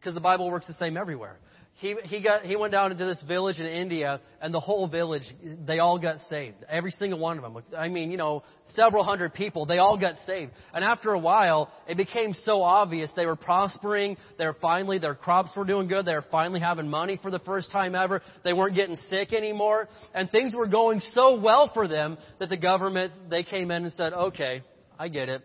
because 0.05 0.15
the 0.15 0.21
Bible 0.21 0.51
works 0.51 0.67
the 0.67 0.75
same 0.75 0.97
everywhere 0.99 1.39
he, 1.77 1.97
he, 2.05 2.23
got, 2.23 2.45
he 2.45 2.55
went 2.55 2.71
down 2.71 2.93
into 2.93 3.05
this 3.05 3.23
village 3.27 3.59
in 3.59 3.67
India, 3.67 4.21
and 4.41 4.55
the 4.55 4.61
whole 4.61 4.87
village, 4.87 5.25
they 5.67 5.81
all 5.81 5.99
got 5.99 6.19
saved. 6.31 6.65
Every 6.69 6.93
single 6.93 7.19
one 7.19 7.37
of 7.37 7.43
them. 7.43 7.63
I 7.77 7.89
mean, 7.89 8.13
you 8.13 8.17
know, 8.17 8.45
several 8.77 9.03
hundred 9.03 9.35
people, 9.35 9.67
they 9.67 9.79
all 9.79 9.99
got 9.99 10.15
saved. 10.25 10.53
And 10.73 10.85
after 10.85 11.13
a 11.13 11.19
while, 11.19 11.73
it 11.89 11.97
became 11.97 12.33
so 12.33 12.63
obvious 12.63 13.11
they 13.17 13.27
were 13.27 13.35
prospering. 13.35 14.17
They 14.39 14.47
were 14.47 14.57
finally, 14.61 15.01
their 15.01 15.17
crops 15.17 15.51
were 15.57 15.65
doing 15.65 15.89
good. 15.89 16.07
They 16.07 16.15
were 16.15 16.25
finally 16.31 16.61
having 16.61 16.89
money 16.89 17.19
for 17.21 17.33
the 17.33 17.41
first 17.41 17.73
time 17.73 17.97
ever. 17.97 18.23
They 18.45 18.53
weren't 18.53 18.77
getting 18.77 18.97
sick 19.09 19.33
anymore. 19.33 19.89
And 20.15 20.31
things 20.31 20.55
were 20.55 20.69
going 20.69 21.01
so 21.13 21.41
well 21.41 21.73
for 21.75 21.89
them 21.89 22.19
that 22.39 22.51
the 22.51 22.57
government, 22.57 23.13
they 23.31 23.43
came 23.43 23.73
in 23.73 23.85
and 23.85 23.93
said, 23.95 24.13
okay, 24.13 24.63
I 24.97 25.09
get 25.09 25.29
it. 25.29 25.43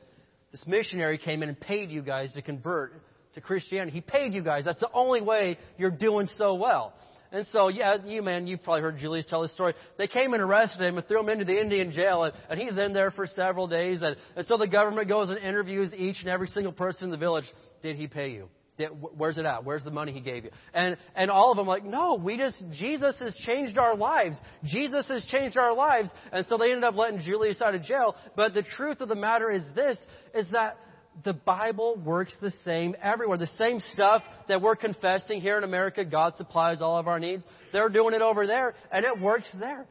This 0.52 0.64
missionary 0.68 1.18
came 1.18 1.42
in 1.42 1.50
and 1.50 1.60
paid 1.60 1.90
you 1.90 2.04
guys 2.04 2.34
to 2.34 2.44
convert 2.44 2.94
to 3.36 3.42
Christianity. 3.42 3.92
He 3.92 4.02
paid 4.02 4.34
you 4.34 4.44
guys. 4.44 4.66
That's 4.66 4.80
the 4.80 4.92
only 4.94 5.22
way 5.22 5.58
you're 5.78 5.92
doing 5.92 6.28
so 6.36 6.56
well. 6.56 6.94
And 7.32 7.46
so, 7.54 7.68
yeah, 7.68 7.98
you 8.04 8.24
man, 8.24 8.48
you've 8.48 8.64
probably 8.64 8.82
heard 8.82 8.98
Julius 8.98 9.28
tell 9.30 9.44
this 9.44 9.54
story. 9.54 9.76
They 9.98 10.08
came 10.08 10.34
and 10.34 10.42
arrested 10.42 10.82
him 10.82 10.98
and 10.98 11.08
threw 11.08 11.20
him 11.20 11.30
into 11.30 11.46
the 11.46 11.60
Indian 11.60 11.92
jail, 11.92 12.24
and, 12.24 12.34
and 12.50 12.60
he's 12.60 12.78
in 12.78 12.92
there 12.92 13.12
for 13.12 13.28
several 13.28 13.68
days. 13.68 14.02
And, 14.02 14.16
and 14.36 14.48
so 14.48 14.58
the 14.58 14.68
government 14.68 15.08
goes 15.08 15.30
and 15.30 15.38
interviews 15.38 15.94
each 15.96 16.22
and 16.22 16.30
every 16.30 16.48
single 16.48 16.74
person 16.74 17.06
in 17.06 17.12
the 17.12 17.18
village. 17.18 17.46
Did 17.84 17.98
he 17.98 18.08
pay 18.08 18.32
you? 18.32 18.50
Did, 18.80 18.90
where's 19.16 19.38
it 19.38 19.46
at? 19.46 19.64
Where's 19.64 19.84
the 19.84 19.92
money 19.92 20.12
he 20.12 20.22
gave 20.22 20.46
you? 20.46 20.52
And 20.74 20.98
and 21.14 21.30
all 21.30 21.52
of 21.52 21.58
them 21.58 21.68
like, 21.68 21.84
no, 21.84 22.16
we 22.16 22.38
just 22.38 22.64
Jesus 22.72 23.16
has 23.20 23.36
changed 23.46 23.78
our 23.78 23.96
lives. 23.96 24.38
Jesus 24.64 25.08
has 25.10 25.24
changed 25.26 25.58
our 25.58 25.76
lives. 25.76 26.10
And 26.32 26.48
so 26.48 26.58
they 26.58 26.72
ended 26.72 26.86
up 26.86 26.96
letting 26.96 27.20
Julius 27.20 27.62
out 27.62 27.76
of 27.76 27.84
jail. 27.84 28.16
But 28.38 28.54
the 28.54 28.64
truth 28.64 29.02
of 29.02 29.10
the 29.10 29.16
matter 29.16 29.52
is 29.52 29.64
this: 29.76 29.98
is 30.34 30.50
that 30.52 30.78
the 31.24 31.34
Bible 31.34 31.98
works 32.04 32.36
the 32.42 32.52
same 32.64 32.96
everywhere. 33.02 33.38
The 33.38 33.48
same 33.58 33.80
stuff 33.80 34.24
that 34.48 34.62
we're 34.62 34.76
confessing 34.76 35.42
here 35.42 35.58
in 35.58 35.64
America, 35.64 36.06
God 36.06 36.36
supplies 36.38 36.82
all 36.82 36.98
of 36.98 37.08
our 37.08 37.20
needs. 37.20 37.44
They're 37.72 37.90
doing 37.90 38.14
it 38.14 38.22
over 38.22 38.48
there, 38.48 38.76
and 38.92 39.06
it 39.06 39.20
works 39.20 39.50
there. 39.60 39.86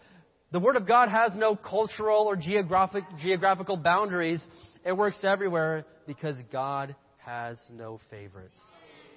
The 0.51 0.61
Word 0.61 0.77
of 0.77 0.87
God 0.87 1.11
has 1.11 1.33
no 1.37 1.57
cultural 1.57 2.23
or 2.23 2.37
geographic, 2.37 3.05
geographical 3.21 3.77
boundaries. 3.77 4.43
It 4.85 4.93
works 4.93 5.19
everywhere 5.23 5.85
because 6.07 6.37
God 6.51 6.97
has 7.19 7.59
no 7.71 8.01
favorites. 8.11 8.59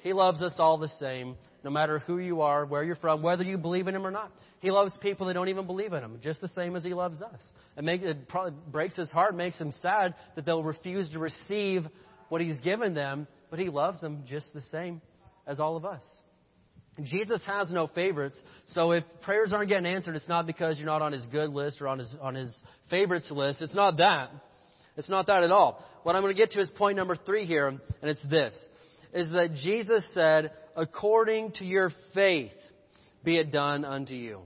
He 0.01 0.13
loves 0.13 0.41
us 0.41 0.53
all 0.57 0.77
the 0.77 0.89
same, 0.99 1.35
no 1.63 1.69
matter 1.69 1.99
who 1.99 2.17
you 2.17 2.41
are, 2.41 2.65
where 2.65 2.83
you're 2.83 2.95
from, 2.95 3.21
whether 3.21 3.43
you 3.43 3.57
believe 3.57 3.87
in 3.87 3.95
Him 3.95 4.05
or 4.05 4.11
not. 4.11 4.31
He 4.59 4.71
loves 4.71 4.95
people 5.01 5.27
that 5.27 5.33
don't 5.33 5.49
even 5.49 5.65
believe 5.65 5.93
in 5.93 6.03
Him, 6.03 6.19
just 6.21 6.41
the 6.41 6.47
same 6.49 6.75
as 6.75 6.83
He 6.83 6.93
loves 6.93 7.21
us. 7.21 7.41
It, 7.77 7.83
make, 7.83 8.01
it 8.01 8.27
probably 8.27 8.53
breaks 8.71 8.95
His 8.95 9.09
heart, 9.09 9.35
makes 9.35 9.59
Him 9.59 9.71
sad 9.81 10.15
that 10.35 10.45
they'll 10.45 10.63
refuse 10.63 11.11
to 11.11 11.19
receive 11.19 11.85
what 12.29 12.41
He's 12.41 12.57
given 12.59 12.93
them, 12.93 13.27
but 13.49 13.59
He 13.59 13.69
loves 13.69 14.01
them 14.01 14.23
just 14.27 14.51
the 14.53 14.61
same 14.71 15.01
as 15.45 15.59
all 15.59 15.77
of 15.77 15.85
us. 15.85 16.03
Jesus 17.03 17.41
has 17.45 17.71
no 17.71 17.87
favorites, 17.87 18.39
so 18.67 18.91
if 18.91 19.03
prayers 19.21 19.53
aren't 19.53 19.69
getting 19.69 19.85
answered, 19.85 20.15
it's 20.15 20.27
not 20.27 20.45
because 20.45 20.77
you're 20.77 20.87
not 20.87 21.01
on 21.01 21.13
His 21.13 21.25
good 21.25 21.51
list 21.51 21.79
or 21.79 21.87
on 21.87 21.99
His, 21.99 22.13
on 22.19 22.35
his 22.35 22.55
favorites 22.89 23.29
list. 23.31 23.61
It's 23.61 23.75
not 23.75 23.97
that. 23.97 24.31
It's 24.97 25.09
not 25.09 25.27
that 25.27 25.43
at 25.43 25.51
all. 25.51 25.85
What 26.03 26.15
I'm 26.15 26.21
going 26.21 26.35
to 26.35 26.37
get 26.37 26.51
to 26.51 26.59
is 26.59 26.69
point 26.71 26.97
number 26.97 27.15
three 27.15 27.45
here, 27.45 27.67
and 27.67 27.79
it's 28.01 28.23
this 28.29 28.53
is 29.13 29.30
that 29.32 29.56
Jesus 29.56 30.08
said, 30.13 30.52
according 30.76 31.52
to 31.54 31.65
your 31.65 31.91
faith, 32.13 32.52
be 33.24 33.38
it 33.38 33.52
done 33.52 33.86
unto 33.86 34.13
you. 34.13 34.41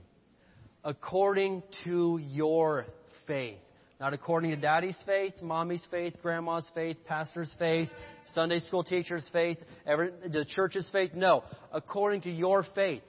According 0.84 1.62
to 1.84 2.18
your 2.18 2.86
faith. 3.26 3.58
Not 3.98 4.12
according 4.12 4.50
to 4.50 4.56
daddy's 4.56 4.98
faith, 5.06 5.34
mommy's 5.40 5.84
faith, 5.90 6.14
grandma's 6.22 6.68
faith, 6.74 6.98
pastor's 7.06 7.52
faith, 7.58 7.88
Sunday 8.34 8.58
school 8.60 8.84
teacher's 8.84 9.26
faith, 9.32 9.56
every, 9.86 10.10
the 10.28 10.44
church's 10.44 10.88
faith. 10.92 11.12
No. 11.14 11.44
According 11.72 12.22
to 12.22 12.30
your 12.30 12.64
faith. 12.74 13.02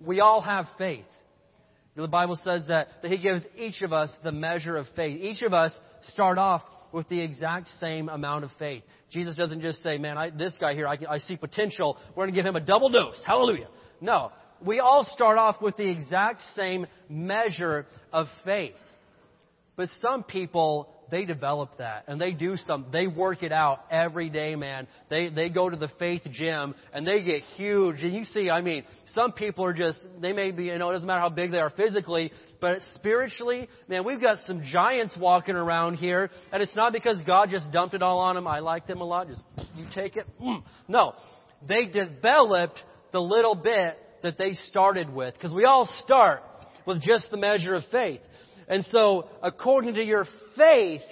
We 0.00 0.20
all 0.20 0.40
have 0.40 0.66
faith. 0.78 1.04
The 1.94 2.06
Bible 2.06 2.38
says 2.44 2.64
that, 2.68 2.88
that 3.02 3.10
He 3.10 3.18
gives 3.18 3.44
each 3.56 3.82
of 3.82 3.92
us 3.92 4.10
the 4.22 4.32
measure 4.32 4.76
of 4.76 4.86
faith. 4.94 5.20
Each 5.20 5.42
of 5.42 5.52
us 5.52 5.72
start 6.12 6.38
off 6.38 6.62
with 6.92 7.08
the 7.08 7.20
exact 7.20 7.68
same 7.80 8.08
amount 8.08 8.44
of 8.44 8.50
faith. 8.58 8.82
Jesus 9.10 9.36
doesn't 9.36 9.60
just 9.60 9.82
say, 9.82 9.98
man, 9.98 10.18
I, 10.18 10.30
this 10.30 10.56
guy 10.60 10.74
here, 10.74 10.86
I, 10.86 10.98
I 11.08 11.18
see 11.18 11.36
potential. 11.36 11.96
We're 12.10 12.24
going 12.24 12.34
to 12.34 12.38
give 12.38 12.46
him 12.46 12.56
a 12.56 12.60
double 12.60 12.88
dose. 12.88 13.20
Hallelujah. 13.24 13.68
No. 14.00 14.32
We 14.64 14.80
all 14.80 15.04
start 15.04 15.38
off 15.38 15.62
with 15.62 15.76
the 15.76 15.88
exact 15.88 16.42
same 16.56 16.86
measure 17.08 17.86
of 18.12 18.26
faith. 18.44 18.74
But 19.76 19.88
some 20.02 20.24
people 20.24 20.92
they 21.10 21.24
develop 21.24 21.78
that 21.78 22.04
and 22.08 22.20
they 22.20 22.32
do 22.32 22.56
some 22.66 22.86
they 22.92 23.06
work 23.06 23.42
it 23.42 23.52
out 23.52 23.84
every 23.90 24.30
day 24.30 24.56
man. 24.56 24.86
They 25.10 25.28
they 25.28 25.48
go 25.48 25.68
to 25.68 25.76
the 25.76 25.90
faith 25.98 26.22
gym 26.30 26.74
and 26.92 27.06
they 27.06 27.22
get 27.22 27.42
huge. 27.56 28.02
And 28.02 28.14
you 28.14 28.24
see 28.24 28.50
i 28.50 28.60
mean 28.60 28.84
some 29.14 29.32
people 29.32 29.64
are 29.64 29.72
just 29.72 29.98
they 30.20 30.32
may 30.32 30.50
be 30.50 30.64
you 30.64 30.78
know 30.78 30.90
it 30.90 30.94
doesn't 30.94 31.06
matter 31.06 31.20
how 31.20 31.30
big 31.30 31.50
they 31.50 31.58
are 31.58 31.70
physically 31.70 32.32
but 32.60 32.78
spiritually 32.94 33.68
man 33.88 34.04
we've 34.04 34.20
got 34.20 34.38
some 34.46 34.62
giants 34.64 35.16
walking 35.18 35.54
around 35.54 35.96
here 35.96 36.30
and 36.52 36.62
it's 36.62 36.74
not 36.76 36.92
because 36.92 37.20
god 37.26 37.50
just 37.50 37.70
dumped 37.72 37.94
it 37.94 38.02
all 38.02 38.18
on 38.18 38.34
them 38.34 38.46
i 38.46 38.60
like 38.60 38.86
them 38.86 39.00
a 39.00 39.04
lot. 39.04 39.28
Just 39.28 39.42
you 39.74 39.86
take 39.94 40.16
it? 40.16 40.26
Mm. 40.40 40.62
no. 40.86 41.14
They 41.66 41.86
developed 41.86 42.80
the 43.12 43.20
little 43.20 43.54
bit 43.54 43.98
that 44.22 44.38
they 44.38 44.52
started 44.68 45.12
with 45.12 45.34
because 45.34 45.52
we 45.52 45.64
all 45.64 45.88
start 46.04 46.42
with 46.86 47.02
just 47.02 47.30
the 47.30 47.36
measure 47.36 47.74
of 47.74 47.82
faith 47.90 48.20
and 48.68 48.84
so, 48.92 49.28
according 49.42 49.94
to 49.94 50.04
your 50.04 50.26
faith, 50.56 51.02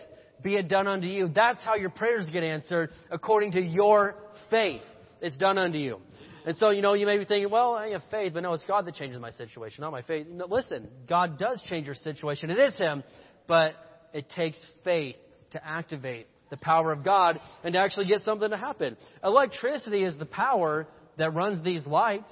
be 0.42 0.56
it 0.56 0.68
done 0.68 0.86
unto 0.86 1.06
you. 1.06 1.28
That's 1.28 1.64
how 1.64 1.76
your 1.76 1.90
prayers 1.90 2.26
get 2.32 2.44
answered, 2.44 2.90
according 3.10 3.52
to 3.52 3.60
your 3.60 4.14
faith. 4.50 4.82
It's 5.20 5.36
done 5.36 5.58
unto 5.58 5.78
you. 5.78 6.00
And 6.44 6.56
so, 6.58 6.70
you 6.70 6.82
know, 6.82 6.92
you 6.94 7.06
may 7.06 7.18
be 7.18 7.24
thinking, 7.24 7.50
well, 7.50 7.74
I 7.74 7.88
have 7.88 8.02
faith, 8.10 8.34
but 8.34 8.42
no, 8.44 8.52
it's 8.52 8.62
God 8.62 8.86
that 8.86 8.94
changes 8.94 9.20
my 9.20 9.30
situation, 9.32 9.82
not 9.82 9.90
my 9.90 10.02
faith. 10.02 10.28
No, 10.28 10.46
listen, 10.46 10.88
God 11.08 11.38
does 11.38 11.60
change 11.66 11.86
your 11.86 11.96
situation. 11.96 12.50
It 12.50 12.58
is 12.58 12.76
Him, 12.76 13.02
but 13.48 13.74
it 14.12 14.30
takes 14.30 14.58
faith 14.84 15.16
to 15.52 15.66
activate 15.66 16.28
the 16.50 16.56
power 16.58 16.92
of 16.92 17.02
God 17.02 17.40
and 17.64 17.72
to 17.72 17.80
actually 17.80 18.06
get 18.06 18.20
something 18.20 18.50
to 18.50 18.56
happen. 18.56 18.96
Electricity 19.24 20.04
is 20.04 20.16
the 20.18 20.26
power 20.26 20.86
that 21.18 21.34
runs 21.34 21.64
these 21.64 21.84
lights. 21.86 22.30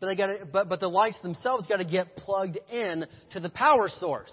But, 0.00 0.06
they 0.06 0.16
gotta, 0.16 0.38
but, 0.50 0.68
but 0.68 0.80
the 0.80 0.88
lights 0.88 1.18
themselves 1.20 1.66
got 1.66 1.78
to 1.78 1.84
get 1.84 2.16
plugged 2.16 2.58
in 2.70 3.06
to 3.32 3.40
the 3.40 3.48
power 3.48 3.88
source. 3.88 4.32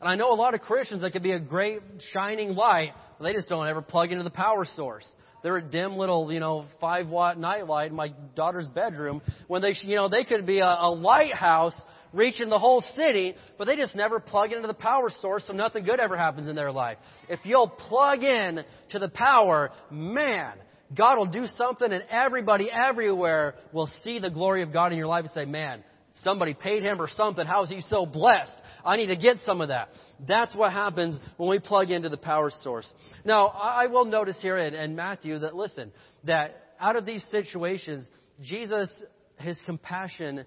And 0.00 0.08
I 0.08 0.16
know 0.16 0.32
a 0.32 0.34
lot 0.34 0.54
of 0.54 0.60
Christians 0.60 1.02
that 1.02 1.12
could 1.12 1.22
be 1.22 1.32
a 1.32 1.40
great 1.40 1.80
shining 2.12 2.54
light, 2.54 2.90
but 3.18 3.24
they 3.24 3.32
just 3.32 3.48
don't 3.48 3.66
ever 3.66 3.80
plug 3.80 4.12
into 4.12 4.24
the 4.24 4.30
power 4.30 4.66
source. 4.76 5.06
They're 5.42 5.56
a 5.58 5.62
dim 5.62 5.96
little, 5.96 6.32
you 6.32 6.40
know, 6.40 6.64
five 6.80 7.08
watt 7.08 7.38
night 7.38 7.66
light 7.66 7.90
in 7.90 7.96
my 7.96 8.12
daughter's 8.34 8.66
bedroom 8.66 9.22
when 9.46 9.62
they, 9.62 9.74
you 9.82 9.94
know, 9.94 10.08
they 10.08 10.24
could 10.24 10.46
be 10.46 10.58
a, 10.58 10.66
a 10.66 10.90
lighthouse 10.90 11.78
reaching 12.14 12.48
the 12.48 12.58
whole 12.58 12.80
city, 12.94 13.34
but 13.58 13.66
they 13.66 13.76
just 13.76 13.94
never 13.94 14.20
plug 14.20 14.52
into 14.52 14.66
the 14.66 14.74
power 14.74 15.10
source, 15.20 15.46
so 15.46 15.52
nothing 15.52 15.84
good 15.84 16.00
ever 16.00 16.16
happens 16.16 16.48
in 16.48 16.56
their 16.56 16.72
life. 16.72 16.96
If 17.28 17.40
you'll 17.44 17.68
plug 17.68 18.22
in 18.22 18.64
to 18.90 18.98
the 18.98 19.08
power, 19.08 19.70
man, 19.90 20.54
God 20.94 21.18
will 21.18 21.26
do 21.26 21.46
something 21.58 21.92
and 21.92 22.04
everybody 22.10 22.70
everywhere 22.70 23.54
will 23.72 23.88
see 24.02 24.18
the 24.18 24.30
glory 24.30 24.62
of 24.62 24.72
God 24.72 24.92
in 24.92 24.98
your 24.98 25.06
life 25.06 25.24
and 25.24 25.32
say, 25.32 25.44
man, 25.44 25.82
somebody 26.22 26.54
paid 26.54 26.82
him 26.82 27.00
or 27.00 27.08
something. 27.08 27.46
How 27.46 27.62
is 27.64 27.70
he 27.70 27.80
so 27.80 28.06
blessed? 28.06 28.52
I 28.84 28.96
need 28.96 29.06
to 29.06 29.16
get 29.16 29.38
some 29.44 29.60
of 29.60 29.68
that. 29.68 29.88
That's 30.26 30.54
what 30.54 30.72
happens 30.72 31.18
when 31.36 31.48
we 31.48 31.58
plug 31.58 31.90
into 31.90 32.08
the 32.08 32.16
power 32.16 32.50
source. 32.62 32.90
Now, 33.24 33.48
I 33.48 33.86
will 33.86 34.04
notice 34.04 34.36
here 34.40 34.58
in, 34.58 34.74
in 34.74 34.94
Matthew 34.94 35.38
that, 35.40 35.56
listen, 35.56 35.92
that 36.24 36.60
out 36.78 36.96
of 36.96 37.06
these 37.06 37.24
situations, 37.30 38.08
Jesus, 38.42 38.92
his 39.38 39.58
compassion 39.66 40.44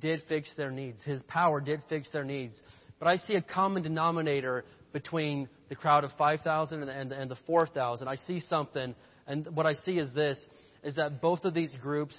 did 0.00 0.22
fix 0.28 0.52
their 0.56 0.70
needs. 0.70 1.02
His 1.04 1.22
power 1.22 1.60
did 1.60 1.82
fix 1.88 2.10
their 2.10 2.24
needs. 2.24 2.60
But 2.98 3.08
I 3.08 3.16
see 3.18 3.34
a 3.34 3.42
common 3.42 3.82
denominator 3.82 4.64
between 4.92 5.48
the 5.68 5.76
crowd 5.76 6.04
of 6.04 6.10
5,000 6.18 6.82
and, 6.82 6.90
and, 6.90 7.12
and 7.12 7.30
the 7.30 7.36
4,000. 7.46 8.08
I 8.08 8.16
see 8.16 8.40
something 8.40 8.94
and 9.28 9.54
what 9.54 9.66
I 9.66 9.74
see 9.74 9.98
is 9.98 10.12
this 10.12 10.38
is 10.82 10.96
that 10.96 11.20
both 11.20 11.44
of 11.44 11.54
these 11.54 11.74
groups 11.82 12.16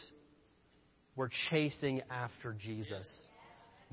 were 1.15 1.29
chasing 1.49 2.01
after 2.09 2.53
Jesus. 2.53 3.07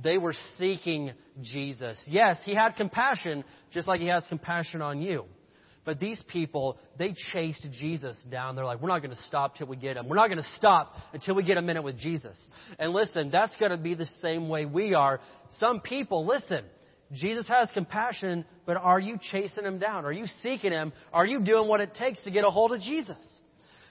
They 0.02 0.18
were 0.18 0.34
seeking 0.58 1.12
Jesus. 1.42 1.98
Yes, 2.06 2.38
he 2.44 2.54
had 2.54 2.76
compassion, 2.76 3.44
just 3.72 3.88
like 3.88 4.00
he 4.00 4.08
has 4.08 4.24
compassion 4.28 4.82
on 4.82 5.00
you. 5.00 5.24
But 5.86 6.00
these 6.00 6.20
people, 6.26 6.78
they 6.98 7.14
chased 7.32 7.66
Jesus 7.78 8.16
down. 8.28 8.56
They're 8.56 8.64
like, 8.64 8.82
we're 8.82 8.88
not 8.88 9.02
going 9.02 9.14
to 9.14 9.22
stop 9.22 9.56
till 9.56 9.68
we 9.68 9.76
get 9.76 9.96
him. 9.96 10.08
We're 10.08 10.16
not 10.16 10.26
going 10.26 10.42
to 10.42 10.48
stop 10.56 10.92
until 11.12 11.36
we 11.36 11.44
get 11.44 11.58
a 11.58 11.62
minute 11.62 11.82
with 11.82 11.96
Jesus. 11.96 12.36
And 12.78 12.92
listen, 12.92 13.30
that's 13.30 13.54
going 13.56 13.70
to 13.70 13.76
be 13.76 13.94
the 13.94 14.08
same 14.20 14.48
way 14.48 14.66
we 14.66 14.94
are. 14.94 15.20
Some 15.60 15.80
people, 15.80 16.26
listen, 16.26 16.64
Jesus 17.12 17.46
has 17.48 17.70
compassion, 17.72 18.44
but 18.64 18.76
are 18.76 18.98
you 18.98 19.18
chasing 19.30 19.64
him 19.64 19.78
down? 19.78 20.04
Are 20.04 20.12
you 20.12 20.26
seeking 20.42 20.72
him? 20.72 20.92
Are 21.12 21.26
you 21.26 21.40
doing 21.40 21.68
what 21.68 21.80
it 21.80 21.94
takes 21.94 22.22
to 22.24 22.30
get 22.30 22.44
a 22.44 22.50
hold 22.50 22.72
of 22.72 22.80
Jesus? 22.80 23.16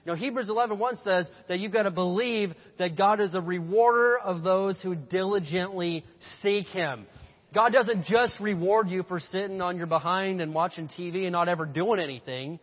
You 0.05 0.11
know, 0.11 0.15
Hebrews 0.15 0.49
11:1 0.49 1.03
says 1.03 1.27
that 1.47 1.59
you've 1.59 1.71
got 1.71 1.83
to 1.83 1.91
believe 1.91 2.53
that 2.77 2.95
God 2.95 3.19
is 3.19 3.33
a 3.33 3.41
rewarder 3.41 4.17
of 4.19 4.43
those 4.43 4.79
who 4.81 4.95
diligently 4.95 6.03
seek 6.41 6.67
Him. 6.67 7.07
God 7.53 7.71
doesn't 7.71 8.05
just 8.05 8.39
reward 8.39 8.89
you 8.89 9.03
for 9.03 9.19
sitting 9.19 9.61
on 9.61 9.77
your 9.77 9.87
behind 9.87 10.41
and 10.41 10.53
watching 10.53 10.89
TV 10.89 11.23
and 11.23 11.31
not 11.31 11.47
ever 11.47 11.65
doing 11.65 11.99
anything. 11.99 12.59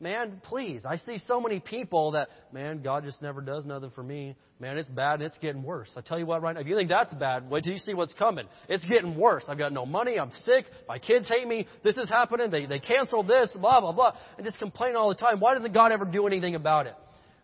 Man, 0.00 0.40
please. 0.44 0.84
I 0.84 0.96
see 0.96 1.18
so 1.18 1.40
many 1.40 1.60
people 1.60 2.12
that, 2.12 2.28
man, 2.52 2.82
God 2.82 3.04
just 3.04 3.22
never 3.22 3.40
does 3.40 3.64
nothing 3.64 3.90
for 3.94 4.02
me. 4.02 4.36
Man, 4.58 4.76
it's 4.76 4.88
bad 4.88 5.14
and 5.14 5.22
it's 5.22 5.38
getting 5.38 5.62
worse. 5.62 5.90
I 5.96 6.00
tell 6.00 6.18
you 6.18 6.26
what, 6.26 6.42
right 6.42 6.54
now, 6.54 6.60
if 6.60 6.66
you 6.66 6.74
think 6.74 6.88
that's 6.88 7.14
bad, 7.14 7.48
wait 7.48 7.64
till 7.64 7.72
you 7.72 7.78
see 7.78 7.94
what's 7.94 8.14
coming. 8.14 8.46
It's 8.68 8.84
getting 8.86 9.16
worse. 9.16 9.44
I've 9.48 9.58
got 9.58 9.72
no 9.72 9.86
money. 9.86 10.18
I'm 10.18 10.32
sick. 10.32 10.64
My 10.88 10.98
kids 10.98 11.28
hate 11.28 11.46
me. 11.46 11.66
This 11.82 11.96
is 11.96 12.08
happening. 12.08 12.50
They, 12.50 12.66
they 12.66 12.80
canceled 12.80 13.28
this, 13.28 13.50
blah, 13.58 13.80
blah, 13.80 13.92
blah. 13.92 14.16
And 14.36 14.44
just 14.44 14.58
complain 14.58 14.96
all 14.96 15.08
the 15.08 15.14
time. 15.14 15.38
Why 15.38 15.54
doesn't 15.54 15.72
God 15.72 15.92
ever 15.92 16.04
do 16.04 16.26
anything 16.26 16.54
about 16.54 16.86
it? 16.86 16.94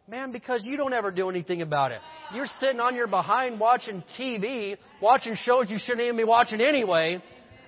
Man, 0.08 0.32
because 0.32 0.64
you 0.64 0.76
don't 0.76 0.92
ever 0.92 1.12
do 1.12 1.30
anything 1.30 1.62
about 1.62 1.92
it. 1.92 2.00
You're 2.34 2.48
sitting 2.58 2.80
on 2.80 2.96
your 2.96 3.06
behind 3.06 3.60
watching 3.60 4.02
TV, 4.18 4.76
watching 5.00 5.36
shows 5.36 5.70
you 5.70 5.78
shouldn't 5.78 6.02
even 6.02 6.16
be 6.16 6.24
watching 6.24 6.60
anyway, 6.60 7.22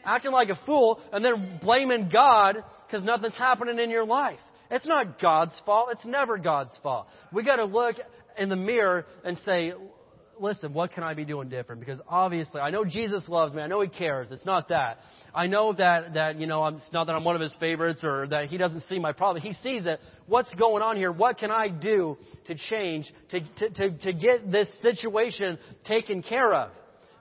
acting 0.05 0.33
like 0.33 0.49
a 0.49 0.59
fool, 0.66 1.01
and 1.12 1.24
then 1.24 1.61
blaming 1.62 2.11
God 2.12 2.57
because 2.87 3.05
nothing's 3.05 3.39
happening 3.39 3.78
in 3.78 3.91
your 3.91 4.05
life. 4.05 4.41
It's 4.73 4.87
not 4.87 5.20
God's 5.20 5.61
fault. 5.66 5.91
It's 5.93 6.07
never 6.07 6.39
God's 6.39 6.77
fault. 6.83 7.07
We 7.31 7.45
got 7.45 7.57
to 7.57 7.64
look 7.64 7.97
in 8.39 8.49
the 8.49 8.57
mirror 8.57 9.05
and 9.23 9.37
say, 9.39 9.75
listen, 10.41 10.73
what 10.73 10.93
can 10.93 11.03
I 11.03 11.12
be 11.12 11.27
doing 11.27 11.51
different? 11.51 11.81
Because 11.81 12.01
obviously, 12.09 12.59
I 12.59 12.70
know 12.70 12.85
Jesus 12.85 13.29
loves 13.29 13.55
me. 13.55 13.61
I 13.61 13.66
know 13.66 13.83
He 13.83 13.89
cares. 13.89 14.31
It's 14.31 14.47
not 14.47 14.70
that. 14.70 14.99
I 15.35 15.47
know 15.47 15.75
that, 15.75 16.14
that, 16.14 16.41
you 16.41 16.47
know, 16.47 16.62
I'm, 16.62 16.77
it's 16.77 16.93
not 16.93 17.07
that 17.07 17.14
I'm 17.14 17.23
one 17.23 17.37
of 17.37 17.43
His 17.43 17.55
favorites 17.61 18.03
or 18.03 18.27
that 18.29 18.47
He 18.47 18.57
doesn't 18.57 18.85
see 18.89 18.99
my 18.99 19.12
problem. 19.12 19.43
He 19.43 19.53
sees 19.53 19.85
it. 19.85 20.01
What's 20.27 20.53
going 20.55 20.83
on 20.83 20.97
here? 20.97 21.12
What 21.12 21.37
can 21.37 21.51
I 21.51 21.68
do 21.68 22.16
to 22.47 22.55
change, 22.55 23.12
to, 23.31 23.41
to, 23.41 23.70
to, 23.70 23.99
to 23.99 24.12
get 24.14 24.51
this 24.51 24.75
situation 24.81 25.59
taken 25.85 26.23
care 26.23 26.53
of? 26.55 26.70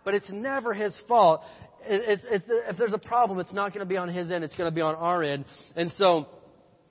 But 0.06 0.14
it's 0.14 0.30
never 0.30 0.74
His 0.74 1.00
fault. 1.06 1.42
It's, 1.86 2.24
it's, 2.30 2.46
if 2.48 2.78
there's 2.78 2.94
a 2.94 2.98
problem, 2.98 3.40
it's 3.40 3.54
not 3.54 3.74
going 3.74 3.86
to 3.86 3.90
be 3.90 3.98
on 3.98 4.08
His 4.08 4.32
end. 4.32 4.46
It's 4.46 4.56
going 4.56 4.70
to 4.70 4.76
be 4.76 4.82
on 4.82 4.96
our 4.96 5.22
end. 5.22 5.44
And 5.76 5.92
so, 5.92 6.28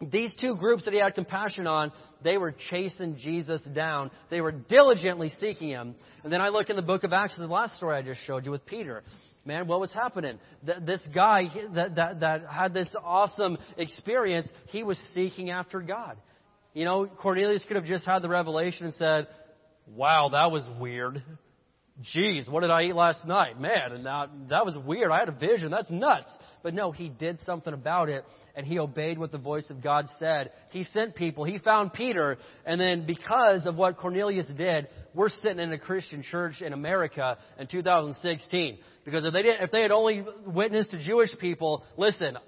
these 0.01 0.35
two 0.41 0.57
groups 0.57 0.85
that 0.85 0.95
he 0.95 1.01
had 1.01 1.15
compassion 1.15 1.67
on, 1.67 1.93
they 2.23 2.39
were 2.39 2.55
chasing 2.71 3.17
Jesus 3.19 3.61
down. 3.75 4.11
They 4.31 4.41
were 4.41 4.53
diligently 4.53 5.31
seeking 5.41 5.69
him. 5.69 5.95
And 6.25 6.33
then 6.33 6.41
I 6.41 6.49
look 6.49 6.71
in 6.71 6.77
the 6.77 6.83
book 6.83 7.05
of 7.05 7.13
Acts, 7.13 7.37
the 7.37 7.47
last 7.47 7.77
story 7.77 7.97
I 7.97 8.03
just 8.03 8.25
showed 8.27 8.45
you 8.45 8.51
with 8.51 8.65
Peter. 8.65 9.03
Man, 9.45 9.67
what 9.67 9.81
was 9.81 9.93
happening? 9.93 10.39
This 10.63 11.03
guy 11.15 11.45
that, 11.75 11.97
that, 11.97 12.21
that 12.21 12.47
had 12.47 12.75
this 12.75 12.95
awesome 13.03 13.59
experience, 13.77 14.51
he 14.67 14.83
was 14.83 14.99
seeking 15.15 15.51
after 15.51 15.81
God. 15.81 16.17
You 16.73 16.85
know, 16.85 17.07
Cornelius 17.07 17.65
could 17.67 17.77
have 17.77 17.87
just 17.87 18.07
had 18.07 18.21
the 18.21 18.29
revelation 18.29 18.85
and 18.85 18.95
said, 18.95 19.27
wow, 19.89 20.31
that 20.31 20.51
was 20.51 20.67
weird. 20.79 21.23
Geez, 22.03 22.49
what 22.49 22.61
did 22.61 22.71
I 22.71 22.85
eat 22.85 22.95
last 22.95 23.27
night? 23.27 23.61
Man, 23.61 23.93
and 23.93 24.07
that, 24.07 24.31
that 24.49 24.65
was 24.65 24.77
weird. 24.87 25.11
I 25.11 25.19
had 25.19 25.29
a 25.29 25.33
vision. 25.33 25.71
That's 25.71 25.91
nuts. 25.91 26.31
But 26.63 26.73
no, 26.73 26.93
he 26.93 27.09
did 27.09 27.41
something 27.41 27.75
about 27.75 28.09
it, 28.09 28.25
and 28.55 28.67
he 28.67 28.79
obeyed 28.79 29.19
what 29.19 29.33
the 29.33 29.39
voice 29.39 29.69
of 29.71 29.83
God 29.83 30.07
said. 30.19 30.51
He 30.71 30.85
sent 30.85 31.15
people. 31.15 31.45
He 31.45 31.59
found 31.59 31.93
Peter, 31.93 32.39
and 32.65 32.81
then 32.81 33.07
because 33.07 33.67
of 33.67 33.77
what 33.77 33.99
Cornelius 33.99 34.51
did, 34.57 34.89
we're 35.15 35.29
sitting 35.29 35.59
in 35.59 35.73
a 35.73 35.79
Christian 35.79 36.23
church 36.23 36.63
in 36.63 36.73
America 36.73 37.37
in 37.59 37.67
2016. 37.67 38.79
Because 39.05 39.25
if 39.25 39.33
they 39.33 39.43
didn't, 39.43 39.63
if 39.63 39.71
they 39.71 39.83
had 39.83 39.91
only 39.91 40.25
witnessed 40.47 40.93
to 40.93 41.05
Jewish 41.05 41.31
people, 41.39 41.85
listen, 41.99 42.39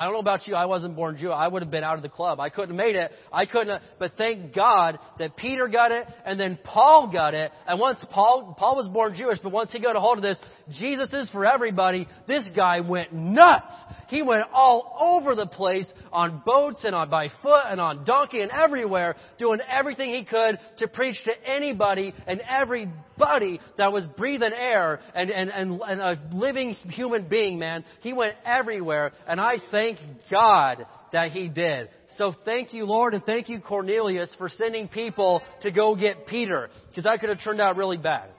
I 0.00 0.04
don't 0.04 0.14
know 0.14 0.20
about 0.20 0.46
you. 0.46 0.54
I 0.54 0.64
wasn't 0.64 0.96
born 0.96 1.18
Jew. 1.18 1.30
I 1.30 1.46
would 1.46 1.60
have 1.60 1.70
been 1.70 1.84
out 1.84 1.96
of 1.96 2.02
the 2.02 2.08
club. 2.08 2.40
I 2.40 2.48
couldn't 2.48 2.70
have 2.70 2.76
made 2.76 2.96
it. 2.96 3.10
I 3.30 3.44
couldn't. 3.44 3.68
Have, 3.68 3.82
but 3.98 4.12
thank 4.16 4.54
God 4.54 4.98
that 5.18 5.36
Peter 5.36 5.68
got 5.68 5.92
it, 5.92 6.06
and 6.24 6.40
then 6.40 6.58
Paul 6.64 7.12
got 7.12 7.34
it. 7.34 7.52
And 7.68 7.78
once 7.78 8.02
Paul, 8.10 8.56
Paul 8.58 8.76
was 8.76 8.88
born 8.88 9.14
Jewish, 9.14 9.40
but 9.42 9.52
once 9.52 9.72
he 9.72 9.78
got 9.78 9.96
a 9.96 10.00
hold 10.00 10.16
of 10.16 10.22
this, 10.22 10.40
Jesus 10.70 11.12
is 11.12 11.28
for 11.28 11.44
everybody. 11.44 12.08
This 12.26 12.48
guy 12.56 12.80
went 12.80 13.12
nuts. 13.12 13.74
He 14.10 14.22
went 14.22 14.46
all 14.52 14.96
over 14.98 15.36
the 15.36 15.46
place 15.46 15.86
on 16.12 16.42
boats 16.44 16.82
and 16.82 16.96
on 16.96 17.08
by 17.10 17.28
foot 17.42 17.62
and 17.66 17.80
on 17.80 18.04
donkey 18.04 18.40
and 18.40 18.50
everywhere, 18.50 19.14
doing 19.38 19.60
everything 19.68 20.12
he 20.12 20.24
could 20.24 20.58
to 20.78 20.88
preach 20.88 21.14
to 21.24 21.32
anybody 21.48 22.12
and 22.26 22.40
everybody 22.40 23.60
that 23.78 23.92
was 23.92 24.04
breathing 24.18 24.52
air 24.52 24.98
and, 25.14 25.30
and, 25.30 25.50
and, 25.50 25.80
and 25.80 26.00
a 26.00 26.20
living 26.32 26.70
human 26.70 27.28
being, 27.28 27.60
man. 27.60 27.84
He 28.00 28.12
went 28.12 28.34
everywhere, 28.44 29.12
and 29.28 29.40
I 29.40 29.58
thank 29.70 29.98
God 30.28 30.84
that 31.12 31.30
he 31.30 31.46
did. 31.46 31.88
So 32.16 32.34
thank 32.44 32.74
you, 32.74 32.86
Lord, 32.86 33.14
and 33.14 33.24
thank 33.24 33.48
you, 33.48 33.60
Cornelius, 33.60 34.32
for 34.38 34.48
sending 34.48 34.88
people 34.88 35.40
to 35.62 35.70
go 35.70 35.94
get 35.94 36.26
Peter, 36.26 36.68
because 36.88 37.04
that 37.04 37.20
could 37.20 37.28
have 37.28 37.42
turned 37.44 37.60
out 37.60 37.76
really 37.76 37.98
bad. 37.98 38.30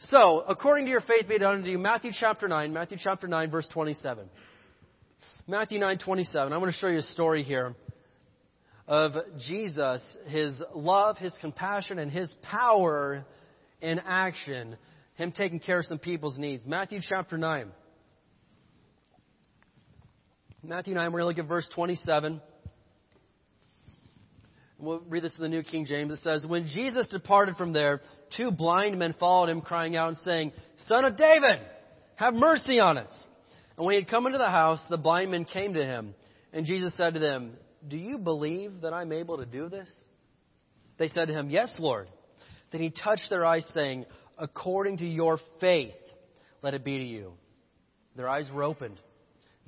So, 0.00 0.44
according 0.48 0.86
to 0.86 0.90
your 0.90 1.00
faith 1.00 1.28
be 1.28 1.38
done 1.38 1.56
unto 1.56 1.70
you, 1.70 1.78
Matthew 1.78 2.12
chapter 2.18 2.48
9, 2.48 2.72
Matthew 2.72 2.96
chapter 3.02 3.26
9, 3.26 3.50
verse 3.50 3.68
27. 3.70 4.30
Matthew 5.50 5.80
9:27. 5.80 6.34
I'm 6.34 6.50
going 6.50 6.70
to 6.70 6.72
show 6.72 6.88
you 6.88 6.98
a 6.98 7.02
story 7.02 7.42
here 7.42 7.74
of 8.86 9.12
Jesus, 9.38 10.04
his 10.26 10.62
love, 10.74 11.16
his 11.16 11.32
compassion, 11.40 11.98
and 11.98 12.10
his 12.12 12.30
power 12.42 13.24
in 13.80 13.98
action, 14.00 14.76
him 15.14 15.32
taking 15.32 15.58
care 15.58 15.78
of 15.78 15.86
some 15.86 15.98
people's 15.98 16.36
needs. 16.36 16.66
Matthew 16.66 17.00
chapter 17.00 17.38
9. 17.38 17.70
Matthew 20.62 20.92
9, 20.92 21.12
we're 21.12 21.20
going 21.20 21.34
to 21.34 21.40
look 21.40 21.44
at 21.46 21.48
verse 21.48 21.68
27. 21.74 22.42
We'll 24.78 25.00
read 25.08 25.24
this 25.24 25.34
in 25.38 25.42
the 25.42 25.48
New 25.48 25.62
King 25.62 25.86
James. 25.86 26.12
It 26.12 26.18
says, 26.18 26.44
When 26.44 26.66
Jesus 26.66 27.08
departed 27.08 27.56
from 27.56 27.72
there, 27.72 28.02
two 28.36 28.50
blind 28.50 28.98
men 28.98 29.14
followed 29.18 29.48
him, 29.48 29.62
crying 29.62 29.96
out 29.96 30.08
and 30.08 30.18
saying, 30.18 30.52
Son 30.88 31.06
of 31.06 31.16
David, 31.16 31.60
have 32.16 32.34
mercy 32.34 32.80
on 32.80 32.98
us. 32.98 33.28
And 33.78 33.86
when 33.86 33.94
he 33.94 34.00
had 34.00 34.10
come 34.10 34.26
into 34.26 34.38
the 34.38 34.50
house, 34.50 34.84
the 34.90 34.96
blind 34.96 35.30
men 35.30 35.44
came 35.44 35.74
to 35.74 35.84
him. 35.84 36.14
And 36.52 36.66
Jesus 36.66 36.96
said 36.96 37.14
to 37.14 37.20
them, 37.20 37.52
Do 37.86 37.96
you 37.96 38.18
believe 38.18 38.80
that 38.82 38.92
I'm 38.92 39.12
able 39.12 39.38
to 39.38 39.46
do 39.46 39.68
this? 39.68 39.88
They 40.98 41.06
said 41.06 41.28
to 41.28 41.32
him, 41.32 41.48
Yes, 41.48 41.72
Lord. 41.78 42.08
Then 42.72 42.82
he 42.82 42.90
touched 42.90 43.30
their 43.30 43.46
eyes, 43.46 43.66
saying, 43.72 44.06
According 44.36 44.98
to 44.98 45.06
your 45.06 45.38
faith, 45.60 45.94
let 46.60 46.74
it 46.74 46.84
be 46.84 46.98
to 46.98 47.04
you. 47.04 47.32
Their 48.16 48.28
eyes 48.28 48.50
were 48.52 48.64
opened. 48.64 48.98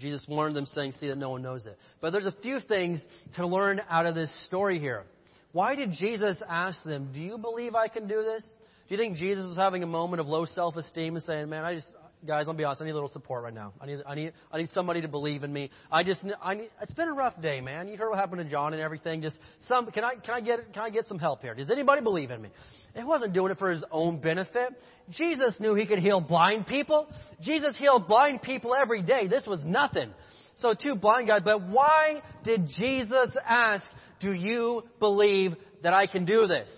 Jesus 0.00 0.26
warned 0.28 0.56
them, 0.56 0.66
saying, 0.66 0.92
See 0.98 1.06
that 1.06 1.16
no 1.16 1.30
one 1.30 1.42
knows 1.42 1.64
it. 1.66 1.78
But 2.00 2.10
there's 2.10 2.26
a 2.26 2.34
few 2.42 2.58
things 2.58 3.00
to 3.36 3.46
learn 3.46 3.80
out 3.88 4.06
of 4.06 4.16
this 4.16 4.34
story 4.46 4.80
here. 4.80 5.04
Why 5.52 5.76
did 5.76 5.92
Jesus 5.92 6.42
ask 6.48 6.82
them, 6.82 7.10
Do 7.14 7.20
you 7.20 7.38
believe 7.38 7.76
I 7.76 7.86
can 7.86 8.08
do 8.08 8.24
this? 8.24 8.42
Do 8.88 8.96
you 8.96 9.00
think 9.00 9.18
Jesus 9.18 9.46
was 9.46 9.56
having 9.56 9.84
a 9.84 9.86
moment 9.86 10.20
of 10.20 10.26
low 10.26 10.46
self 10.46 10.74
esteem 10.74 11.14
and 11.14 11.24
saying, 11.24 11.48
Man, 11.48 11.64
I 11.64 11.76
just, 11.76 11.92
guys, 12.26 12.46
let 12.46 12.54
me 12.54 12.58
be 12.58 12.64
honest. 12.64 12.82
I 12.82 12.84
need 12.84 12.90
a 12.90 12.94
little 12.94 13.08
support 13.08 13.42
right 13.42 13.54
now. 13.54 13.72
I 13.80 13.86
need, 13.86 13.98
I 14.06 14.14
need, 14.14 14.32
I 14.52 14.58
need 14.58 14.70
somebody 14.70 15.00
to 15.02 15.08
believe 15.08 15.42
in 15.44 15.52
me. 15.52 15.70
I 15.90 16.02
just, 16.02 16.20
I 16.42 16.54
need, 16.54 16.70
it's 16.80 16.92
been 16.92 17.08
a 17.08 17.12
rough 17.12 17.40
day, 17.40 17.60
man. 17.60 17.88
You 17.88 17.96
heard 17.96 18.10
what 18.10 18.18
happened 18.18 18.42
to 18.42 18.50
John 18.50 18.72
and 18.72 18.82
everything. 18.82 19.22
Just 19.22 19.38
some, 19.66 19.90
can 19.90 20.04
I, 20.04 20.14
can 20.16 20.34
I 20.34 20.40
get, 20.40 20.72
can 20.72 20.82
I 20.82 20.90
get 20.90 21.06
some 21.06 21.18
help 21.18 21.42
here? 21.42 21.54
Does 21.54 21.70
anybody 21.70 22.02
believe 22.02 22.30
in 22.30 22.42
me? 22.42 22.50
He 22.94 23.04
wasn't 23.04 23.32
doing 23.32 23.52
it 23.52 23.58
for 23.58 23.70
his 23.70 23.84
own 23.90 24.20
benefit. 24.20 24.70
Jesus 25.10 25.56
knew 25.60 25.74
he 25.74 25.86
could 25.86 26.00
heal 26.00 26.20
blind 26.20 26.66
people. 26.66 27.08
Jesus 27.40 27.76
healed 27.76 28.06
blind 28.06 28.42
people 28.42 28.74
every 28.74 29.02
day. 29.02 29.26
This 29.26 29.46
was 29.46 29.60
nothing. 29.64 30.10
So 30.56 30.74
two 30.74 30.94
blind 30.94 31.28
guys, 31.28 31.40
but 31.44 31.68
why 31.68 32.22
did 32.44 32.68
Jesus 32.76 33.34
ask, 33.46 33.84
do 34.20 34.32
you 34.32 34.82
believe 34.98 35.54
that 35.82 35.94
I 35.94 36.06
can 36.06 36.24
do 36.24 36.46
this? 36.46 36.68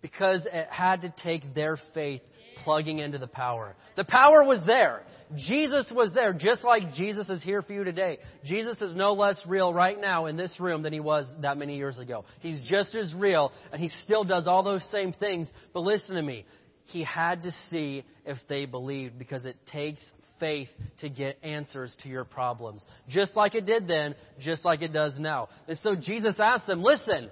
Because 0.00 0.46
it 0.50 0.68
had 0.70 1.02
to 1.02 1.14
take 1.22 1.54
their 1.54 1.78
faith 1.92 2.22
plugging 2.64 2.98
into 2.98 3.18
the 3.18 3.26
power. 3.26 3.76
The 3.96 4.04
power 4.04 4.42
was 4.42 4.60
there. 4.66 5.02
Jesus 5.36 5.90
was 5.94 6.12
there, 6.14 6.32
just 6.32 6.64
like 6.64 6.94
Jesus 6.94 7.28
is 7.28 7.42
here 7.42 7.62
for 7.62 7.72
you 7.72 7.84
today. 7.84 8.18
Jesus 8.44 8.80
is 8.80 8.96
no 8.96 9.14
less 9.14 9.40
real 9.46 9.72
right 9.72 10.00
now 10.00 10.26
in 10.26 10.36
this 10.36 10.54
room 10.58 10.82
than 10.82 10.92
he 10.92 11.00
was 11.00 11.30
that 11.40 11.56
many 11.56 11.76
years 11.76 11.98
ago. 11.98 12.24
He's 12.40 12.60
just 12.62 12.94
as 12.94 13.12
real, 13.14 13.52
and 13.72 13.80
he 13.80 13.88
still 14.04 14.24
does 14.24 14.46
all 14.46 14.62
those 14.62 14.84
same 14.90 15.12
things. 15.12 15.50
But 15.72 15.80
listen 15.80 16.14
to 16.14 16.22
me. 16.22 16.44
He 16.86 17.02
had 17.04 17.42
to 17.44 17.50
see 17.68 18.04
if 18.26 18.38
they 18.48 18.66
believed 18.66 19.18
because 19.18 19.44
it 19.44 19.56
takes 19.72 20.02
faith 20.38 20.68
to 21.00 21.08
get 21.08 21.38
answers 21.42 21.94
to 22.02 22.08
your 22.08 22.24
problems. 22.24 22.84
Just 23.08 23.34
like 23.36 23.54
it 23.54 23.66
did 23.66 23.88
then, 23.88 24.14
just 24.40 24.64
like 24.64 24.82
it 24.82 24.92
does 24.92 25.14
now. 25.18 25.48
And 25.66 25.78
so 25.78 25.94
Jesus 25.94 26.36
asked 26.38 26.66
them, 26.66 26.82
listen, 26.82 27.30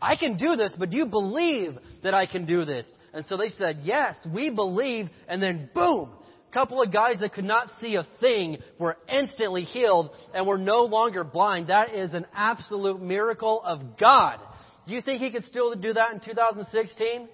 I 0.00 0.16
can 0.16 0.36
do 0.36 0.56
this, 0.56 0.74
but 0.78 0.90
do 0.90 0.96
you 0.96 1.06
believe 1.06 1.78
that 2.02 2.14
I 2.14 2.26
can 2.26 2.44
do 2.44 2.64
this? 2.64 2.90
And 3.14 3.24
so 3.26 3.36
they 3.36 3.48
said, 3.48 3.80
Yes, 3.82 4.14
we 4.32 4.50
believe. 4.50 5.08
And 5.26 5.42
then, 5.42 5.70
boom, 5.74 6.10
a 6.50 6.52
couple 6.52 6.82
of 6.82 6.92
guys 6.92 7.20
that 7.20 7.32
could 7.32 7.44
not 7.44 7.68
see 7.80 7.94
a 7.94 8.06
thing 8.20 8.58
were 8.78 8.98
instantly 9.08 9.62
healed 9.62 10.10
and 10.34 10.46
were 10.46 10.58
no 10.58 10.84
longer 10.84 11.24
blind. 11.24 11.68
That 11.68 11.94
is 11.94 12.12
an 12.12 12.26
absolute 12.34 13.00
miracle 13.00 13.62
of 13.64 13.96
God. 13.98 14.38
Do 14.86 14.94
you 14.94 15.00
think 15.00 15.20
He 15.20 15.32
could 15.32 15.44
still 15.44 15.74
do 15.74 15.94
that 15.94 16.12
in 16.12 16.20
2016? 16.20 17.28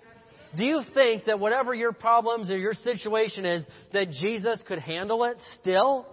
Do 0.56 0.64
you 0.64 0.82
think 0.94 1.24
that 1.24 1.40
whatever 1.40 1.74
your 1.74 1.92
problems 1.92 2.50
or 2.50 2.58
your 2.58 2.74
situation 2.74 3.44
is, 3.44 3.64
that 3.92 4.10
Jesus 4.10 4.62
could 4.68 4.78
handle 4.78 5.24
it 5.24 5.36
still? 5.60 6.06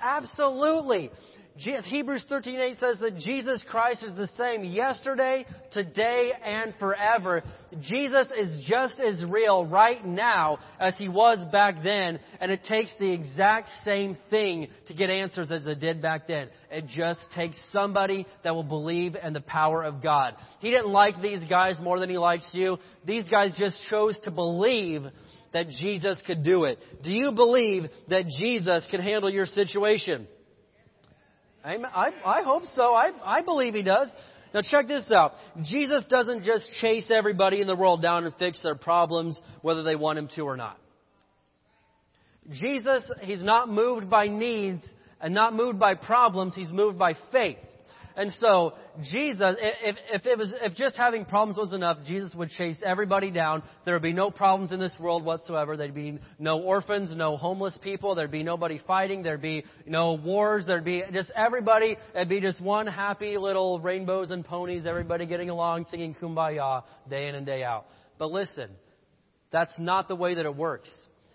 Absolutely. 0.00 1.10
Hebrews 1.56 2.24
13:8 2.30 2.78
says 2.78 2.98
that 3.00 3.18
Jesus 3.18 3.62
Christ 3.68 4.02
is 4.02 4.14
the 4.14 4.26
same 4.38 4.64
yesterday, 4.64 5.44
today, 5.70 6.32
and 6.42 6.74
forever. 6.76 7.42
Jesus 7.80 8.26
is 8.36 8.64
just 8.64 8.98
as 8.98 9.22
real 9.24 9.66
right 9.66 10.04
now 10.04 10.58
as 10.80 10.96
he 10.96 11.08
was 11.08 11.40
back 11.52 11.82
then, 11.82 12.20
and 12.40 12.50
it 12.50 12.64
takes 12.64 12.94
the 12.98 13.10
exact 13.10 13.68
same 13.84 14.16
thing 14.30 14.68
to 14.86 14.94
get 14.94 15.10
answers 15.10 15.50
as 15.50 15.66
it 15.66 15.78
did 15.78 16.00
back 16.00 16.26
then. 16.26 16.48
It 16.70 16.86
just 16.86 17.20
takes 17.34 17.58
somebody 17.70 18.26
that 18.44 18.54
will 18.54 18.62
believe 18.62 19.14
in 19.14 19.34
the 19.34 19.42
power 19.42 19.82
of 19.82 20.02
God. 20.02 20.34
He 20.60 20.70
didn't 20.70 20.92
like 20.92 21.20
these 21.20 21.44
guys 21.44 21.78
more 21.80 22.00
than 22.00 22.08
he 22.08 22.18
likes 22.18 22.48
you. 22.54 22.78
These 23.04 23.28
guys 23.28 23.54
just 23.58 23.76
chose 23.90 24.18
to 24.20 24.30
believe 24.30 25.02
that 25.52 25.68
Jesus 25.68 26.22
could 26.26 26.42
do 26.42 26.64
it. 26.64 26.78
Do 27.02 27.10
you 27.10 27.32
believe 27.32 27.90
that 28.08 28.24
Jesus 28.38 28.86
can 28.90 29.02
handle 29.02 29.28
your 29.28 29.44
situation? 29.44 30.26
I, 31.64 32.12
I 32.24 32.42
hope 32.42 32.64
so. 32.74 32.94
I, 32.94 33.10
I 33.24 33.42
believe 33.42 33.74
he 33.74 33.82
does. 33.82 34.08
Now 34.52 34.60
check 34.62 34.88
this 34.88 35.10
out. 35.10 35.32
Jesus 35.62 36.04
doesn't 36.10 36.44
just 36.44 36.68
chase 36.80 37.10
everybody 37.10 37.60
in 37.60 37.66
the 37.66 37.76
world 37.76 38.02
down 38.02 38.24
and 38.24 38.34
fix 38.36 38.60
their 38.62 38.74
problems, 38.74 39.40
whether 39.62 39.82
they 39.82 39.96
want 39.96 40.18
him 40.18 40.28
to 40.34 40.42
or 40.42 40.56
not. 40.56 40.78
Jesus, 42.50 43.08
he's 43.20 43.42
not 43.42 43.68
moved 43.68 44.10
by 44.10 44.26
needs 44.26 44.84
and 45.20 45.32
not 45.32 45.54
moved 45.54 45.78
by 45.78 45.94
problems. 45.94 46.54
He's 46.54 46.70
moved 46.70 46.98
by 46.98 47.14
faith. 47.30 47.58
And 48.16 48.32
so 48.32 48.74
Jesus, 49.02 49.56
if, 49.58 49.96
if 50.12 50.26
it 50.26 50.38
was, 50.38 50.52
if 50.60 50.74
just 50.74 50.96
having 50.96 51.24
problems 51.24 51.58
was 51.58 51.72
enough, 51.72 51.98
Jesus 52.06 52.34
would 52.34 52.50
chase 52.50 52.78
everybody 52.84 53.30
down. 53.30 53.62
There 53.84 53.94
would 53.94 54.02
be 54.02 54.12
no 54.12 54.30
problems 54.30 54.72
in 54.72 54.80
this 54.80 54.94
world 54.98 55.24
whatsoever. 55.24 55.76
There'd 55.76 55.94
be 55.94 56.18
no 56.38 56.60
orphans, 56.60 57.14
no 57.16 57.36
homeless 57.36 57.78
people. 57.82 58.14
There'd 58.14 58.30
be 58.30 58.42
nobody 58.42 58.80
fighting. 58.86 59.22
There'd 59.22 59.42
be 59.42 59.64
no 59.86 60.14
wars. 60.14 60.64
There'd 60.66 60.84
be 60.84 61.02
just 61.12 61.30
everybody. 61.34 61.96
It'd 62.14 62.28
be 62.28 62.40
just 62.40 62.60
one 62.60 62.86
happy 62.86 63.38
little 63.38 63.80
rainbows 63.80 64.30
and 64.30 64.44
ponies. 64.44 64.86
Everybody 64.86 65.26
getting 65.26 65.50
along, 65.50 65.86
singing 65.90 66.14
kumbaya 66.14 66.82
day 67.08 67.28
in 67.28 67.34
and 67.34 67.46
day 67.46 67.62
out. 67.64 67.86
But 68.18 68.30
listen, 68.30 68.70
that's 69.50 69.72
not 69.78 70.08
the 70.08 70.16
way 70.16 70.34
that 70.34 70.44
it 70.44 70.56
works. 70.56 70.90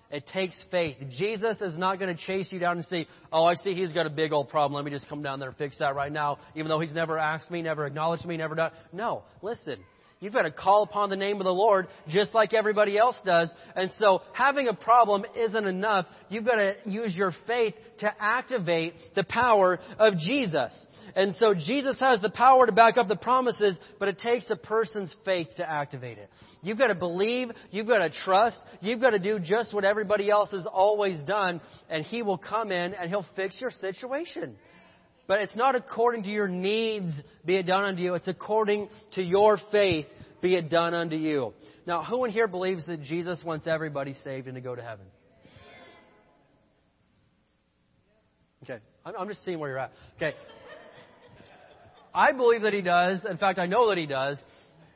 It 0.09 0.25
takes 0.27 0.55
faith. 0.71 0.95
Jesus 1.17 1.59
is 1.59 1.77
not 1.77 1.99
going 1.99 2.15
to 2.15 2.21
chase 2.25 2.47
you 2.51 2.59
down 2.59 2.77
and 2.77 2.85
say, 2.85 3.07
Oh, 3.31 3.43
I 3.43 3.55
see 3.55 3.73
he's 3.73 3.91
got 3.91 4.05
a 4.05 4.09
big 4.09 4.31
old 4.31 4.49
problem. 4.49 4.75
Let 4.75 4.85
me 4.85 4.91
just 4.91 5.09
come 5.09 5.21
down 5.21 5.39
there 5.39 5.49
and 5.49 5.57
fix 5.57 5.79
that 5.79 5.95
right 5.95 6.11
now, 6.11 6.37
even 6.55 6.69
though 6.69 6.79
he's 6.79 6.93
never 6.93 7.17
asked 7.17 7.51
me, 7.51 7.61
never 7.61 7.85
acknowledged 7.85 8.25
me, 8.25 8.37
never 8.37 8.55
done. 8.55 8.71
No, 8.93 9.23
listen. 9.41 9.77
You've 10.19 10.33
got 10.33 10.43
to 10.43 10.51
call 10.51 10.83
upon 10.83 11.09
the 11.09 11.15
name 11.15 11.37
of 11.37 11.43
the 11.45 11.53
Lord 11.53 11.87
just 12.07 12.33
like 12.33 12.53
everybody 12.53 12.97
else 12.97 13.15
does. 13.23 13.49
And 13.75 13.91
so 13.99 14.21
having 14.33 14.67
a 14.67 14.73
problem 14.73 15.25
isn't 15.35 15.65
enough. 15.65 16.07
You've 16.29 16.45
got 16.45 16.55
to 16.55 16.75
use 16.85 17.15
your 17.15 17.33
faith 17.45 17.75
to 17.99 18.11
activate 18.19 18.93
the 19.15 19.23
power 19.23 19.79
of 19.99 20.17
Jesus. 20.17 20.73
And 21.15 21.35
so 21.35 21.53
Jesus 21.53 21.99
has 21.99 22.19
the 22.21 22.29
power 22.29 22.65
to 22.65 22.71
back 22.71 22.97
up 22.97 23.07
the 23.07 23.15
promises, 23.15 23.77
but 23.99 24.07
it 24.07 24.19
takes 24.19 24.49
a 24.49 24.55
person's 24.55 25.15
faith 25.23 25.47
to 25.57 25.69
activate 25.69 26.17
it. 26.17 26.29
You've 26.61 26.77
got 26.77 26.87
to 26.87 26.95
believe, 26.95 27.51
you've 27.71 27.87
got 27.87 27.99
to 27.99 28.09
trust, 28.09 28.59
you've 28.81 29.01
got 29.01 29.11
to 29.11 29.19
do 29.19 29.39
just 29.39 29.73
what 29.73 29.83
everybody 29.83 30.29
else 30.29 30.51
has 30.51 30.65
always 30.65 31.19
done, 31.21 31.61
and 31.89 32.03
He 32.03 32.21
will 32.23 32.37
come 32.37 32.71
in 32.71 32.93
and 32.93 33.09
He'll 33.09 33.25
fix 33.35 33.59
your 33.61 33.71
situation. 33.71 34.55
But 35.27 35.41
it's 35.41 35.55
not 35.55 35.75
according 35.75 36.23
to 36.23 36.29
your 36.29 36.47
needs, 36.47 37.13
be 37.45 37.55
it 37.55 37.63
done 37.63 37.83
unto 37.83 38.01
you. 38.01 38.13
It's 38.15 38.29
according 38.29 38.87
to 39.13 39.21
your 39.21 39.59
faith, 39.71 40.05
be 40.41 40.55
it 40.55 40.69
done 40.69 40.93
unto 40.93 41.17
you. 41.17 41.53
Now, 41.85 42.03
who 42.03 42.23
in 42.23 42.31
here 42.31 42.47
believes 42.47 42.85
that 42.87 43.03
Jesus 43.03 43.43
wants 43.45 43.67
everybody 43.67 44.15
saved 44.23 44.47
and 44.47 44.55
to 44.55 44.61
go 44.61 44.73
to 44.73 44.81
heaven? 44.81 45.05
Okay, 48.63 48.79
I'm 49.05 49.27
just 49.27 49.43
seeing 49.43 49.59
where 49.59 49.69
you're 49.69 49.79
at. 49.79 49.91
Okay. 50.15 50.33
I 52.13 52.31
believe 52.31 52.63
that 52.63 52.73
he 52.73 52.81
does. 52.81 53.23
In 53.29 53.37
fact, 53.37 53.59
I 53.59 53.67
know 53.67 53.89
that 53.89 53.97
he 53.97 54.07
does. 54.07 54.41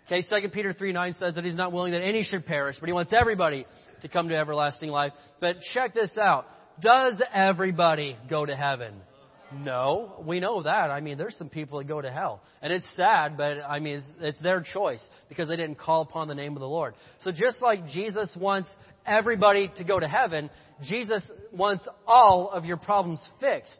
Okay, 0.08 0.24
2 0.28 0.50
Peter 0.50 0.74
3 0.74 0.92
9 0.92 1.16
says 1.20 1.36
that 1.36 1.44
he's 1.44 1.56
not 1.56 1.72
willing 1.72 1.92
that 1.92 2.02
any 2.02 2.24
should 2.24 2.46
perish, 2.46 2.78
but 2.80 2.88
he 2.88 2.94
wants 2.94 3.14
everybody 3.14 3.66
to 4.02 4.08
come 4.08 4.30
to 4.30 4.36
everlasting 4.36 4.90
life. 4.90 5.14
But 5.40 5.58
check 5.74 5.94
this 5.94 6.18
out. 6.18 6.48
Does 6.82 7.22
everybody 7.34 8.18
go 8.30 8.46
to 8.46 8.56
heaven? 8.56 8.96
No, 9.54 10.24
we 10.26 10.40
know 10.40 10.64
that. 10.64 10.92
I 10.92 11.02
mean, 11.02 11.18
there's 11.18 11.36
some 11.36 11.50
people 11.50 11.80
that 11.80 11.88
go 11.88 12.02
to 12.02 12.12
hell. 12.12 12.42
And 12.62 12.72
it's 12.72 12.88
sad, 12.96 13.38
but 13.38 13.58
I 13.68 13.80
mean, 13.80 13.96
it's, 13.96 14.08
it's 14.20 14.40
their 14.40 14.62
choice 14.62 15.02
because 15.30 15.48
they 15.48 15.56
didn't 15.56 15.78
call 15.78 16.02
upon 16.02 16.28
the 16.28 16.36
name 16.36 16.54
of 16.56 16.62
the 16.62 16.68
Lord. 16.68 16.94
So 17.22 17.32
just 17.32 17.62
like 17.62 17.88
Jesus 17.88 18.30
wants 18.40 18.70
everybody 19.06 19.70
to 19.76 19.84
go 19.84 20.00
to 20.00 20.08
heaven, 20.08 20.50
Jesus 20.84 21.24
wants 21.52 21.88
all 22.08 22.50
of 22.50 22.66
your 22.66 22.78
problems 22.78 23.22
fixed. 23.40 23.80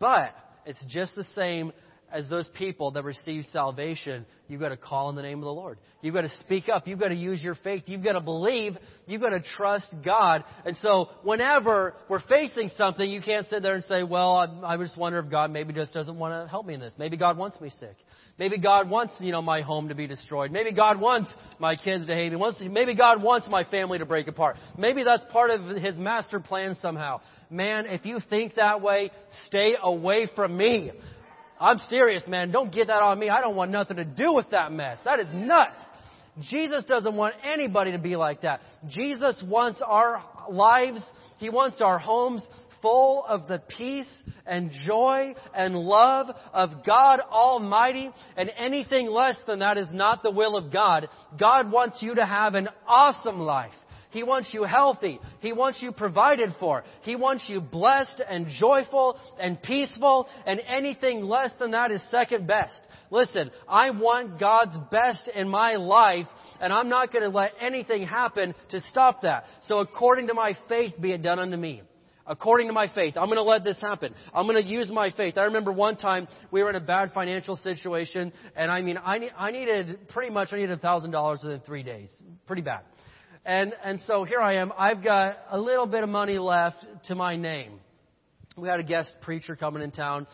But 0.00 0.34
it's 0.64 0.84
just 0.88 1.14
the 1.14 1.24
same 1.36 1.72
as 2.16 2.28
those 2.30 2.48
people 2.56 2.92
that 2.92 3.04
receive 3.04 3.44
salvation, 3.52 4.24
you've 4.48 4.60
got 4.60 4.70
to 4.70 4.76
call 4.76 5.08
on 5.08 5.16
the 5.16 5.22
name 5.22 5.38
of 5.38 5.44
the 5.44 5.52
Lord. 5.52 5.78
You've 6.00 6.14
got 6.14 6.22
to 6.22 6.32
speak 6.40 6.68
up. 6.70 6.88
You've 6.88 6.98
got 6.98 7.08
to 7.08 7.14
use 7.14 7.42
your 7.42 7.56
faith. 7.56 7.82
You've 7.86 8.02
got 8.02 8.14
to 8.14 8.20
believe. 8.20 8.72
You've 9.06 9.20
got 9.20 9.30
to 9.30 9.40
trust 9.40 9.92
God. 10.02 10.42
And 10.64 10.76
so 10.78 11.10
whenever 11.24 11.94
we're 12.08 12.22
facing 12.26 12.70
something, 12.70 13.08
you 13.08 13.20
can't 13.20 13.46
sit 13.46 13.62
there 13.62 13.74
and 13.74 13.84
say, 13.84 14.02
well, 14.02 14.36
I, 14.36 14.74
I 14.74 14.76
just 14.78 14.96
wonder 14.96 15.18
if 15.18 15.30
God 15.30 15.50
maybe 15.50 15.74
just 15.74 15.92
doesn't 15.92 16.18
want 16.18 16.32
to 16.32 16.48
help 16.48 16.64
me 16.64 16.72
in 16.72 16.80
this. 16.80 16.94
Maybe 16.98 17.18
God 17.18 17.36
wants 17.36 17.60
me 17.60 17.68
sick. 17.68 17.96
Maybe 18.38 18.58
God 18.58 18.88
wants, 18.88 19.14
you 19.20 19.32
know, 19.32 19.42
my 19.42 19.60
home 19.60 19.88
to 19.88 19.94
be 19.94 20.06
destroyed. 20.06 20.52
Maybe 20.52 20.72
God 20.72 20.98
wants 20.98 21.32
my 21.58 21.76
kids 21.76 22.06
to 22.06 22.14
hate 22.14 22.32
me. 22.32 22.68
Maybe 22.68 22.94
God 22.94 23.22
wants 23.22 23.46
my 23.50 23.64
family 23.64 23.98
to 23.98 24.06
break 24.06 24.26
apart. 24.28 24.56
Maybe 24.78 25.04
that's 25.04 25.24
part 25.30 25.50
of 25.50 25.76
His 25.76 25.96
master 25.96 26.40
plan 26.40 26.76
somehow. 26.80 27.20
Man, 27.50 27.86
if 27.86 28.04
you 28.04 28.20
think 28.28 28.54
that 28.54 28.80
way, 28.80 29.10
stay 29.46 29.74
away 29.80 30.28
from 30.34 30.56
me. 30.56 30.92
I'm 31.60 31.78
serious, 31.78 32.26
man. 32.26 32.50
Don't 32.50 32.72
get 32.72 32.88
that 32.88 33.02
on 33.02 33.18
me. 33.18 33.28
I 33.28 33.40
don't 33.40 33.56
want 33.56 33.70
nothing 33.70 33.96
to 33.96 34.04
do 34.04 34.32
with 34.32 34.50
that 34.50 34.72
mess. 34.72 34.98
That 35.04 35.20
is 35.20 35.28
nuts. 35.32 35.80
Jesus 36.40 36.84
doesn't 36.84 37.14
want 37.14 37.34
anybody 37.44 37.92
to 37.92 37.98
be 37.98 38.16
like 38.16 38.42
that. 38.42 38.60
Jesus 38.88 39.42
wants 39.46 39.80
our 39.84 40.22
lives, 40.50 41.02
He 41.38 41.48
wants 41.48 41.80
our 41.80 41.98
homes 41.98 42.46
full 42.82 43.24
of 43.26 43.48
the 43.48 43.58
peace 43.58 44.06
and 44.44 44.70
joy 44.86 45.34
and 45.54 45.74
love 45.74 46.28
of 46.52 46.84
God 46.84 47.20
Almighty, 47.20 48.10
and 48.36 48.50
anything 48.56 49.08
less 49.08 49.36
than 49.46 49.60
that 49.60 49.78
is 49.78 49.88
not 49.92 50.22
the 50.22 50.30
will 50.30 50.56
of 50.56 50.70
God. 50.70 51.08
God 51.40 51.72
wants 51.72 52.02
you 52.02 52.14
to 52.14 52.26
have 52.26 52.54
an 52.54 52.68
awesome 52.86 53.40
life. 53.40 53.72
He 54.16 54.22
wants 54.22 54.48
you 54.54 54.62
healthy. 54.62 55.20
He 55.40 55.52
wants 55.52 55.82
you 55.82 55.92
provided 55.92 56.54
for. 56.58 56.84
He 57.02 57.16
wants 57.16 57.44
you 57.50 57.60
blessed 57.60 58.22
and 58.26 58.46
joyful 58.48 59.18
and 59.38 59.62
peaceful, 59.62 60.26
and 60.46 60.58
anything 60.66 61.20
less 61.20 61.52
than 61.58 61.72
that 61.72 61.92
is 61.92 62.02
second 62.10 62.46
best. 62.46 62.80
Listen, 63.10 63.50
I 63.68 63.90
want 63.90 64.40
God's 64.40 64.78
best 64.90 65.28
in 65.28 65.50
my 65.50 65.74
life, 65.74 66.24
and 66.62 66.72
I'm 66.72 66.88
not 66.88 67.12
going 67.12 67.24
to 67.24 67.36
let 67.36 67.52
anything 67.60 68.06
happen 68.06 68.54
to 68.70 68.80
stop 68.80 69.20
that. 69.20 69.44
So 69.64 69.80
according 69.80 70.28
to 70.28 70.34
my 70.34 70.56
faith, 70.66 70.94
be 70.98 71.12
it 71.12 71.20
done 71.20 71.38
unto 71.38 71.58
me 71.58 71.82
according 72.26 72.66
to 72.66 72.72
my 72.72 72.92
faith. 72.92 73.16
I'm 73.16 73.26
going 73.26 73.36
to 73.36 73.42
let 73.42 73.62
this 73.62 73.78
happen. 73.80 74.12
I'm 74.34 74.46
going 74.48 74.60
to 74.60 74.68
use 74.68 74.90
my 74.90 75.12
faith. 75.12 75.38
I 75.38 75.42
remember 75.42 75.70
one 75.70 75.96
time 75.96 76.26
we 76.50 76.60
were 76.62 76.70
in 76.70 76.74
a 76.74 76.80
bad 76.80 77.12
financial 77.12 77.54
situation, 77.54 78.32
and 78.56 78.68
I 78.68 78.82
mean, 78.82 78.98
I, 78.98 79.30
I 79.38 79.52
needed 79.52 80.08
pretty 80.08 80.32
much 80.32 80.48
I 80.52 80.56
needed 80.56 80.80
thousand 80.82 81.12
dollars 81.12 81.40
within 81.44 81.60
three 81.60 81.84
days, 81.84 82.12
pretty 82.46 82.62
bad. 82.62 82.80
And, 83.46 83.74
and 83.84 84.00
so 84.08 84.24
here 84.24 84.40
I 84.40 84.56
am. 84.56 84.72
I've 84.76 85.04
got 85.04 85.38
a 85.52 85.60
little 85.60 85.86
bit 85.86 86.02
of 86.02 86.08
money 86.08 86.36
left 86.36 86.84
to 87.06 87.14
my 87.14 87.36
name. 87.36 87.78
We 88.56 88.66
had 88.66 88.80
a 88.80 88.82
guest 88.82 89.14
preacher 89.22 89.54
coming 89.54 89.84
in 89.84 89.92
town. 89.92 90.26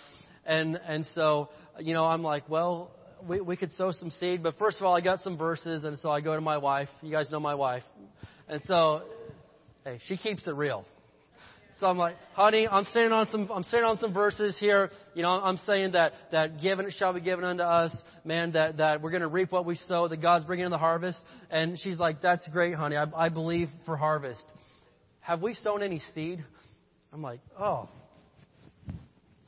And, 0.47 0.81
and 0.89 1.05
so, 1.15 1.51
you 1.79 1.93
know, 1.93 2.07
I'm 2.07 2.23
like, 2.23 2.49
well, 2.49 2.91
we, 3.29 3.43
we 3.43 3.59
could 3.59 3.71
sow 3.73 3.93
some 3.93 4.11
seed. 4.13 4.43
But 4.43 4.57
first 4.59 4.79
of 4.79 4.87
all, 4.87 4.97
I 4.97 5.03
got 5.03 5.21
some 5.21 5.37
verses. 5.37 5.85
And 5.85 5.99
so 5.99 6.09
I 6.09 6.23
go 6.23 6.35
to 6.35 6.41
my 6.41 6.57
wife. 6.57 6.89
You 7.03 7.13
guys 7.13 7.31
know 7.31 7.39
my 7.39 7.55
wife. 7.55 7.83
And 8.49 8.63
so, 8.65 9.03
hey, 9.85 9.99
she 10.07 10.17
keeps 10.17 10.49
it 10.49 10.55
real. 10.55 10.87
So 11.81 11.89
I'm 11.89 11.99
like, 11.99 12.17
honey, 12.33 12.67
I'm 12.67 12.87
standing 12.87 13.13
on 13.13 13.29
some, 13.29 13.51
I'm 13.53 13.65
standing 13.65 13.91
on 13.91 13.99
some 13.99 14.15
verses 14.15 14.57
here. 14.59 14.89
You 15.15 15.23
know, 15.23 15.29
I'm 15.29 15.59
saying 15.59 15.93
that, 15.93 16.13
that 16.31 16.63
given 16.63 16.91
shall 16.91 17.13
be 17.13 17.21
given 17.21 17.45
unto 17.45 17.63
us, 17.63 17.95
man, 18.25 18.53
that, 18.53 18.79
that 18.79 19.03
we're 19.03 19.11
going 19.11 19.23
to 19.23 19.29
reap 19.29 19.53
what 19.53 19.65
we 19.65 19.75
sow, 19.75 20.09
that 20.09 20.21
God's 20.21 20.45
bringing 20.45 20.65
in 20.65 20.71
the 20.71 20.79
harvest. 20.79 21.21
And 21.51 21.79
she's 21.79 21.99
like, 21.99 22.23
that's 22.23 22.47
great, 22.49 22.75
honey. 22.75 22.97
I, 22.97 23.07
I 23.17 23.29
believe 23.29 23.69
for 23.85 23.97
harvest. 23.97 24.45
Have 25.21 25.41
we 25.43 25.55
sown 25.55 25.83
any 25.83 26.01
seed? 26.15 26.45
I'm 27.13 27.23
like, 27.23 27.41
oh, 27.59 27.89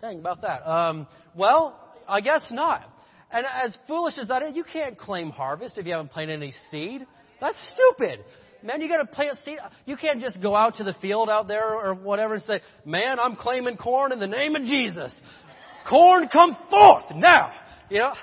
dang 0.01 0.19
about 0.19 0.43
that. 0.43 0.69
Um, 0.69 1.07
well, 1.35 1.81
I 2.07 2.21
guess 2.21 2.47
not. 2.51 2.91
And 3.31 3.47
as 3.47 3.77
foolish 3.89 4.15
as 4.19 4.29
that 4.29 4.43
is, 4.43 4.55
you 4.55 4.65
can't 4.71 4.97
claim 4.99 5.31
harvest 5.31 5.79
if 5.79 5.87
you 5.87 5.93
haven't 5.93 6.13
planted 6.13 6.35
any 6.35 6.53
seed. 6.71 7.07
That's 7.41 7.59
stupid. 7.73 8.25
Man, 8.63 8.81
you 8.81 8.89
got 8.89 8.99
to 8.99 9.07
plant 9.07 9.37
seed. 9.45 9.59
You 9.87 9.97
can't 9.97 10.21
just 10.21 10.41
go 10.41 10.55
out 10.55 10.77
to 10.77 10.85
the 10.85 10.95
field 10.95 11.29
out 11.29 11.49
there 11.49 11.75
or 11.75 11.95
whatever 11.95 12.35
and 12.35 12.43
say, 12.45 12.61
"Man, 12.85 13.19
I'm 13.19 13.37
claiming 13.37 13.77
corn 13.77 14.13
in 14.13 14.21
the 14.21 14.27
name 14.27 14.55
of 14.57 14.63
Jesus. 14.63 15.15
Corn, 15.89 16.29
come 16.33 16.57
forth 16.71 17.15
now." 17.15 17.53
You 17.91 17.99
know, 17.99 18.15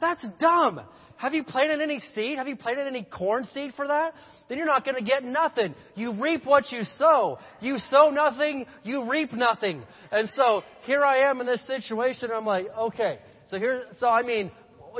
that's 0.00 0.24
dumb. 0.40 0.80
have 1.16 1.34
you 1.34 1.44
planted 1.44 1.80
any 1.80 2.00
seed? 2.14 2.38
Have 2.38 2.48
you 2.48 2.56
planted 2.56 2.86
any 2.86 3.04
corn 3.04 3.44
seed 3.44 3.72
for 3.74 3.86
that? 3.86 4.14
Then 4.48 4.58
you're 4.58 4.66
not 4.66 4.84
going 4.84 4.96
to 4.96 5.02
get 5.02 5.24
nothing. 5.24 5.74
You 5.94 6.20
reap 6.20 6.46
what 6.46 6.70
you 6.70 6.82
sow. 6.98 7.38
You 7.60 7.78
sow 7.78 8.10
nothing, 8.10 8.66
you 8.84 9.10
reap 9.10 9.32
nothing. 9.32 9.82
And 10.12 10.28
so 10.30 10.62
here 10.82 11.04
I 11.04 11.28
am 11.30 11.40
in 11.40 11.46
this 11.46 11.64
situation. 11.66 12.30
I'm 12.34 12.46
like, 12.46 12.66
okay. 12.78 13.18
So 13.48 13.58
here, 13.58 13.84
so 13.98 14.08
I 14.08 14.22
mean, 14.22 14.50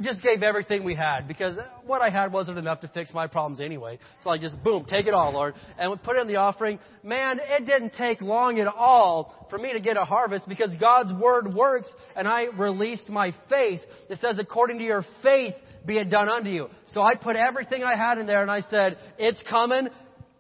just 0.02 0.22
gave 0.22 0.42
everything 0.42 0.84
we 0.84 0.94
had 0.94 1.28
because 1.28 1.56
what 1.86 2.02
I 2.02 2.10
had 2.10 2.32
wasn't 2.32 2.58
enough 2.58 2.80
to 2.80 2.88
fix 2.88 3.12
my 3.12 3.26
problems 3.26 3.60
anyway. 3.60 3.98
So 4.22 4.30
I 4.30 4.38
just, 4.38 4.62
boom, 4.62 4.84
take 4.88 5.06
it 5.06 5.14
all, 5.14 5.32
Lord. 5.32 5.54
And 5.78 5.90
we 5.90 5.96
put 5.98 6.16
in 6.16 6.26
the 6.26 6.36
offering. 6.36 6.78
Man, 7.02 7.40
it 7.42 7.66
didn't 7.66 7.94
take 7.94 8.20
long 8.20 8.58
at 8.58 8.66
all 8.66 9.46
for 9.50 9.58
me 9.58 9.72
to 9.72 9.80
get 9.80 9.96
a 9.96 10.04
harvest 10.04 10.48
because 10.48 10.74
God's 10.80 11.12
word 11.12 11.54
works 11.54 11.88
and 12.14 12.28
I 12.28 12.44
released 12.44 13.08
my 13.08 13.34
faith. 13.48 13.80
It 14.10 14.18
says, 14.18 14.38
according 14.38 14.78
to 14.78 14.84
your 14.84 15.04
faith, 15.22 15.54
be 15.84 15.98
it 15.98 16.10
done 16.10 16.28
unto 16.28 16.50
you. 16.50 16.68
So 16.92 17.02
I 17.02 17.14
put 17.14 17.36
everything 17.36 17.84
I 17.84 17.96
had 17.96 18.18
in 18.18 18.26
there 18.26 18.42
and 18.42 18.50
I 18.50 18.62
said, 18.70 18.98
it's 19.18 19.42
coming 19.48 19.88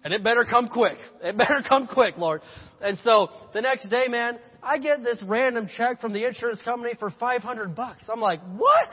and 0.04 0.14
it 0.14 0.22
better 0.22 0.44
come 0.44 0.68
quick. 0.68 0.98
It 1.22 1.36
better 1.36 1.62
come 1.68 1.86
quick, 1.86 2.16
Lord. 2.18 2.42
And 2.80 2.98
so 2.98 3.28
the 3.54 3.60
next 3.60 3.88
day, 3.88 4.06
man, 4.08 4.38
I 4.62 4.78
get 4.78 5.02
this 5.02 5.20
random 5.22 5.68
check 5.76 6.00
from 6.00 6.12
the 6.12 6.26
insurance 6.26 6.60
company 6.62 6.94
for 6.98 7.10
500 7.10 7.74
bucks. 7.74 8.04
I'm 8.12 8.20
like, 8.20 8.40
what? 8.56 8.88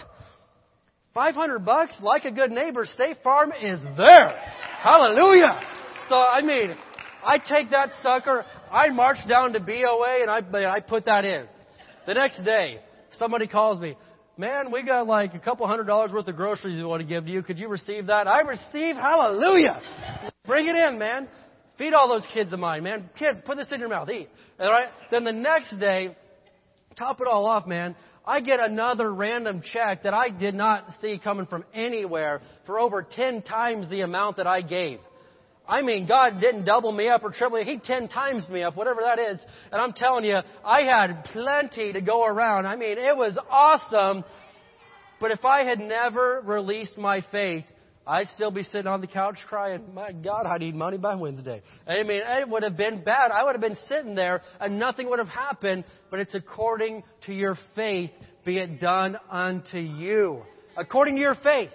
500 1.14 1.59
bucks, 1.59 1.93
like 2.01 2.26
a 2.26 2.32
good 2.32 2.51
neighbor, 2.51 2.86
State 2.86 3.18
Farm 3.24 3.51
is 3.51 3.80
there. 3.97 4.30
Hallelujah. 4.80 5.61
So, 6.09 6.16
I 6.16 6.41
mean, 6.41 6.76
I 7.24 7.38
take 7.38 7.70
that 7.70 7.91
sucker, 8.01 8.45
I 8.72 8.89
march 8.89 9.18
down 9.30 9.53
to 9.53 9.59
BOA 9.59 10.22
and 10.22 10.30
I, 10.30 10.41
I 10.66 10.80
put 10.80 11.05
that 11.05 11.24
in. 11.24 11.45
The 12.07 12.16
next 12.16 12.43
day, 12.43 12.80
somebody 13.18 13.47
calls 13.47 13.80
me, 13.80 13.95
man, 14.38 14.72
we 14.72 14.84
got 14.84 15.07
like 15.07 15.36
a 15.36 15.39
couple 15.39 15.68
hundred 15.68 15.86
dollars 15.86 16.11
worth 16.11 16.28
of 16.28 16.36
groceries 16.36 16.78
we 16.78 16.84
want 16.84 17.01
to 17.01 17.07
give 17.07 17.26
to 17.26 17.32
you. 17.32 17.43
Could 17.43 17.59
you 17.59 17.68
receive 17.68 18.07
that? 18.07 18.28
I 18.28 18.41
receive, 18.41 18.95
hallelujah. 18.95 19.82
Bring 20.45 20.68
it 20.68 20.76
in, 20.76 20.97
man. 20.97 21.28
Feed 21.78 21.93
all 21.93 22.09
those 22.09 22.26
kids 22.34 22.53
of 22.53 22.59
mine, 22.59 22.84
man. 22.84 23.09
Kids, 23.18 23.39
put 23.45 23.57
this 23.57 23.68
in 23.72 23.80
your 23.80 23.89
mouth, 23.89 24.09
eat. 24.09 24.30
All 24.59 24.70
right? 24.70 24.89
Then 25.11 25.24
the 25.24 25.32
next 25.32 25.78
day, 25.80 26.16
top 26.97 27.22
it 27.22 27.28
all 27.28 27.45
off, 27.45 27.68
man, 27.68 27.95
I 28.26 28.39
get 28.39 28.59
another 28.59 29.13
random 29.13 29.61
check 29.61 30.03
that 30.03 30.13
I 30.13 30.30
did 30.30 30.55
not 30.55 30.88
see 31.01 31.19
coming 31.21 31.45
from 31.45 31.65
anywhere 31.74 32.41
for 32.65 32.80
over 32.80 33.03
10 33.03 33.41
times 33.41 33.89
the 33.89 34.01
amount 34.01 34.38
that 34.38 34.47
I 34.47 34.61
gave. 34.61 34.99
I 35.67 35.82
mean, 35.82 36.07
God 36.07 36.39
didn't 36.41 36.65
double 36.65 36.91
me 36.91 37.07
up 37.07 37.24
or 37.24 37.32
triple 37.32 37.57
me. 37.57 37.65
He 37.65 37.78
10 37.78 38.09
times 38.09 38.47
me 38.49 38.63
up, 38.63 38.76
whatever 38.76 39.01
that 39.01 39.19
is. 39.19 39.39
And 39.71 39.82
I'm 39.82 39.93
telling 39.93 40.26
you, 40.26 40.38
I 40.63 40.84
had 40.84 41.26
plenty 41.26 41.93
to 41.93 42.01
go 42.01 42.26
around. 42.26 42.65
I 42.65 42.76
mean, 42.76 42.97
it 42.97 43.15
was 43.15 43.38
awesome. 43.49 44.24
But 45.19 45.32
if 45.32 45.45
I 45.45 45.63
had 45.63 45.80
never 45.80 46.41
released 46.45 46.97
my 46.97 47.21
faith, 47.32 47.63
I'd 48.06 48.28
still 48.36 48.51
be 48.51 48.64
sitting 48.64 48.88
on 48.88 48.99
the 48.99 49.08
couch 49.08 49.38
crying, 49.47 49.93
my 49.93 50.12
God, 50.12 50.45
I 50.45 50.58
need 50.58 50.76
money 50.76 50.97
by 50.97 51.16
Wednesday. 51.16 51.62
I 51.88 52.04
mean, 52.04 52.22
it 52.26 52.49
would 52.49 52.64
have 52.64 52.76
been 52.76 53.04
bad. 53.04 53.32
I 53.32 53.43
would 53.43 53.54
have 53.54 53.62
been 53.62 53.78
sitting 53.88 54.14
there 54.14 54.41
and 54.60 54.78
nothing 54.78 55.10
would 55.10 55.20
have 55.20 55.30
happened, 55.30 55.86
but 56.12 56.20
it's 56.20 56.36
according 56.36 57.04
to 57.26 57.34
your 57.34 57.58
faith, 57.76 58.12
be 58.43 58.58
it 58.58 58.82
done 58.82 59.18
unto 59.30 59.78
you. 59.78 60.41
According 60.76 61.16
to 61.16 61.22
your 61.22 61.36
faith. 61.36 61.70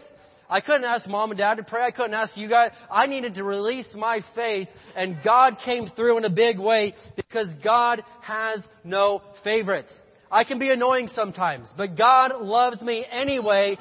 I 0.50 0.60
couldn't 0.60 0.84
ask 0.84 1.06
mom 1.08 1.30
and 1.30 1.38
dad 1.38 1.56
to 1.56 1.62
pray. 1.62 1.82
I 1.82 1.90
couldn't 1.90 2.14
ask 2.14 2.36
you 2.36 2.48
guys. 2.48 2.72
I 2.90 3.06
needed 3.06 3.34
to 3.34 3.44
release 3.44 3.88
my 3.94 4.20
faith 4.34 4.68
and 4.96 5.18
God 5.24 5.58
came 5.64 5.88
through 5.94 6.18
in 6.18 6.24
a 6.24 6.30
big 6.30 6.58
way 6.58 6.94
because 7.16 7.48
God 7.62 8.02
has 8.22 8.62
no 8.84 9.22
favorites. 9.44 9.92
I 10.30 10.44
can 10.44 10.58
be 10.58 10.70
annoying 10.70 11.08
sometimes, 11.08 11.72
but 11.76 11.96
God 11.96 12.32
loves 12.40 12.82
me 12.82 13.04
anyway. 13.10 13.78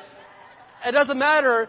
It 0.85 0.91
doesn't 0.91 1.17
matter 1.17 1.67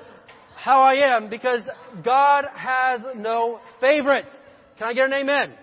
how 0.59 0.81
I 0.81 1.17
am 1.17 1.31
because 1.31 1.63
God 2.05 2.45
has 2.53 3.03
no 3.15 3.61
favorites. 3.81 4.31
Can 4.77 4.89
I 4.89 4.93
get 4.93 5.05
an 5.05 5.13
amen? 5.13 5.55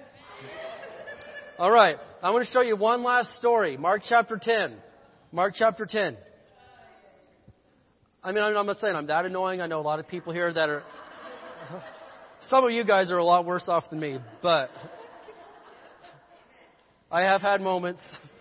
All 1.59 1.69
right. 1.69 1.97
I 2.23 2.31
want 2.31 2.45
to 2.45 2.51
show 2.51 2.61
you 2.61 2.77
one 2.77 3.03
last 3.03 3.33
story. 3.33 3.75
Mark 3.75 4.03
chapter 4.07 4.39
10. 4.41 4.77
Mark 5.33 5.53
chapter 5.55 5.85
10. 5.85 6.15
I 8.23 8.31
mean, 8.31 8.41
I'm 8.41 8.65
not 8.65 8.77
saying 8.77 8.95
I'm 8.95 9.07
that 9.07 9.25
annoying. 9.25 9.59
I 9.59 9.67
know 9.67 9.81
a 9.81 9.81
lot 9.81 9.99
of 9.99 10.07
people 10.07 10.31
here 10.31 10.51
that 10.51 10.69
are. 10.69 10.83
Some 12.47 12.63
of 12.63 12.71
you 12.71 12.85
guys 12.85 13.11
are 13.11 13.17
a 13.17 13.23
lot 13.23 13.45
worse 13.45 13.67
off 13.67 13.89
than 13.89 13.99
me, 13.99 14.19
but 14.41 14.69
I 17.11 17.23
have 17.23 17.41
had 17.41 17.61
moments. 17.61 18.01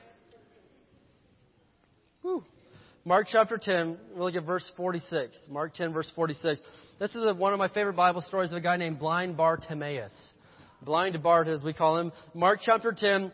Mark 3.07 3.27
chapter 3.31 3.59
10, 3.59 3.99
we'll 4.15 4.25
look 4.25 4.35
at 4.35 4.47
verse 4.47 4.67
46. 4.79 5.39
Mark 5.51 5.75
10, 5.75 5.93
verse 5.93 6.11
46. 6.15 6.63
This 6.99 7.15
is 7.15 7.23
a, 7.23 7.35
one 7.35 7.53
of 7.53 7.59
my 7.59 7.69
favorite 7.69 7.97
Bible 7.97 8.23
stories 8.23 8.51
of 8.51 8.57
a 8.57 8.63
guy 8.63 8.79
named 8.79 8.99
Blind 8.99 9.37
Bartimaeus. 9.37 10.33
Blind 10.81 11.23
Bart, 11.23 11.47
as 11.47 11.63
we 11.63 11.75
call 11.75 11.99
him. 11.99 12.13
Mark 12.33 12.61
chapter 12.63 12.97
10, 12.97 13.31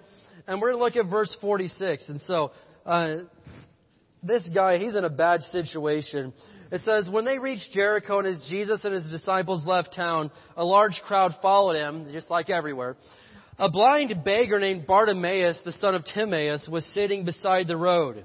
and 0.49 0.61
we're 0.61 0.73
going 0.73 0.81
to 0.81 0.85
look 0.85 0.97
at 0.97 1.09
verse 1.09 1.37
46. 1.41 2.09
And 2.09 2.21
so, 2.23 2.51
uh, 2.85 3.14
this 4.25 4.49
guy, 4.53 4.79
he's 4.79 4.97
in 4.97 5.05
a 5.05 5.11
bad 5.11 5.43
situation. 5.53 6.33
It 6.73 6.81
says, 6.81 7.09
when 7.09 7.25
they 7.25 7.39
reached 7.39 7.71
Jericho 7.71 8.18
and 8.18 8.27
as 8.27 8.45
Jesus 8.51 8.85
and 8.85 8.93
his 8.93 9.09
disciples 9.09 9.64
left 9.64 9.95
town, 9.95 10.33
a 10.57 10.64
large 10.64 11.01
crowd 11.07 11.37
followed 11.41 11.77
him, 11.77 12.09
just 12.11 12.29
like 12.29 12.51
everywhere. 12.51 12.97
A 13.57 13.71
blind 13.71 14.25
beggar 14.25 14.59
named 14.59 14.89
Bartimaeus, 14.89 15.61
the 15.64 15.73
son 15.75 15.95
of 15.95 16.05
Timaeus, 16.07 16.68
was 16.68 16.85
sitting 16.87 17.25
beside 17.25 17.68
the 17.68 17.77
road. 17.77 18.25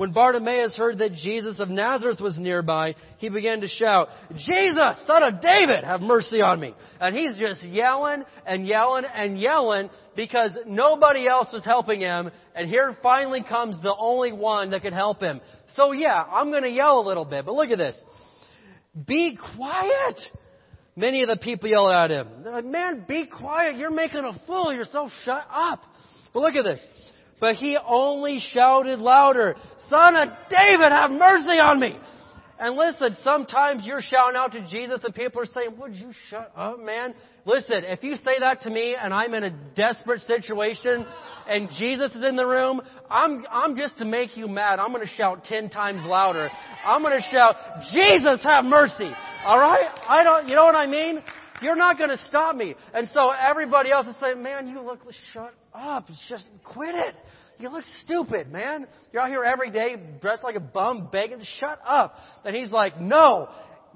When 0.00 0.12
Bartimaeus 0.12 0.78
heard 0.78 0.96
that 1.00 1.12
Jesus 1.12 1.60
of 1.60 1.68
Nazareth 1.68 2.22
was 2.22 2.38
nearby, 2.38 2.94
he 3.18 3.28
began 3.28 3.60
to 3.60 3.68
shout, 3.68 4.08
Jesus, 4.34 4.96
son 5.06 5.22
of 5.22 5.42
David, 5.42 5.84
have 5.84 6.00
mercy 6.00 6.40
on 6.40 6.58
me. 6.58 6.74
And 6.98 7.14
he's 7.14 7.36
just 7.36 7.62
yelling 7.64 8.24
and 8.46 8.66
yelling 8.66 9.04
and 9.04 9.38
yelling 9.38 9.90
because 10.16 10.56
nobody 10.64 11.28
else 11.28 11.48
was 11.52 11.66
helping 11.66 12.00
him. 12.00 12.30
And 12.54 12.66
here 12.66 12.96
finally 13.02 13.44
comes 13.46 13.78
the 13.82 13.94
only 13.94 14.32
one 14.32 14.70
that 14.70 14.80
could 14.80 14.94
help 14.94 15.20
him. 15.20 15.42
So 15.74 15.92
yeah, 15.92 16.24
I'm 16.32 16.50
going 16.50 16.62
to 16.62 16.70
yell 16.70 16.98
a 17.00 17.06
little 17.06 17.26
bit, 17.26 17.44
but 17.44 17.54
look 17.54 17.68
at 17.68 17.76
this. 17.76 18.02
Be 19.06 19.36
quiet. 19.54 20.18
Many 20.96 21.24
of 21.24 21.28
the 21.28 21.36
people 21.36 21.68
yelled 21.68 21.92
at 21.92 22.10
him. 22.10 22.26
They're 22.42 22.54
like, 22.54 22.64
man, 22.64 23.04
be 23.06 23.26
quiet. 23.26 23.76
You're 23.76 23.90
making 23.90 24.24
a 24.24 24.32
fool 24.46 24.70
of 24.70 24.76
yourself. 24.76 25.12
Shut 25.26 25.46
up. 25.50 25.82
But 26.32 26.40
look 26.40 26.54
at 26.54 26.64
this. 26.64 26.82
But 27.40 27.56
he 27.56 27.78
only 27.82 28.38
shouted 28.52 28.98
louder, 28.98 29.56
Son 29.90 30.16
of 30.16 30.28
David, 30.48 30.92
have 30.92 31.10
mercy 31.10 31.58
on 31.58 31.80
me. 31.80 31.98
And 32.62 32.76
listen, 32.76 33.16
sometimes 33.24 33.86
you're 33.86 34.02
shouting 34.02 34.36
out 34.36 34.52
to 34.52 34.66
Jesus 34.68 35.02
and 35.02 35.14
people 35.14 35.40
are 35.40 35.46
saying, 35.46 35.76
would 35.78 35.94
you 35.96 36.12
shut 36.28 36.52
up, 36.54 36.78
man? 36.78 37.14
Listen, 37.46 37.84
if 37.84 38.02
you 38.04 38.16
say 38.16 38.38
that 38.38 38.60
to 38.62 38.70
me 38.70 38.94
and 39.00 39.14
I'm 39.14 39.32
in 39.32 39.44
a 39.44 39.50
desperate 39.74 40.20
situation 40.20 41.06
and 41.48 41.70
Jesus 41.78 42.14
is 42.14 42.22
in 42.22 42.36
the 42.36 42.46
room, 42.46 42.82
I'm, 43.10 43.46
I'm 43.50 43.76
just 43.76 43.96
to 43.98 44.04
make 44.04 44.36
you 44.36 44.46
mad. 44.46 44.78
I'm 44.78 44.92
going 44.92 45.06
to 45.06 45.12
shout 45.16 45.44
ten 45.44 45.70
times 45.70 46.02
louder. 46.04 46.50
I'm 46.84 47.00
going 47.00 47.16
to 47.16 47.28
shout, 47.30 47.56
Jesus, 47.94 48.42
have 48.42 48.66
mercy. 48.66 49.10
Alright? 49.46 49.86
I 50.06 50.22
don't, 50.22 50.46
you 50.46 50.54
know 50.54 50.66
what 50.66 50.76
I 50.76 50.86
mean? 50.86 51.20
You're 51.62 51.76
not 51.76 51.96
going 51.96 52.10
to 52.10 52.18
stop 52.18 52.56
me. 52.56 52.74
And 52.92 53.08
so 53.08 53.30
everybody 53.30 53.90
else 53.90 54.06
is 54.06 54.16
saying, 54.20 54.42
man, 54.42 54.68
you 54.68 54.82
look, 54.82 55.00
shut 55.32 55.54
up. 55.74 56.08
Just, 56.28 56.48
quit 56.62 56.94
it. 56.94 57.14
You 57.60 57.68
look 57.68 57.84
stupid, 58.02 58.50
man. 58.50 58.86
You're 59.12 59.22
out 59.22 59.28
here 59.28 59.44
every 59.44 59.70
day 59.70 59.96
dressed 60.20 60.42
like 60.42 60.56
a 60.56 60.60
bum, 60.60 61.10
begging, 61.12 61.42
shut 61.58 61.78
up. 61.84 62.14
And 62.44 62.56
he's 62.56 62.72
like, 62.72 62.98
no, 62.98 63.48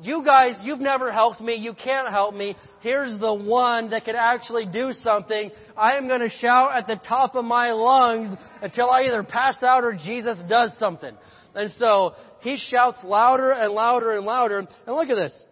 you 0.02 0.22
guys, 0.24 0.56
you've 0.62 0.80
never 0.80 1.10
helped 1.10 1.40
me. 1.40 1.54
You 1.54 1.72
can't 1.72 2.10
help 2.10 2.34
me. 2.34 2.56
Here's 2.80 3.18
the 3.18 3.32
one 3.32 3.90
that 3.90 4.04
can 4.04 4.16
actually 4.16 4.66
do 4.66 4.92
something. 5.02 5.50
I 5.76 5.96
am 5.96 6.08
going 6.08 6.20
to 6.20 6.28
shout 6.28 6.76
at 6.76 6.86
the 6.86 7.00
top 7.08 7.36
of 7.36 7.44
my 7.44 7.72
lungs 7.72 8.36
until 8.60 8.90
I 8.90 9.04
either 9.04 9.22
pass 9.22 9.62
out 9.62 9.84
or 9.84 9.94
Jesus 9.94 10.38
does 10.48 10.72
something. 10.78 11.16
And 11.54 11.74
so 11.78 12.14
he 12.40 12.58
shouts 12.58 12.98
louder 13.02 13.52
and 13.52 13.72
louder 13.72 14.16
and 14.16 14.26
louder. 14.26 14.58
And 14.58 14.68
look 14.88 15.08
at 15.08 15.16
this. 15.16 15.46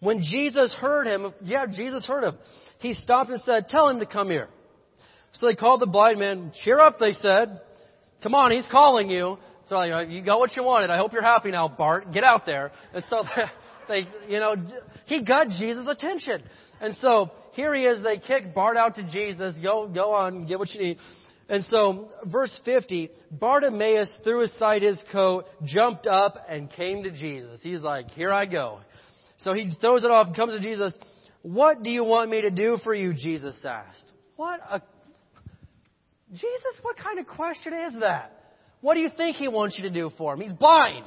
When 0.00 0.20
Jesus 0.20 0.74
heard 0.74 1.06
him, 1.06 1.32
yeah, 1.42 1.64
Jesus 1.66 2.04
heard 2.04 2.24
him. 2.24 2.36
He 2.80 2.92
stopped 2.92 3.30
and 3.30 3.40
said, 3.40 3.68
tell 3.68 3.88
him 3.88 4.00
to 4.00 4.06
come 4.06 4.28
here. 4.28 4.48
So 5.34 5.46
they 5.46 5.54
called 5.54 5.80
the 5.80 5.86
blind 5.86 6.18
man. 6.18 6.52
Cheer 6.62 6.80
up, 6.80 6.98
they 6.98 7.12
said. 7.12 7.60
Come 8.22 8.34
on, 8.34 8.50
he's 8.50 8.66
calling 8.70 9.10
you. 9.10 9.38
So 9.66 9.80
you, 9.82 9.98
you 10.08 10.24
got 10.24 10.38
what 10.38 10.56
you 10.56 10.62
wanted. 10.62 10.90
I 10.90 10.96
hope 10.96 11.12
you're 11.12 11.22
happy 11.22 11.50
now, 11.50 11.68
Bart. 11.68 12.12
Get 12.12 12.24
out 12.24 12.46
there. 12.46 12.72
And 12.92 13.04
so 13.08 13.24
they, 13.88 14.06
you 14.28 14.38
know, 14.38 14.56
he 15.06 15.24
got 15.24 15.48
Jesus' 15.48 15.86
attention. 15.88 16.42
And 16.80 16.94
so 16.96 17.30
here 17.52 17.74
he 17.74 17.84
is. 17.84 18.02
They 18.02 18.18
kick 18.18 18.54
Bart 18.54 18.76
out 18.76 18.96
to 18.96 19.02
Jesus. 19.02 19.54
Go, 19.62 19.88
go 19.88 20.12
on, 20.12 20.46
get 20.46 20.58
what 20.58 20.70
you 20.74 20.80
need. 20.80 20.98
And 21.48 21.62
so, 21.64 22.08
verse 22.24 22.58
50, 22.64 23.10
Bartimaeus 23.30 24.10
threw 24.24 24.42
aside 24.42 24.80
his 24.80 24.98
coat, 25.12 25.44
jumped 25.62 26.06
up, 26.06 26.36
and 26.48 26.70
came 26.70 27.02
to 27.02 27.10
Jesus. 27.10 27.60
He's 27.62 27.82
like, 27.82 28.10
here 28.12 28.32
I 28.32 28.46
go. 28.46 28.80
So 29.38 29.52
he 29.52 29.70
throws 29.80 30.04
it 30.04 30.10
off 30.10 30.34
comes 30.34 30.54
to 30.54 30.60
Jesus. 30.60 30.96
What 31.42 31.82
do 31.82 31.90
you 31.90 32.02
want 32.02 32.30
me 32.30 32.40
to 32.42 32.50
do 32.50 32.78
for 32.82 32.94
you? 32.94 33.12
Jesus 33.12 33.62
asked. 33.62 34.06
What 34.36 34.60
a 34.70 34.80
Jesus, 36.34 36.80
what 36.82 36.96
kind 36.96 37.18
of 37.18 37.26
question 37.26 37.72
is 37.72 38.00
that? 38.00 38.32
What 38.80 38.94
do 38.94 39.00
you 39.00 39.10
think 39.16 39.36
he 39.36 39.48
wants 39.48 39.76
you 39.78 39.84
to 39.84 39.90
do 39.90 40.10
for 40.18 40.34
him? 40.34 40.40
He's 40.40 40.52
blind. 40.52 41.06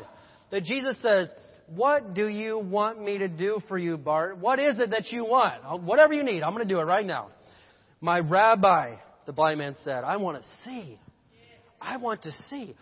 That 0.52 0.64
Jesus 0.64 0.96
says, 1.02 1.30
What 1.68 2.14
do 2.14 2.28
you 2.28 2.58
want 2.58 3.04
me 3.04 3.18
to 3.20 3.28
do 3.28 3.60
for 3.68 3.78
you, 3.78 3.98
Bart? 3.98 4.38
What 4.38 4.60
is 4.60 4.78
it 4.80 4.92
that 4.92 5.12
you 5.12 5.26
want? 5.26 5.84
Whatever 5.84 6.14
you 6.14 6.24
need, 6.24 6.44
I'm 6.44 6.54
going 6.54 6.68
to 6.68 6.74
do 6.74 6.80
it 6.80 6.86
right 6.86 7.06
now. 7.06 7.30
My 8.00 8.20
rabbi, 8.20 8.96
the 9.26 9.34
blind 9.34 9.60
man 9.60 9.76
said, 9.84 10.04
I 10.04 10.18
want 10.18 10.42
to 10.42 10.50
see. 10.64 11.00
I 11.82 11.98
want 11.98 12.24
to 12.24 12.32
see. 12.50 12.76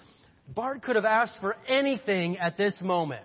Bart 0.48 0.84
could 0.84 0.96
have 0.96 1.06
asked 1.06 1.38
for 1.42 1.56
anything 1.68 2.38
at 2.38 2.58
this 2.58 2.76
moment. 2.82 3.24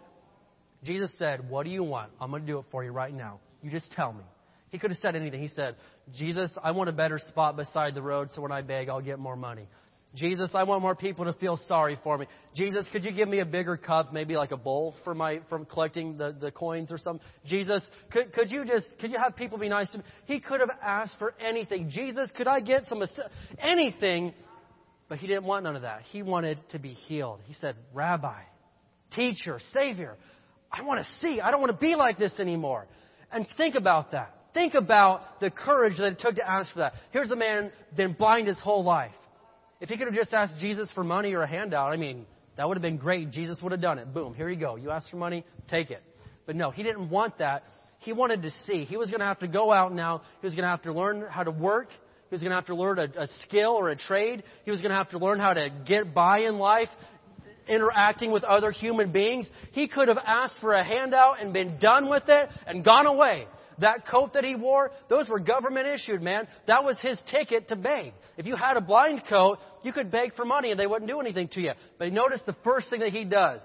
Jesus 0.82 1.10
said, 1.18 1.48
What 1.48 1.64
do 1.64 1.70
you 1.70 1.84
want? 1.84 2.10
I'm 2.20 2.30
going 2.30 2.42
to 2.42 2.46
do 2.46 2.58
it 2.58 2.64
for 2.70 2.82
you 2.82 2.90
right 2.90 3.14
now. 3.14 3.40
You 3.62 3.70
just 3.70 3.92
tell 3.92 4.12
me. 4.12 4.24
He 4.70 4.78
could 4.78 4.90
have 4.90 5.00
said 5.00 5.16
anything. 5.16 5.40
He 5.40 5.48
said, 5.48 5.76
Jesus, 6.14 6.50
I 6.62 6.70
want 6.70 6.88
a 6.88 6.92
better 6.92 7.18
spot 7.18 7.56
beside 7.56 7.94
the 7.94 8.02
road 8.02 8.30
so 8.34 8.40
when 8.40 8.52
I 8.52 8.62
beg, 8.62 8.88
I'll 8.88 9.00
get 9.00 9.18
more 9.18 9.36
money. 9.36 9.68
Jesus, 10.14 10.50
I 10.54 10.64
want 10.64 10.82
more 10.82 10.96
people 10.96 11.24
to 11.26 11.32
feel 11.34 11.56
sorry 11.68 11.96
for 12.02 12.18
me. 12.18 12.26
Jesus, 12.56 12.84
could 12.90 13.04
you 13.04 13.12
give 13.12 13.28
me 13.28 13.38
a 13.38 13.44
bigger 13.44 13.76
cup, 13.76 14.12
maybe 14.12 14.36
like 14.36 14.50
a 14.50 14.56
bowl 14.56 14.96
for 15.04 15.14
my 15.14 15.40
from 15.48 15.64
collecting 15.64 16.18
the, 16.18 16.34
the 16.38 16.50
coins 16.50 16.90
or 16.90 16.98
something? 16.98 17.24
Jesus, 17.46 17.86
could, 18.10 18.32
could 18.32 18.50
you 18.50 18.64
just 18.64 18.86
could 19.00 19.12
you 19.12 19.18
have 19.22 19.36
people 19.36 19.56
be 19.56 19.68
nice 19.68 19.88
to 19.90 19.98
me? 19.98 20.04
He 20.24 20.40
could 20.40 20.58
have 20.58 20.70
asked 20.82 21.14
for 21.18 21.34
anything. 21.40 21.90
Jesus, 21.90 22.28
could 22.36 22.48
I 22.48 22.58
get 22.58 22.86
some 22.86 23.02
anything? 23.60 24.34
But 25.08 25.18
he 25.18 25.28
didn't 25.28 25.44
want 25.44 25.64
none 25.64 25.76
of 25.76 25.82
that. 25.82 26.02
He 26.02 26.22
wanted 26.22 26.58
to 26.70 26.80
be 26.80 26.90
healed. 26.90 27.40
He 27.44 27.54
said, 27.54 27.76
Rabbi, 27.94 28.42
teacher, 29.14 29.60
Savior, 29.72 30.16
I 30.72 30.82
want 30.82 31.04
to 31.04 31.06
see. 31.20 31.40
I 31.40 31.52
don't 31.52 31.60
want 31.60 31.72
to 31.72 31.78
be 31.78 31.94
like 31.94 32.18
this 32.18 32.32
anymore. 32.40 32.86
And 33.32 33.46
think 33.56 33.76
about 33.76 34.10
that. 34.12 34.34
Think 34.52 34.74
about 34.74 35.40
the 35.40 35.50
courage 35.50 35.98
that 35.98 36.12
it 36.12 36.18
took 36.18 36.36
to 36.36 36.48
ask 36.48 36.72
for 36.72 36.80
that. 36.80 36.94
Here's 37.12 37.30
a 37.30 37.36
man 37.36 37.70
been 37.96 38.14
blind 38.14 38.48
his 38.48 38.58
whole 38.58 38.82
life. 38.82 39.12
If 39.80 39.88
he 39.88 39.96
could 39.96 40.08
have 40.08 40.16
just 40.16 40.34
asked 40.34 40.54
Jesus 40.58 40.90
for 40.94 41.04
money 41.04 41.32
or 41.34 41.42
a 41.42 41.48
handout, 41.48 41.92
I 41.92 41.96
mean, 41.96 42.26
that 42.56 42.68
would 42.68 42.76
have 42.76 42.82
been 42.82 42.98
great. 42.98 43.30
Jesus 43.30 43.58
would 43.62 43.72
have 43.72 43.80
done 43.80 43.98
it. 43.98 44.12
Boom, 44.12 44.34
here 44.34 44.48
you 44.48 44.58
go. 44.58 44.76
You 44.76 44.90
asked 44.90 45.10
for 45.10 45.16
money, 45.16 45.44
take 45.68 45.90
it. 45.90 46.02
But 46.46 46.56
no, 46.56 46.70
he 46.70 46.82
didn't 46.82 47.08
want 47.08 47.38
that. 47.38 47.62
He 48.00 48.12
wanted 48.12 48.42
to 48.42 48.50
see. 48.66 48.84
He 48.84 48.96
was 48.96 49.08
going 49.08 49.20
to 49.20 49.26
have 49.26 49.38
to 49.40 49.48
go 49.48 49.72
out 49.72 49.94
now. 49.94 50.22
He 50.40 50.46
was 50.46 50.54
going 50.54 50.64
to 50.64 50.70
have 50.70 50.82
to 50.82 50.92
learn 50.92 51.24
how 51.28 51.44
to 51.44 51.50
work. 51.50 51.88
He 51.90 52.34
was 52.34 52.40
going 52.40 52.50
to 52.50 52.56
have 52.56 52.66
to 52.66 52.74
learn 52.74 52.98
a, 52.98 53.22
a 53.22 53.28
skill 53.44 53.70
or 53.70 53.88
a 53.88 53.96
trade. 53.96 54.42
He 54.64 54.70
was 54.70 54.80
going 54.80 54.90
to 54.90 54.96
have 54.96 55.10
to 55.10 55.18
learn 55.18 55.38
how 55.38 55.52
to 55.52 55.68
get 55.86 56.14
by 56.14 56.40
in 56.40 56.58
life, 56.58 56.88
interacting 57.68 58.30
with 58.30 58.44
other 58.44 58.70
human 58.70 59.12
beings. 59.12 59.46
He 59.72 59.88
could 59.88 60.08
have 60.08 60.18
asked 60.18 60.58
for 60.60 60.74
a 60.74 60.84
handout 60.84 61.42
and 61.42 61.52
been 61.52 61.78
done 61.78 62.08
with 62.08 62.24
it 62.28 62.48
and 62.66 62.84
gone 62.84 63.06
away. 63.06 63.46
That 63.80 64.06
coat 64.06 64.34
that 64.34 64.44
he 64.44 64.54
wore, 64.54 64.90
those 65.08 65.28
were 65.28 65.38
government 65.38 65.86
issued, 65.86 66.22
man. 66.22 66.46
That 66.66 66.84
was 66.84 66.98
his 67.00 67.20
ticket 67.30 67.68
to 67.68 67.76
beg. 67.76 68.12
If 68.36 68.46
you 68.46 68.56
had 68.56 68.76
a 68.76 68.80
blind 68.80 69.22
coat, 69.28 69.58
you 69.82 69.92
could 69.92 70.10
beg 70.10 70.34
for 70.34 70.44
money 70.44 70.70
and 70.70 70.78
they 70.78 70.86
wouldn't 70.86 71.10
do 71.10 71.20
anything 71.20 71.48
to 71.48 71.60
you. 71.60 71.72
But 71.98 72.12
notice 72.12 72.40
the 72.46 72.56
first 72.64 72.90
thing 72.90 73.00
that 73.00 73.10
he 73.10 73.24
does. 73.24 73.60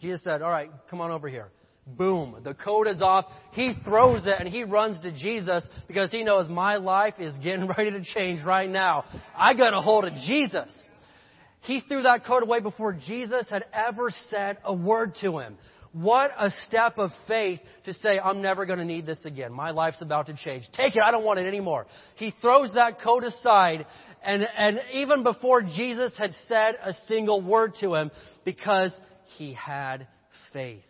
Jesus 0.00 0.22
said, 0.22 0.42
All 0.42 0.50
right, 0.50 0.70
come 0.90 1.00
on 1.00 1.10
over 1.10 1.28
here. 1.28 1.48
Boom. 1.86 2.36
The 2.44 2.54
coat 2.54 2.86
is 2.86 3.00
off. 3.00 3.26
He 3.52 3.74
throws 3.84 4.24
it 4.24 4.34
and 4.38 4.48
he 4.48 4.62
runs 4.62 5.00
to 5.00 5.10
Jesus 5.10 5.66
because 5.88 6.12
he 6.12 6.22
knows 6.22 6.48
my 6.48 6.76
life 6.76 7.14
is 7.18 7.36
getting 7.38 7.66
ready 7.78 7.90
to 7.90 8.04
change 8.04 8.42
right 8.44 8.70
now. 8.70 9.04
I 9.36 9.54
got 9.54 9.74
a 9.74 9.80
hold 9.80 10.04
of 10.04 10.14
Jesus. 10.14 10.70
He 11.62 11.80
threw 11.80 12.02
that 12.02 12.24
coat 12.24 12.42
away 12.42 12.60
before 12.60 12.92
Jesus 12.92 13.46
had 13.48 13.64
ever 13.72 14.10
said 14.30 14.58
a 14.64 14.74
word 14.74 15.16
to 15.22 15.38
him. 15.38 15.56
What 15.92 16.30
a 16.38 16.50
step 16.66 16.98
of 16.98 17.10
faith 17.28 17.60
to 17.84 17.92
say, 17.92 18.18
I'm 18.18 18.40
never 18.40 18.64
going 18.64 18.78
to 18.78 18.84
need 18.84 19.04
this 19.04 19.20
again. 19.24 19.52
My 19.52 19.72
life's 19.72 20.00
about 20.00 20.26
to 20.26 20.34
change. 20.34 20.64
Take 20.72 20.96
it. 20.96 21.02
I 21.04 21.10
don't 21.10 21.24
want 21.24 21.38
it 21.38 21.46
anymore. 21.46 21.86
He 22.16 22.32
throws 22.40 22.72
that 22.74 23.00
coat 23.00 23.24
aside 23.24 23.84
and, 24.24 24.46
and 24.56 24.80
even 24.92 25.22
before 25.22 25.62
Jesus 25.62 26.12
had 26.16 26.32
said 26.48 26.76
a 26.82 26.94
single 27.08 27.40
word 27.40 27.74
to 27.80 27.94
him 27.94 28.10
because 28.44 28.94
he 29.36 29.52
had 29.54 30.06
faith 30.52 30.82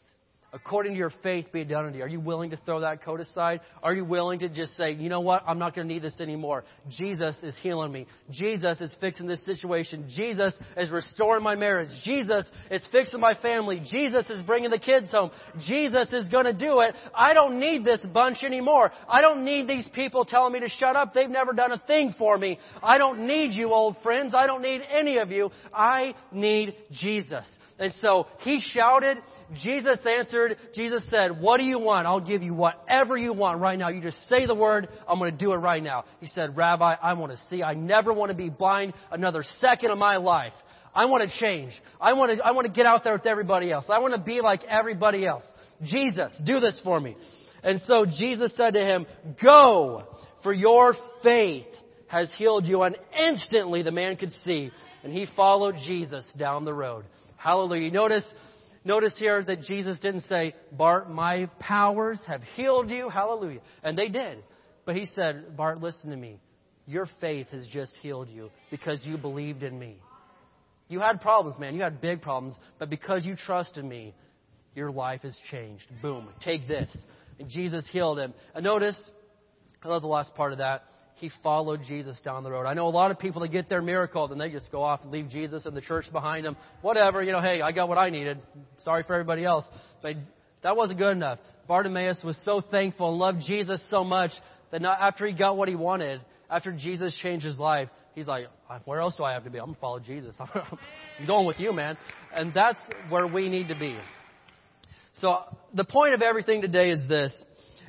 according 0.53 0.93
to 0.93 0.99
your 0.99 1.13
faith 1.23 1.47
be 1.53 1.65
done 1.65 1.87
unto 1.87 1.99
you. 1.99 2.05
Are 2.05 2.09
you 2.09 2.21
willing 2.21 2.51
to 2.51 2.57
throw 2.59 2.81
that 2.81 3.03
coat 3.03 3.21
aside? 3.21 3.61
Are 3.83 3.95
you 3.95 4.05
willing 4.05 4.41
to 4.41 4.49
just 4.49 4.77
say, 4.77 4.93
you 4.93 5.09
know 5.09 5.21
what? 5.21 5.43
I'm 5.47 5.59
not 5.59 5.75
going 5.75 5.89
to 5.89 5.95
need 5.95 6.03
this 6.03 6.21
anymore. 6.21 6.65
Jesus 6.91 7.37
is 7.43 7.57
healing 7.63 7.91
me. 7.91 8.07
Jesus 8.31 8.81
is 8.81 8.95
fixing 9.01 9.27
this 9.27 9.43
situation. 9.45 10.11
Jesus 10.15 10.55
is 10.77 10.91
restoring 10.91 11.43
my 11.43 11.55
marriage. 11.55 11.89
Jesus 12.05 12.51
is 12.71 12.87
fixing 12.93 13.21
my 13.21 13.35
family. 13.35 13.83
Jesus 13.91 14.29
is 14.29 14.43
bringing 14.43 14.71
the 14.71 14.79
kids 14.79 15.11
home. 15.11 15.31
Jesus 15.67 16.13
is 16.13 16.29
going 16.29 16.45
to 16.45 16.53
do 16.53 16.81
it. 16.81 16.95
I 17.15 17.33
don't 17.33 17.59
need 17.59 17.85
this 17.85 18.05
bunch 18.13 18.43
anymore. 18.43 18.93
I 19.09 19.23
don't 19.23 19.45
need 19.45 19.67
these 19.67 19.89
people 19.95 20.27
telling 20.27 20.53
me 20.53 20.61
to 20.61 20.69
shut 20.69 20.97
up. 20.97 21.15
They've 21.15 21.31
never 21.31 21.55
done 21.55 21.73
a 21.73 21.79
thing 21.79 22.15
for 22.19 22.37
me. 22.37 22.59
I 22.83 22.99
don't 22.99 23.27
need 23.27 23.53
you, 23.53 23.71
old 23.71 23.97
friends. 24.03 24.35
I 24.35 24.47
don't 24.47 24.63
need 24.63 24.83
any 24.91 25.17
of 25.17 25.31
you. 25.31 25.51
I 25.73 26.15
need 26.31 26.75
Jesus. 26.91 27.49
And 27.83 27.93
so 27.95 28.29
he 28.39 28.61
shouted. 28.61 29.19
Jesus 29.61 29.99
answered. 30.07 30.57
Jesus 30.73 31.03
said, 31.11 31.41
What 31.41 31.59
do 31.59 31.65
you 31.65 31.81
want? 31.81 32.07
I'll 32.07 32.25
give 32.25 32.41
you 32.41 32.55
whatever 32.55 33.17
you 33.17 33.33
want 33.33 33.61
right 33.61 33.77
now. 33.77 33.89
You 33.89 34.01
just 34.01 34.29
say 34.29 34.47
the 34.47 34.55
word. 34.55 34.89
I'm 35.09 35.19
going 35.19 35.33
to 35.33 35.37
do 35.37 35.53
it 35.53 35.57
right 35.57 35.83
now. 35.83 36.05
He 36.21 36.29
said, 36.29 36.57
Rabbi, 36.57 36.95
I 37.03 37.15
want 37.15 37.33
to 37.33 37.39
see. 37.51 37.61
I 37.61 37.75
never 37.75 38.13
want 38.13 38.31
to 38.31 38.37
be 38.37 38.51
blind 38.51 38.95
another 39.11 39.43
second 39.61 39.91
of 39.91 39.99
my 39.99 40.19
life. 40.19 40.53
I 40.95 41.07
want 41.07 41.29
to 41.29 41.39
change. 41.41 41.73
I 42.01 42.13
want 42.13 42.39
to, 42.39 42.47
I 42.47 42.53
want 42.53 42.69
to 42.69 42.73
get 42.73 42.87
out 42.87 43.03
there 43.03 43.15
with 43.15 43.27
everybody 43.27 43.73
else. 43.73 43.87
I 43.89 43.99
want 43.99 44.15
to 44.15 44.23
be 44.23 44.41
like 44.41 44.63
everybody 44.63 45.27
else. 45.27 45.45
Jesus, 45.83 46.41
do 46.47 46.61
this 46.61 46.81
for 46.85 47.01
me. 47.01 47.17
And 47.65 47.81
so 47.87 48.07
Jesus 48.07 48.55
said 48.57 48.75
to 48.75 48.81
him, 48.81 49.07
Go, 49.43 50.05
for 50.45 50.53
your 50.53 50.95
faith 51.25 51.67
has 52.07 52.33
healed 52.39 52.65
you. 52.65 52.85
And 52.85 52.97
instantly 53.19 53.83
the 53.83 53.91
man 53.91 54.15
could 54.15 54.33
see. 54.45 54.71
And 55.03 55.13
he 55.13 55.27
followed 55.35 55.75
Jesus 55.85 56.25
down 56.39 56.65
the 56.65 56.75
road. 56.75 57.07
Hallelujah. 57.43 57.91
Notice, 57.91 58.25
notice 58.85 59.15
here 59.19 59.43
that 59.43 59.63
Jesus 59.63 59.99
didn't 59.99 60.23
say, 60.23 60.55
Bart, 60.71 61.11
my 61.11 61.47
powers 61.59 62.21
have 62.29 62.41
healed 62.55 62.89
you. 62.89 63.09
Hallelujah. 63.09 63.61
And 63.83 63.99
they 63.99 64.09
did. 64.09 64.45
But 64.85 64.95
he 64.95 65.07
said, 65.07 65.57
Bart, 65.57 65.81
listen 65.81 66.11
to 66.11 66.17
me. 66.17 66.39
Your 66.87 67.09
faith 67.21 67.49
has 67.51 67.67
just 67.67 67.95
healed 68.01 68.29
you 68.29 68.51
because 68.71 69.01
you 69.05 69.17
believed 69.17 69.65
in 69.65 69.77
me. 69.77 69.97
You 70.89 71.01
had 71.01 71.21
problems, 71.21 71.59
man. 71.59 71.75
You 71.75 71.83
had 71.83 72.01
big 72.01 72.23
problems. 72.23 72.55
But 72.79 72.91
because 72.91 73.25
you 73.25 73.35
trusted 73.35 73.85
me, 73.85 74.15
your 74.77 74.93
life 74.93 75.23
has 75.23 75.37
changed. 75.51 75.85
Boom. 76.01 76.29
Take 76.45 76.69
this. 76.69 76.97
And 77.41 77.49
Jesus 77.49 77.85
healed 77.91 78.21
him. 78.21 78.35
And 78.55 78.63
notice, 78.63 78.97
I 79.83 79.89
love 79.89 80.03
the 80.03 80.09
last 80.09 80.35
part 80.37 80.53
of 80.53 80.59
that 80.59 80.85
he 81.17 81.31
followed 81.43 81.81
Jesus 81.87 82.21
down 82.25 82.43
the 82.43 82.51
road. 82.51 82.67
I 82.67 82.75
know 82.75 82.87
a 82.87 82.91
lot 82.91 83.11
of 83.11 83.19
people 83.19 83.43
that 83.43 83.49
get 83.49 83.69
their 83.69 83.83
miracle, 83.83 84.29
then 84.29 84.39
they 84.39 84.51
just 84.51 84.73
go 84.73 84.83
off 84.83 85.03
and 85.03 85.13
leave 85.13 85.29
Jesus 85.29 85.67
and 85.67 85.77
the 85.77 85.81
church 85.81 86.07
behind 86.11 86.45
them. 86.45 86.57
Whatever, 86.81 87.23
you 87.23 87.33
know, 87.33 87.41
hey, 87.41 87.61
I 87.61 87.73
got 87.73 87.89
what 87.89 87.99
I 87.99 88.11
needed. 88.11 88.39
Sorry 88.79 89.03
for 89.05 89.15
everybody 89.15 89.45
else. 89.45 89.65
But 90.03 90.17
that 90.63 90.77
wasn't 90.77 90.99
good 90.99 91.13
enough. 91.13 91.39
Bartimaeus 91.69 92.19
was 92.25 92.37
so 92.45 92.61
thankful 92.61 93.11
and 93.11 93.19
loved 93.19 93.43
Jesus 93.47 93.83
so 93.89 94.05
much 94.05 94.33
that 94.71 94.83
not, 94.83 95.01
after 95.01 95.27
he 95.27 95.33
got 95.33 95.57
what 95.57 95.69
he 95.69 95.77
wanted, 95.77 96.21
after 96.51 96.73
Jesus 96.73 97.17
changed 97.23 97.45
his 97.45 97.59
life, 97.59 97.89
he's 98.15 98.27
like, 98.27 98.47
uh, 98.69 98.79
where 98.85 99.01
else 99.01 99.17
do 99.17 99.25
I 99.25 99.33
have 99.33 99.45
to 99.45 99.51
be? 99.51 99.59
I'm 99.59 99.67
going 99.67 99.75
to 99.75 99.81
follow 99.81 100.01
Jesus. 100.01 100.35
I'm 100.41 101.27
going 101.27 101.47
with 101.47 101.61
you, 101.61 101.73
man. 101.73 101.97
And 102.35 102.53
that's 102.53 102.79
where 103.09 103.27
we 103.27 103.49
need 103.49 103.69
to 103.69 103.79
be. 103.79 103.97
So 105.15 105.41
the 105.75 105.85
point 105.85 106.15
of 106.15 106.23
everything 106.23 106.63
today 106.63 106.91
is 106.91 107.01
this 107.09 107.37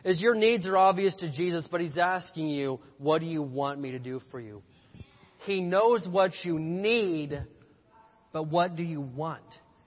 is 0.03 0.19
your 0.19 0.35
needs 0.35 0.67
are 0.67 0.77
obvious 0.77 1.15
to 1.17 1.31
Jesus, 1.31 1.67
but 1.71 1.81
He's 1.81 1.97
asking 1.97 2.49
you, 2.49 2.79
what 2.97 3.21
do 3.21 3.27
you 3.27 3.41
want 3.41 3.79
me 3.79 3.91
to 3.91 3.99
do 3.99 4.21
for 4.31 4.39
you? 4.39 4.61
He 5.45 5.61
knows 5.61 6.07
what 6.09 6.31
you 6.43 6.59
need, 6.59 7.41
but 8.31 8.47
what 8.47 8.75
do 8.75 8.83
you 8.83 9.01
want? 9.01 9.43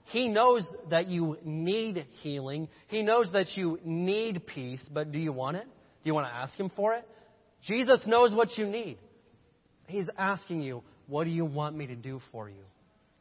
He 0.06 0.28
knows 0.28 0.62
that 0.90 1.08
you 1.08 1.36
need 1.44 2.06
healing. 2.22 2.68
He 2.88 3.02
knows 3.02 3.30
that 3.32 3.56
you 3.56 3.78
need 3.84 4.46
peace, 4.46 4.86
but 4.92 5.10
do 5.12 5.18
you 5.18 5.32
want 5.32 5.56
it? 5.56 5.64
Do 5.64 6.08
you 6.08 6.14
want 6.14 6.28
to 6.28 6.34
ask 6.34 6.58
Him 6.58 6.70
for 6.76 6.94
it? 6.94 7.06
Jesus 7.62 8.06
knows 8.06 8.32
what 8.34 8.56
you 8.56 8.66
need. 8.66 8.98
He's 9.88 10.08
asking 10.16 10.62
you, 10.62 10.82
what 11.08 11.24
do 11.24 11.30
you 11.30 11.44
want 11.44 11.76
me 11.76 11.86
to 11.88 11.96
do 11.96 12.20
for 12.30 12.48
you? 12.48 12.64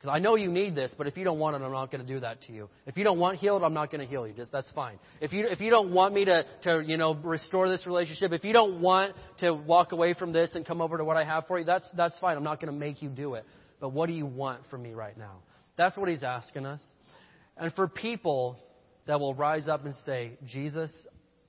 Because 0.06 0.18
I 0.18 0.20
know 0.20 0.36
you 0.36 0.52
need 0.52 0.76
this, 0.76 0.94
but 0.96 1.08
if 1.08 1.18
you 1.18 1.24
don't 1.24 1.40
want 1.40 1.56
it, 1.56 1.64
I'm 1.64 1.72
not 1.72 1.92
going 1.92 2.06
to 2.06 2.14
do 2.14 2.20
that 2.20 2.44
to 2.44 2.54
you. 2.54 2.70
If 2.86 2.96
you 2.96 3.04
don't 3.04 3.18
want 3.18 3.40
healed, 3.40 3.64
I'm 3.64 3.74
not 3.74 3.90
going 3.90 4.02
to 4.02 4.06
heal 4.06 4.28
you. 4.28 4.34
Just 4.34 4.52
that's 4.52 4.70
fine. 4.76 5.00
If 5.20 5.34
you 5.34 5.48
if 5.48 5.60
you 5.62 5.72
don't 5.72 5.92
want 5.94 6.14
me 6.14 6.26
to 6.26 6.46
to 6.64 6.84
you 6.86 6.96
know 6.98 7.16
restore 7.16 7.68
this 7.70 7.88
relationship, 7.88 8.32
if 8.32 8.44
you 8.44 8.54
don't 8.54 8.82
want 8.82 9.16
to 9.40 9.56
walk 9.56 9.94
away 9.94 10.14
from 10.14 10.32
this 10.32 10.52
and 10.54 10.64
come 10.64 10.80
over 10.80 11.00
to 11.00 11.04
what 11.04 11.18
I 11.18 11.24
have 11.24 11.48
for 11.48 11.58
you, 11.58 11.66
that's 11.66 11.90
that's 11.98 12.16
fine. 12.20 12.38
I'm 12.38 12.44
not 12.44 12.62
going 12.62 12.72
to 12.72 12.80
make 12.80 13.02
you 13.02 13.10
do 13.10 13.34
it. 13.34 13.46
But 13.80 13.94
what 13.94 14.06
do 14.06 14.14
you 14.14 14.28
want 14.28 14.62
from 14.70 14.84
me 14.84 14.94
right 14.94 15.18
now? 15.18 15.38
That's 15.76 15.98
what 15.98 16.08
he's 16.08 16.24
asking 16.24 16.68
us. 16.68 16.84
And 17.58 17.74
for 17.74 17.88
people 17.88 18.60
that 19.08 19.20
will 19.20 19.34
rise 19.34 19.68
up 19.68 19.86
and 19.86 19.96
say, 20.06 20.38
Jesus, 20.46 20.94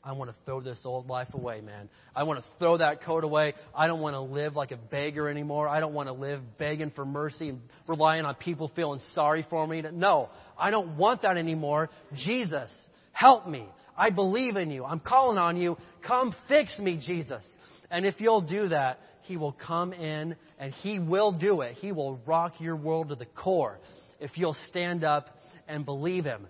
I 0.07 0.13
want 0.13 0.31
to 0.31 0.37
throw 0.45 0.61
this 0.61 0.79
old 0.85 1.09
life 1.09 1.35
away, 1.35 1.61
man. 1.61 1.89
I 2.15 2.23
want 2.23 2.39
to 2.39 2.45
throw 2.61 2.77
that 2.77 3.03
coat 3.03 3.25
away. 3.25 3.55
I 3.75 3.89
don't 3.89 4.01
want 4.01 4.15
to 4.15 4.21
live 4.21 4.55
like 4.55 4.71
a 4.71 4.77
beggar 4.77 5.29
anymore. 5.29 5.69
I 5.69 5.81
don't 5.81 5.95
want 5.95 6.09
to 6.09 6.13
live 6.13 6.41
begging 6.59 6.93
for 6.93 7.05
mercy 7.05 7.49
and 7.49 7.61
relying 7.89 8.25
on 8.25 8.37
people 8.37 8.71
feeling 8.77 9.01
sorry 9.15 9.45
for 9.51 9.67
me. 9.67 9.83
No, 9.93 10.29
I 10.57 10.71
don't 10.71 10.97
want 10.97 11.23
that 11.23 11.37
anymore. 11.37 11.91
Jesus, 12.15 12.71
help 13.11 13.49
me. 13.49 13.67
I 13.99 14.11
believe 14.11 14.55
in 14.55 14.71
you. 14.71 14.85
I'm 14.85 15.01
calling 15.01 15.39
on 15.39 15.57
you. 15.57 15.77
Come 16.07 16.33
fix 16.47 16.79
me, 16.79 17.01
Jesus. 17.05 17.45
And 17.91 18.07
if 18.07 18.21
you'll 18.21 18.43
do 18.43 18.69
that, 18.69 19.01
He 19.23 19.37
will 19.37 19.57
come 19.67 19.93
in 19.93 20.37
and 20.61 20.73
He 20.73 21.01
will 21.01 21.33
do 21.33 21.63
it. 21.63 21.75
He 21.75 21.91
will 21.91 22.21
rock 22.27 22.61
your 22.61 22.77
world 22.77 23.09
to 23.09 23.17
the 23.17 23.27
core 23.27 23.81
if 24.21 24.31
you'll 24.37 24.57
stand 24.69 25.03
up 25.03 25.37
and 25.67 25.85
believe 25.85 26.25
Him. 26.25 26.47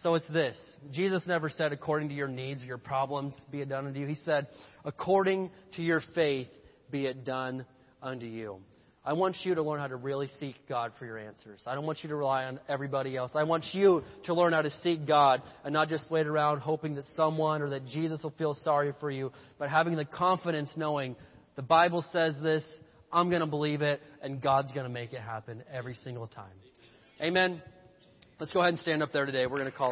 So 0.00 0.14
it's 0.14 0.28
this. 0.28 0.56
Jesus 0.90 1.22
never 1.26 1.50
said, 1.50 1.72
according 1.72 2.08
to 2.08 2.14
your 2.14 2.28
needs 2.28 2.62
or 2.62 2.66
your 2.66 2.78
problems, 2.78 3.34
be 3.50 3.60
it 3.60 3.68
done 3.68 3.86
unto 3.86 4.00
you. 4.00 4.06
He 4.06 4.16
said, 4.24 4.46
according 4.84 5.50
to 5.76 5.82
your 5.82 6.00
faith, 6.14 6.48
be 6.90 7.06
it 7.06 7.24
done 7.24 7.66
unto 8.02 8.26
you. 8.26 8.58
I 9.04 9.14
want 9.14 9.36
you 9.42 9.56
to 9.56 9.62
learn 9.62 9.80
how 9.80 9.88
to 9.88 9.96
really 9.96 10.28
seek 10.38 10.54
God 10.68 10.92
for 10.98 11.06
your 11.06 11.18
answers. 11.18 11.60
I 11.66 11.74
don't 11.74 11.84
want 11.84 11.98
you 12.02 12.08
to 12.10 12.14
rely 12.14 12.44
on 12.44 12.60
everybody 12.68 13.16
else. 13.16 13.32
I 13.34 13.42
want 13.42 13.64
you 13.72 14.04
to 14.26 14.34
learn 14.34 14.52
how 14.52 14.62
to 14.62 14.70
seek 14.70 15.06
God 15.06 15.42
and 15.64 15.72
not 15.72 15.88
just 15.88 16.08
wait 16.08 16.26
around 16.26 16.60
hoping 16.60 16.94
that 16.94 17.04
someone 17.16 17.62
or 17.62 17.70
that 17.70 17.86
Jesus 17.86 18.22
will 18.22 18.34
feel 18.38 18.54
sorry 18.54 18.92
for 19.00 19.10
you, 19.10 19.32
but 19.58 19.68
having 19.68 19.96
the 19.96 20.04
confidence 20.04 20.72
knowing 20.76 21.16
the 21.56 21.62
Bible 21.62 22.04
says 22.12 22.36
this, 22.42 22.62
I'm 23.12 23.28
going 23.28 23.40
to 23.40 23.46
believe 23.46 23.82
it, 23.82 24.00
and 24.22 24.40
God's 24.40 24.72
going 24.72 24.84
to 24.84 24.92
make 24.92 25.12
it 25.12 25.20
happen 25.20 25.64
every 25.70 25.94
single 25.96 26.28
time. 26.28 26.54
Amen. 27.20 27.60
Let's 28.42 28.50
go 28.50 28.58
ahead 28.58 28.70
and 28.70 28.80
stand 28.80 29.04
up 29.04 29.12
there 29.12 29.24
today. 29.24 29.46
We're 29.46 29.58
going 29.58 29.70
to 29.70 29.78
call 29.78 29.90